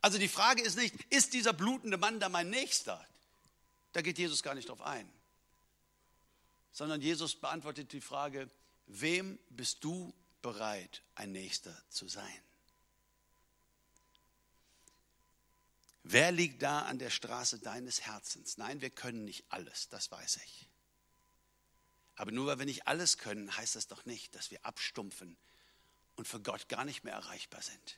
Also 0.02 0.18
die 0.18 0.28
Frage 0.28 0.62
ist 0.62 0.78
nicht, 0.78 0.96
ist 1.10 1.34
dieser 1.34 1.54
blutende 1.54 1.98
Mann 1.98 2.20
da 2.20 2.30
mein 2.30 2.50
Nächster? 2.50 3.04
Da 3.94 4.02
geht 4.02 4.18
Jesus 4.18 4.44
gar 4.44 4.54
nicht 4.54 4.70
drauf 4.70 4.82
ein. 4.82 5.10
Sondern 6.78 7.02
Jesus 7.02 7.34
beantwortet 7.34 7.92
die 7.92 8.02
Frage, 8.02 8.48
wem 8.86 9.40
bist 9.50 9.84
du 9.84 10.14
bereit, 10.44 11.02
ein 11.16 11.32
Nächster 11.32 11.76
zu 11.90 12.08
sein? 12.08 12.44
Wer 16.04 16.32
liegt 16.32 16.62
da 16.62 16.84
an 16.84 17.00
der 17.00 17.10
Straße 17.10 17.58
deines 17.58 18.02
Herzens? 18.02 18.60
Nein, 18.60 18.80
wir 18.80 18.92
können 18.92 19.26
nicht 19.26 19.44
alles, 19.50 19.90
das 19.90 20.12
weiß 20.12 20.38
ich. 20.46 20.70
Aber 22.16 22.32
nur 22.32 22.46
weil 22.46 22.60
wir 22.60 22.68
nicht 22.68 22.86
alles 22.86 23.18
können, 23.18 23.58
heißt 23.58 23.76
das 23.76 23.88
doch 23.88 24.06
nicht, 24.06 24.36
dass 24.36 24.52
wir 24.52 24.64
abstumpfen 24.64 25.36
und 26.16 26.28
für 26.28 26.42
Gott 26.42 26.70
gar 26.70 26.86
nicht 26.86 27.04
mehr 27.04 27.16
erreichbar 27.16 27.64
sind. 27.64 27.98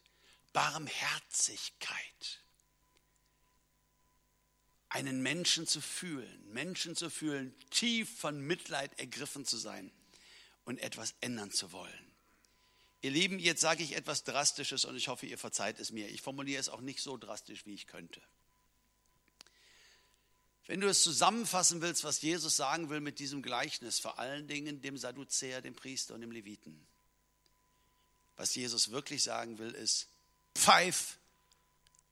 Barmherzigkeit. 0.54 2.46
Einen 4.90 5.22
Menschen 5.22 5.68
zu 5.68 5.82
fühlen, 5.82 6.52
Menschen 6.52 6.96
zu 6.96 7.10
fühlen, 7.10 7.54
tief 7.70 8.10
von 8.20 8.42
Mitleid 8.42 9.00
ergriffen 9.00 9.46
zu 9.46 9.58
sein 9.58 9.92
und 10.66 10.80
etwas 10.80 11.14
ändern 11.22 11.52
zu 11.52 11.72
wollen. 11.72 12.12
Ihr 13.02 13.12
Lieben, 13.12 13.40
jetzt 13.40 13.62
sage 13.62 13.84
ich 13.84 13.96
etwas 13.96 14.24
Drastisches 14.24 14.84
und 14.86 14.96
ich 14.96 15.08
hoffe, 15.08 15.26
ihr 15.26 15.38
verzeiht 15.38 15.80
es 15.80 15.92
mir. 15.92 16.10
Ich 16.10 16.22
formuliere 16.22 16.60
es 16.60 16.70
auch 16.70 16.82
nicht 16.82 17.02
so 17.02 17.18
drastisch, 17.18 17.66
wie 17.66 17.74
ich 17.74 17.88
könnte. 17.88 18.22
Wenn 20.68 20.82
du 20.82 20.88
es 20.88 21.02
zusammenfassen 21.02 21.82
willst, 21.82 22.04
was 22.04 22.22
Jesus 22.22 22.56
sagen 22.56 22.90
will 22.90 23.00
mit 23.00 23.18
diesem 23.18 23.42
Gleichnis, 23.42 24.00
vor 24.00 24.20
allen 24.20 24.48
Dingen 24.48 24.82
dem 24.82 24.98
Sadduzäer, 24.98 25.62
dem 25.62 25.76
Priester 25.76 26.14
und 26.14 26.22
dem 26.22 26.32
Leviten, 26.32 26.86
was 28.36 28.54
Jesus 28.54 28.92
wirklich 28.92 29.24
sagen 29.24 29.58
will, 29.58 29.72
ist, 29.72 30.08
pfeif 30.54 31.18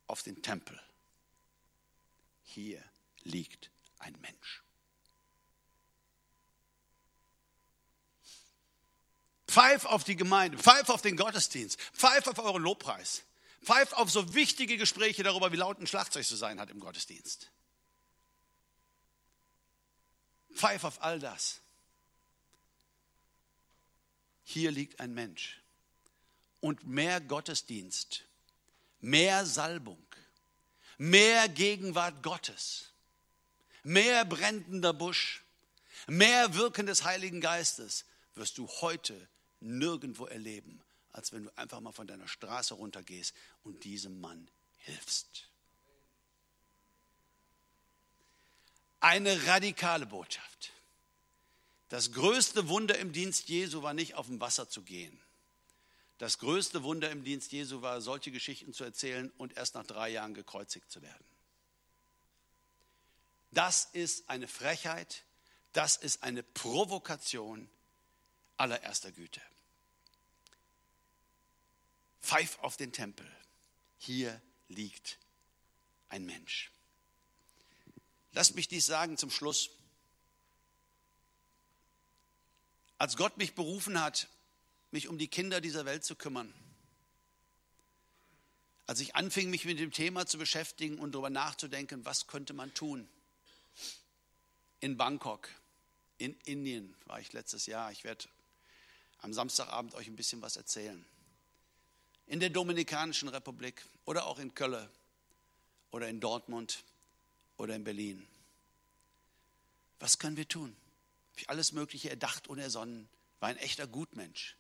auf 0.08 0.24
den 0.24 0.42
Tempel. 0.42 0.82
Hier 2.48 2.82
liegt 3.24 3.70
ein 4.00 4.18
Mensch. 4.22 4.64
Pfeif 9.48 9.86
auf 9.86 10.04
die 10.06 10.16
Gemeinde, 10.16 10.58
pfeif 10.58 10.90
auf 10.90 11.02
den 11.02 11.18
Gottesdienst, 11.18 11.80
pfeif 11.94 12.26
auf 12.28 12.40
euren 12.40 12.64
Lobpreis, 12.64 13.24
pfeif 13.62 13.92
auf 13.94 14.10
so 14.10 14.34
wichtige 14.34 14.78
Gespräche 14.78 15.24
darüber, 15.24 15.52
wie 15.52 15.58
laut 15.58 15.80
ein 15.80 15.88
Schlagzeug 15.88 16.26
zu 16.26 16.36
sein 16.36 16.60
hat 16.60 16.70
im 16.70 16.80
Gottesdienst. 16.80 17.52
Pfeif 20.54 20.86
auf 20.86 21.02
all 21.02 21.20
das. 21.20 21.60
Hier 24.44 24.72
liegt 24.72 25.02
ein 25.02 25.14
Mensch. 25.14 25.62
Und 26.62 26.88
mehr 26.88 27.20
Gottesdienst, 27.20 28.24
mehr 29.00 29.46
Salbung, 29.46 30.08
mehr 30.98 31.50
Gegenwart 31.50 32.24
Gottes, 32.24 32.92
mehr 33.84 34.26
brennender 34.26 34.94
Busch, 34.94 35.44
mehr 36.08 36.54
Wirken 36.56 36.86
des 36.86 37.04
Heiligen 37.04 37.42
Geistes 37.42 38.06
wirst 38.36 38.58
du 38.58 38.68
heute 38.82 39.28
nirgendwo 39.60 40.26
erleben, 40.26 40.82
als 41.12 41.32
wenn 41.32 41.46
du 41.46 41.58
einfach 41.58 41.80
mal 41.80 41.92
von 41.92 42.08
deiner 42.08 42.28
Straße 42.28 42.74
runtergehst 42.74 43.34
und 43.64 43.84
diesem 43.84 44.22
Mann 44.22 44.50
hilfst. 44.78 45.48
eine 49.00 49.48
radikale 49.48 50.06
Botschaft. 50.06 50.74
Das 51.90 52.12
größte 52.12 52.68
Wunder 52.68 52.98
im 52.98 53.14
Dienst 53.14 53.48
Jesu 53.48 53.82
war 53.82 53.94
nicht 53.94 54.16
auf 54.16 54.28
dem 54.28 54.42
Wasser 54.42 54.70
zu 54.70 54.82
gehen. 54.82 55.18
Das 56.18 56.40
größte 56.40 56.84
Wunder 56.84 57.12
im 57.12 57.24
Dienst 57.24 57.52
Jesu 57.52 57.82
war, 57.82 58.02
solche 58.02 58.32
Geschichten 58.32 58.74
zu 58.74 58.84
erzählen 58.84 59.32
und 59.38 59.56
erst 59.56 59.76
nach 59.76 59.86
drei 59.86 60.10
Jahren 60.10 60.34
gekreuzigt 60.34 60.90
zu 60.92 61.02
werden. 61.02 61.26
Das 63.52 63.86
ist 63.94 64.30
eine 64.30 64.48
Frechheit, 64.48 65.24
das 65.74 65.96
ist 65.96 66.24
eine 66.24 66.44
Provokation 66.44 67.70
allererster 68.58 69.12
Güte. 69.12 69.42
Pfeif 72.22 72.58
auf 72.60 72.78
den 72.78 72.92
Tempel. 72.92 73.32
Hier 74.00 74.42
liegt 74.68 75.20
ein 76.10 76.26
Mensch. 76.26 76.72
Lasst 78.32 78.56
mich 78.56 78.68
dies 78.68 78.86
sagen 78.86 79.18
zum 79.18 79.32
Schluss. 79.32 79.70
Als 82.98 83.16
Gott 83.16 83.38
mich 83.38 83.54
berufen 83.54 84.02
hat, 84.02 84.28
mich 84.92 85.08
um 85.08 85.18
die 85.18 85.28
Kinder 85.28 85.62
dieser 85.62 85.86
Welt 85.86 86.04
zu 86.04 86.16
kümmern, 86.16 86.54
als 88.86 89.02
ich 89.02 89.16
anfing, 89.16 89.50
mich 89.50 89.66
mit 89.66 89.80
dem 89.80 89.92
Thema 89.92 90.26
zu 90.26 90.38
beschäftigen 90.38 90.98
und 90.98 91.14
darüber 91.14 91.30
nachzudenken, 91.30 92.06
was 92.06 92.28
könnte 92.28 92.54
man 92.54 92.74
tun. 92.74 93.08
In 94.80 94.96
Bangkok, 94.96 95.50
in 96.18 96.36
Indien 96.46 96.96
war 97.06 97.20
ich 97.20 97.34
letztes 97.34 97.66
Jahr. 97.66 97.92
Ich 97.92 98.06
werde 98.06 98.26
am 99.20 99.34
Samstagabend 99.34 99.94
euch 99.96 100.08
ein 100.08 100.16
bisschen 100.16 100.42
was 100.42 100.56
erzählen. 100.56 101.06
In 102.28 102.40
der 102.40 102.50
Dominikanischen 102.50 103.28
Republik 103.28 103.86
oder 104.06 104.26
auch 104.26 104.40
in 104.40 104.54
Köln 104.54 104.88
oder 105.92 106.08
in 106.08 106.20
Dortmund 106.22 106.84
oder 107.58 107.76
in 107.76 107.84
Berlin. 107.84 108.26
Was 110.00 110.18
können 110.18 110.38
wir 110.38 110.48
tun? 110.48 110.76
Habe 111.32 111.42
ich 111.42 111.50
alles 111.50 111.72
Mögliche 111.72 112.10
erdacht 112.10 112.48
und 112.48 112.60
ersonnen. 112.60 113.10
War 113.40 113.50
ein 113.50 113.58
echter 113.58 113.88
Gutmensch. 113.88 114.56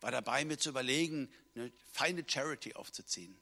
War 0.00 0.10
dabei, 0.10 0.44
mir 0.44 0.58
zu 0.58 0.68
überlegen, 0.68 1.32
eine 1.54 1.72
feine 1.92 2.24
Charity 2.28 2.74
aufzuziehen. 2.74 3.38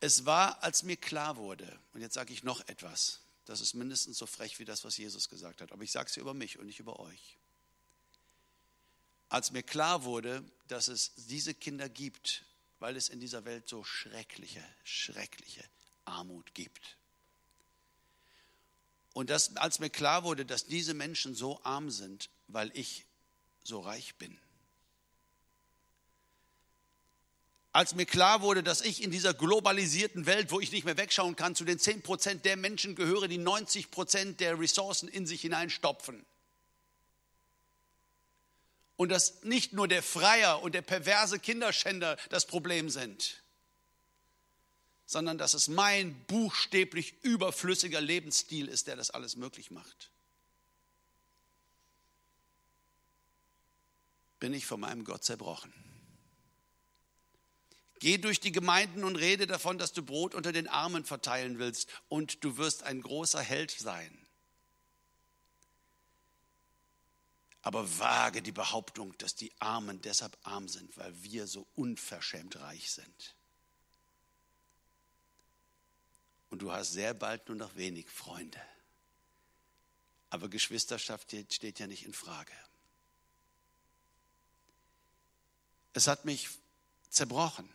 Es 0.00 0.26
war, 0.26 0.62
als 0.62 0.82
mir 0.82 0.96
klar 0.96 1.36
wurde, 1.36 1.78
und 1.92 2.00
jetzt 2.00 2.14
sage 2.14 2.32
ich 2.32 2.42
noch 2.42 2.66
etwas, 2.68 3.20
das 3.46 3.60
ist 3.60 3.74
mindestens 3.74 4.18
so 4.18 4.26
frech 4.26 4.58
wie 4.58 4.64
das, 4.64 4.84
was 4.84 4.96
Jesus 4.96 5.28
gesagt 5.28 5.60
hat, 5.60 5.72
aber 5.72 5.82
ich 5.82 5.92
sage 5.92 6.10
es 6.10 6.16
über 6.16 6.34
mich 6.34 6.58
und 6.58 6.66
nicht 6.66 6.80
über 6.80 6.98
euch. 6.98 7.38
Als 9.28 9.52
mir 9.52 9.62
klar 9.62 10.04
wurde, 10.04 10.44
dass 10.68 10.88
es 10.88 11.12
diese 11.16 11.54
Kinder 11.54 11.88
gibt, 11.88 12.44
weil 12.78 12.96
es 12.96 13.08
in 13.08 13.20
dieser 13.20 13.44
Welt 13.44 13.68
so 13.68 13.84
schreckliche, 13.84 14.62
schreckliche 14.84 15.64
Armut 16.04 16.54
gibt. 16.54 16.96
Und 19.12 19.30
das, 19.30 19.56
als 19.56 19.78
mir 19.78 19.90
klar 19.90 20.24
wurde, 20.24 20.44
dass 20.44 20.66
diese 20.66 20.92
Menschen 20.92 21.34
so 21.34 21.62
arm 21.64 21.90
sind, 21.90 22.28
weil 22.48 22.70
ich 22.74 23.04
so 23.62 23.80
reich 23.80 24.14
bin. 24.16 24.38
Als 27.72 27.94
mir 27.94 28.06
klar 28.06 28.40
wurde, 28.40 28.62
dass 28.62 28.80
ich 28.80 29.02
in 29.02 29.10
dieser 29.10 29.34
globalisierten 29.34 30.24
Welt, 30.24 30.50
wo 30.50 30.60
ich 30.60 30.72
nicht 30.72 30.84
mehr 30.84 30.96
wegschauen 30.96 31.36
kann, 31.36 31.54
zu 31.54 31.64
den 31.64 31.78
10 31.78 32.02
Prozent 32.02 32.44
der 32.46 32.56
Menschen 32.56 32.94
gehöre, 32.94 33.28
die 33.28 33.36
90 33.36 33.90
Prozent 33.90 34.40
der 34.40 34.58
Ressourcen 34.58 35.08
in 35.08 35.26
sich 35.26 35.42
hineinstopfen 35.42 36.24
und 38.96 39.10
dass 39.10 39.42
nicht 39.44 39.72
nur 39.72 39.88
der 39.88 40.02
Freier 40.02 40.62
und 40.62 40.74
der 40.74 40.82
perverse 40.82 41.38
Kinderschänder 41.38 42.16
das 42.30 42.46
Problem 42.46 42.88
sind, 42.88 43.42
sondern 45.04 45.38
dass 45.38 45.54
es 45.54 45.68
mein 45.68 46.18
buchstäblich 46.26 47.22
überflüssiger 47.22 48.00
Lebensstil 48.00 48.68
ist, 48.68 48.86
der 48.86 48.96
das 48.96 49.10
alles 49.10 49.36
möglich 49.36 49.70
macht. 49.70 50.10
Bin 54.46 54.54
ich 54.54 54.64
von 54.64 54.78
meinem 54.78 55.02
Gott 55.02 55.24
zerbrochen. 55.24 55.74
Geh 57.98 58.16
durch 58.16 58.38
die 58.38 58.52
Gemeinden 58.52 59.02
und 59.02 59.16
rede 59.16 59.48
davon, 59.48 59.76
dass 59.76 59.92
du 59.92 60.04
Brot 60.04 60.36
unter 60.36 60.52
den 60.52 60.68
Armen 60.68 61.04
verteilen 61.04 61.58
willst 61.58 61.88
und 62.08 62.44
du 62.44 62.56
wirst 62.56 62.84
ein 62.84 63.00
großer 63.02 63.40
Held 63.40 63.72
sein. 63.72 64.16
Aber 67.62 67.98
wage 67.98 68.40
die 68.40 68.52
Behauptung, 68.52 69.18
dass 69.18 69.34
die 69.34 69.50
Armen 69.58 70.00
deshalb 70.02 70.38
arm 70.44 70.68
sind, 70.68 70.96
weil 70.96 71.12
wir 71.24 71.48
so 71.48 71.66
unverschämt 71.74 72.54
reich 72.60 72.92
sind. 72.92 73.34
Und 76.50 76.62
du 76.62 76.70
hast 76.70 76.92
sehr 76.92 77.14
bald 77.14 77.48
nur 77.48 77.56
noch 77.56 77.74
wenig 77.74 78.08
Freunde. 78.08 78.62
Aber 80.30 80.48
Geschwisterschaft 80.48 81.34
steht 81.50 81.80
ja 81.80 81.88
nicht 81.88 82.06
in 82.06 82.12
Frage. 82.12 82.52
Es 85.96 86.08
hat 86.08 86.26
mich 86.26 86.50
zerbrochen. 87.08 87.66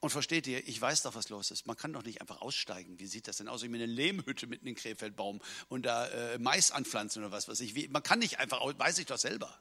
Und 0.00 0.10
versteht 0.10 0.46
ihr, 0.46 0.68
ich 0.68 0.78
weiß 0.78 1.00
doch, 1.02 1.14
was 1.14 1.30
los 1.30 1.50
ist. 1.50 1.66
Man 1.66 1.74
kann 1.74 1.94
doch 1.94 2.02
nicht 2.02 2.20
einfach 2.20 2.42
aussteigen. 2.42 2.98
Wie 2.98 3.06
sieht 3.06 3.28
das 3.28 3.38
denn 3.38 3.48
aus? 3.48 3.62
Ich 3.62 3.70
mir 3.70 3.78
eine 3.78 3.86
Lehmhütte 3.86 4.46
mitten 4.46 4.66
in 4.66 4.74
Krefeldbaum 4.74 5.40
und 5.70 5.86
da 5.86 6.08
äh, 6.08 6.38
Mais 6.38 6.70
anpflanzen 6.70 7.22
oder 7.22 7.32
was 7.32 7.48
weiß 7.48 7.60
ich. 7.60 7.74
Wie, 7.74 7.88
man 7.88 8.02
kann 8.02 8.18
nicht 8.18 8.40
einfach, 8.40 8.60
weiß 8.60 8.98
ich 8.98 9.06
doch 9.06 9.16
selber. 9.16 9.58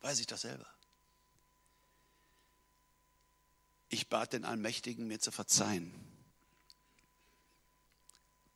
Weiß 0.00 0.18
ich 0.18 0.26
doch 0.26 0.36
selber. 0.36 0.66
Ich 3.90 4.08
bat 4.08 4.32
den 4.32 4.44
Allmächtigen, 4.44 5.06
mir 5.06 5.20
zu 5.20 5.30
verzeihen. 5.30 5.94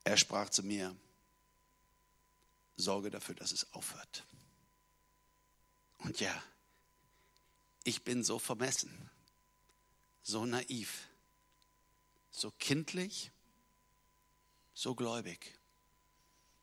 Er 0.03 0.17
sprach 0.17 0.51
zu 0.51 0.65
mir, 0.65 0.97
sorge 2.77 3.13
dafür, 3.13 3.37
dass 3.37 3.53
es 3.53 3.73
aufhört. 3.75 4.25
Und 6.05 6.21
ja, 6.21 6.43
ich 7.85 8.03
bin 8.03 8.25
so 8.25 8.39
vermessen 8.39 9.11
so 10.23 10.47
naiv, 10.47 11.09
so 12.31 12.51
kindlich, 12.53 13.31
so 14.73 14.95
gläubig, 14.95 15.59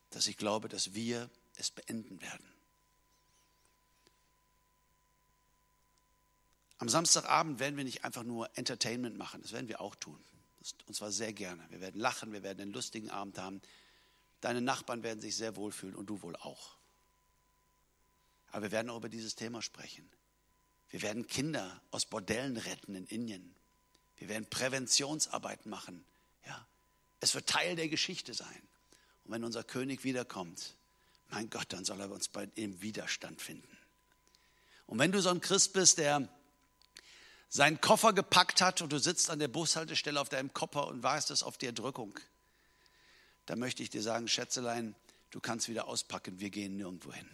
dass 0.09 0.27
ich 0.27 0.37
glaube, 0.37 0.69
dass 0.69 0.93
wir 0.93 1.29
es 1.57 1.69
beenden 1.69 2.21
werden. 2.21 2.45
Am 6.77 6.87
Samstagabend 6.87 7.59
werden 7.59 7.75
wir 7.75 7.83
nicht 7.83 8.05
einfach 8.05 8.23
nur 8.23 8.49
Entertainment 8.57 9.17
machen, 9.17 9.41
das 9.41 9.51
werden 9.51 9.67
wir 9.67 9.81
auch 9.81 9.95
tun. 9.95 10.23
Und 10.87 10.93
zwar 10.93 11.11
sehr 11.11 11.33
gerne. 11.33 11.65
Wir 11.69 11.81
werden 11.81 11.99
lachen, 11.99 12.31
wir 12.31 12.43
werden 12.43 12.61
einen 12.61 12.73
lustigen 12.73 13.09
Abend 13.09 13.37
haben. 13.37 13.61
Deine 14.41 14.61
Nachbarn 14.61 15.03
werden 15.03 15.21
sich 15.21 15.35
sehr 15.35 15.55
wohlfühlen 15.55 15.95
und 15.95 16.07
du 16.07 16.21
wohl 16.21 16.35
auch. 16.37 16.78
Aber 18.51 18.63
wir 18.63 18.71
werden 18.71 18.89
auch 18.89 18.97
über 18.97 19.09
dieses 19.09 19.35
Thema 19.35 19.61
sprechen. 19.61 20.09
Wir 20.89 21.01
werden 21.01 21.27
Kinder 21.27 21.81
aus 21.91 22.05
Bordellen 22.05 22.57
retten 22.57 22.95
in 22.95 23.05
Indien. 23.05 23.55
Wir 24.17 24.27
werden 24.27 24.49
Präventionsarbeit 24.49 25.65
machen. 25.65 26.03
Ja, 26.45 26.67
es 27.19 27.35
wird 27.35 27.47
Teil 27.47 27.75
der 27.75 27.89
Geschichte 27.89 28.33
sein. 28.33 28.61
Und 29.23 29.33
wenn 29.33 29.43
unser 29.43 29.63
König 29.63 30.03
wiederkommt, 30.03 30.75
mein 31.29 31.49
Gott, 31.49 31.67
dann 31.69 31.85
soll 31.85 32.01
er 32.01 32.11
uns 32.11 32.27
bei 32.27 32.49
im 32.55 32.81
Widerstand 32.81 33.41
finden. 33.41 33.77
Und 34.87 34.97
wenn 34.97 35.11
du 35.11 35.21
so 35.21 35.29
ein 35.29 35.41
Christ 35.41 35.73
bist, 35.73 35.99
der 35.99 36.27
seinen 37.47 37.79
Koffer 37.79 38.13
gepackt 38.13 38.61
hat 38.61 38.81
und 38.81 38.91
du 38.91 38.99
sitzt 38.99 39.29
an 39.29 39.39
der 39.39 39.47
Bushaltestelle 39.47 40.19
auf 40.19 40.29
deinem 40.29 40.53
Koffer 40.53 40.87
und 40.87 41.03
wartest 41.03 41.43
auf 41.43 41.57
die 41.57 41.67
Erdrückung, 41.67 42.19
dann 43.45 43.59
möchte 43.59 43.83
ich 43.83 43.89
dir 43.89 44.01
sagen, 44.01 44.27
Schätzelein, 44.27 44.95
du 45.29 45.39
kannst 45.39 45.69
wieder 45.69 45.87
auspacken, 45.87 46.39
wir 46.39 46.49
gehen 46.49 46.77
nirgendwo 46.77 47.13
hin. 47.13 47.29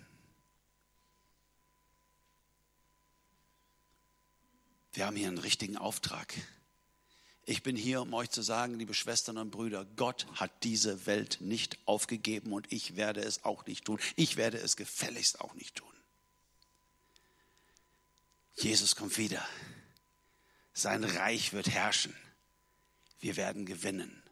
Wir 4.95 5.05
haben 5.05 5.17
hier 5.17 5.27
einen 5.27 5.37
richtigen 5.37 5.77
Auftrag. 5.77 6.33
Ich 7.43 7.63
bin 7.63 7.75
hier, 7.75 8.01
um 8.01 8.13
euch 8.13 8.29
zu 8.29 8.41
sagen, 8.41 8.79
liebe 8.79 8.93
Schwestern 8.93 9.37
und 9.37 9.51
Brüder, 9.51 9.83
Gott 9.97 10.25
hat 10.35 10.51
diese 10.63 11.05
Welt 11.05 11.41
nicht 11.41 11.77
aufgegeben 11.85 12.53
und 12.53 12.71
ich 12.71 12.95
werde 12.95 13.19
es 13.19 13.43
auch 13.43 13.65
nicht 13.65 13.83
tun. 13.83 13.99
Ich 14.15 14.37
werde 14.37 14.57
es 14.57 14.77
gefälligst 14.77 15.41
auch 15.41 15.53
nicht 15.53 15.75
tun. 15.75 15.93
Jesus 18.55 18.95
kommt 18.95 19.17
wieder. 19.17 19.45
Sein 20.73 21.03
Reich 21.03 21.51
wird 21.51 21.69
herrschen. 21.69 22.15
Wir 23.19 23.35
werden 23.35 23.65
gewinnen. 23.65 24.23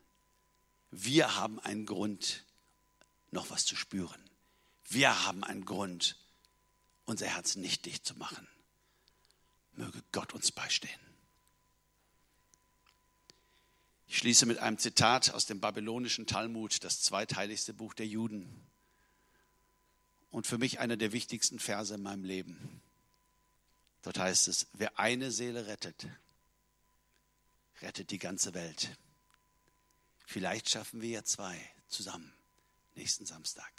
Wir 0.92 1.36
haben 1.36 1.60
einen 1.60 1.86
Grund, 1.86 2.46
noch 3.32 3.50
was 3.50 3.66
zu 3.66 3.76
spüren. 3.76 4.30
Wir 4.88 5.26
haben 5.26 5.44
einen 5.44 5.66
Grund, 5.66 6.16
unser 7.04 7.28
Herz 7.28 7.58
nicht 7.58 7.86
dicht 7.86 8.06
zu 8.06 8.16
machen. 8.16 8.48
Möge 9.76 10.04
Gott 10.12 10.34
uns 10.34 10.52
beistehen. 10.52 11.00
Ich 14.08 14.18
schließe 14.18 14.46
mit 14.46 14.60
einem 14.60 14.78
Zitat 14.78 15.34
aus 15.34 15.48
dem 15.48 15.60
babylonischen 15.60 16.28
Talmud, 16.28 16.84
das 16.84 17.02
zweitheiligste 17.02 17.74
Buch 17.74 17.94
der 17.94 18.06
Juden. 18.06 18.48
Und 20.30 20.46
für 20.46 20.58
mich 20.58 20.80
einer 20.80 20.98
der 20.98 21.12
wichtigsten 21.12 21.60
Verse 21.60 21.96
in 21.96 22.04
meinem 22.04 22.24
Leben. 22.24 22.82
Dort 24.04 24.20
heißt 24.20 24.48
es, 24.50 24.68
wer 24.74 25.00
eine 25.00 25.32
Seele 25.32 25.66
rettet, 25.66 26.08
rettet 27.82 28.12
die 28.12 28.20
ganze 28.20 28.54
Welt. 28.54 28.98
Vielleicht 30.26 30.70
schaffen 30.70 31.02
wir 31.02 31.10
ja 31.10 31.24
zwei 31.24 31.58
zusammen 31.88 32.34
nächsten 32.96 33.26
Samstag. 33.26 33.72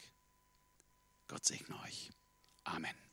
Gott 1.28 1.44
segne 1.44 1.78
euch. 1.82 2.10
Amen. 2.64 3.03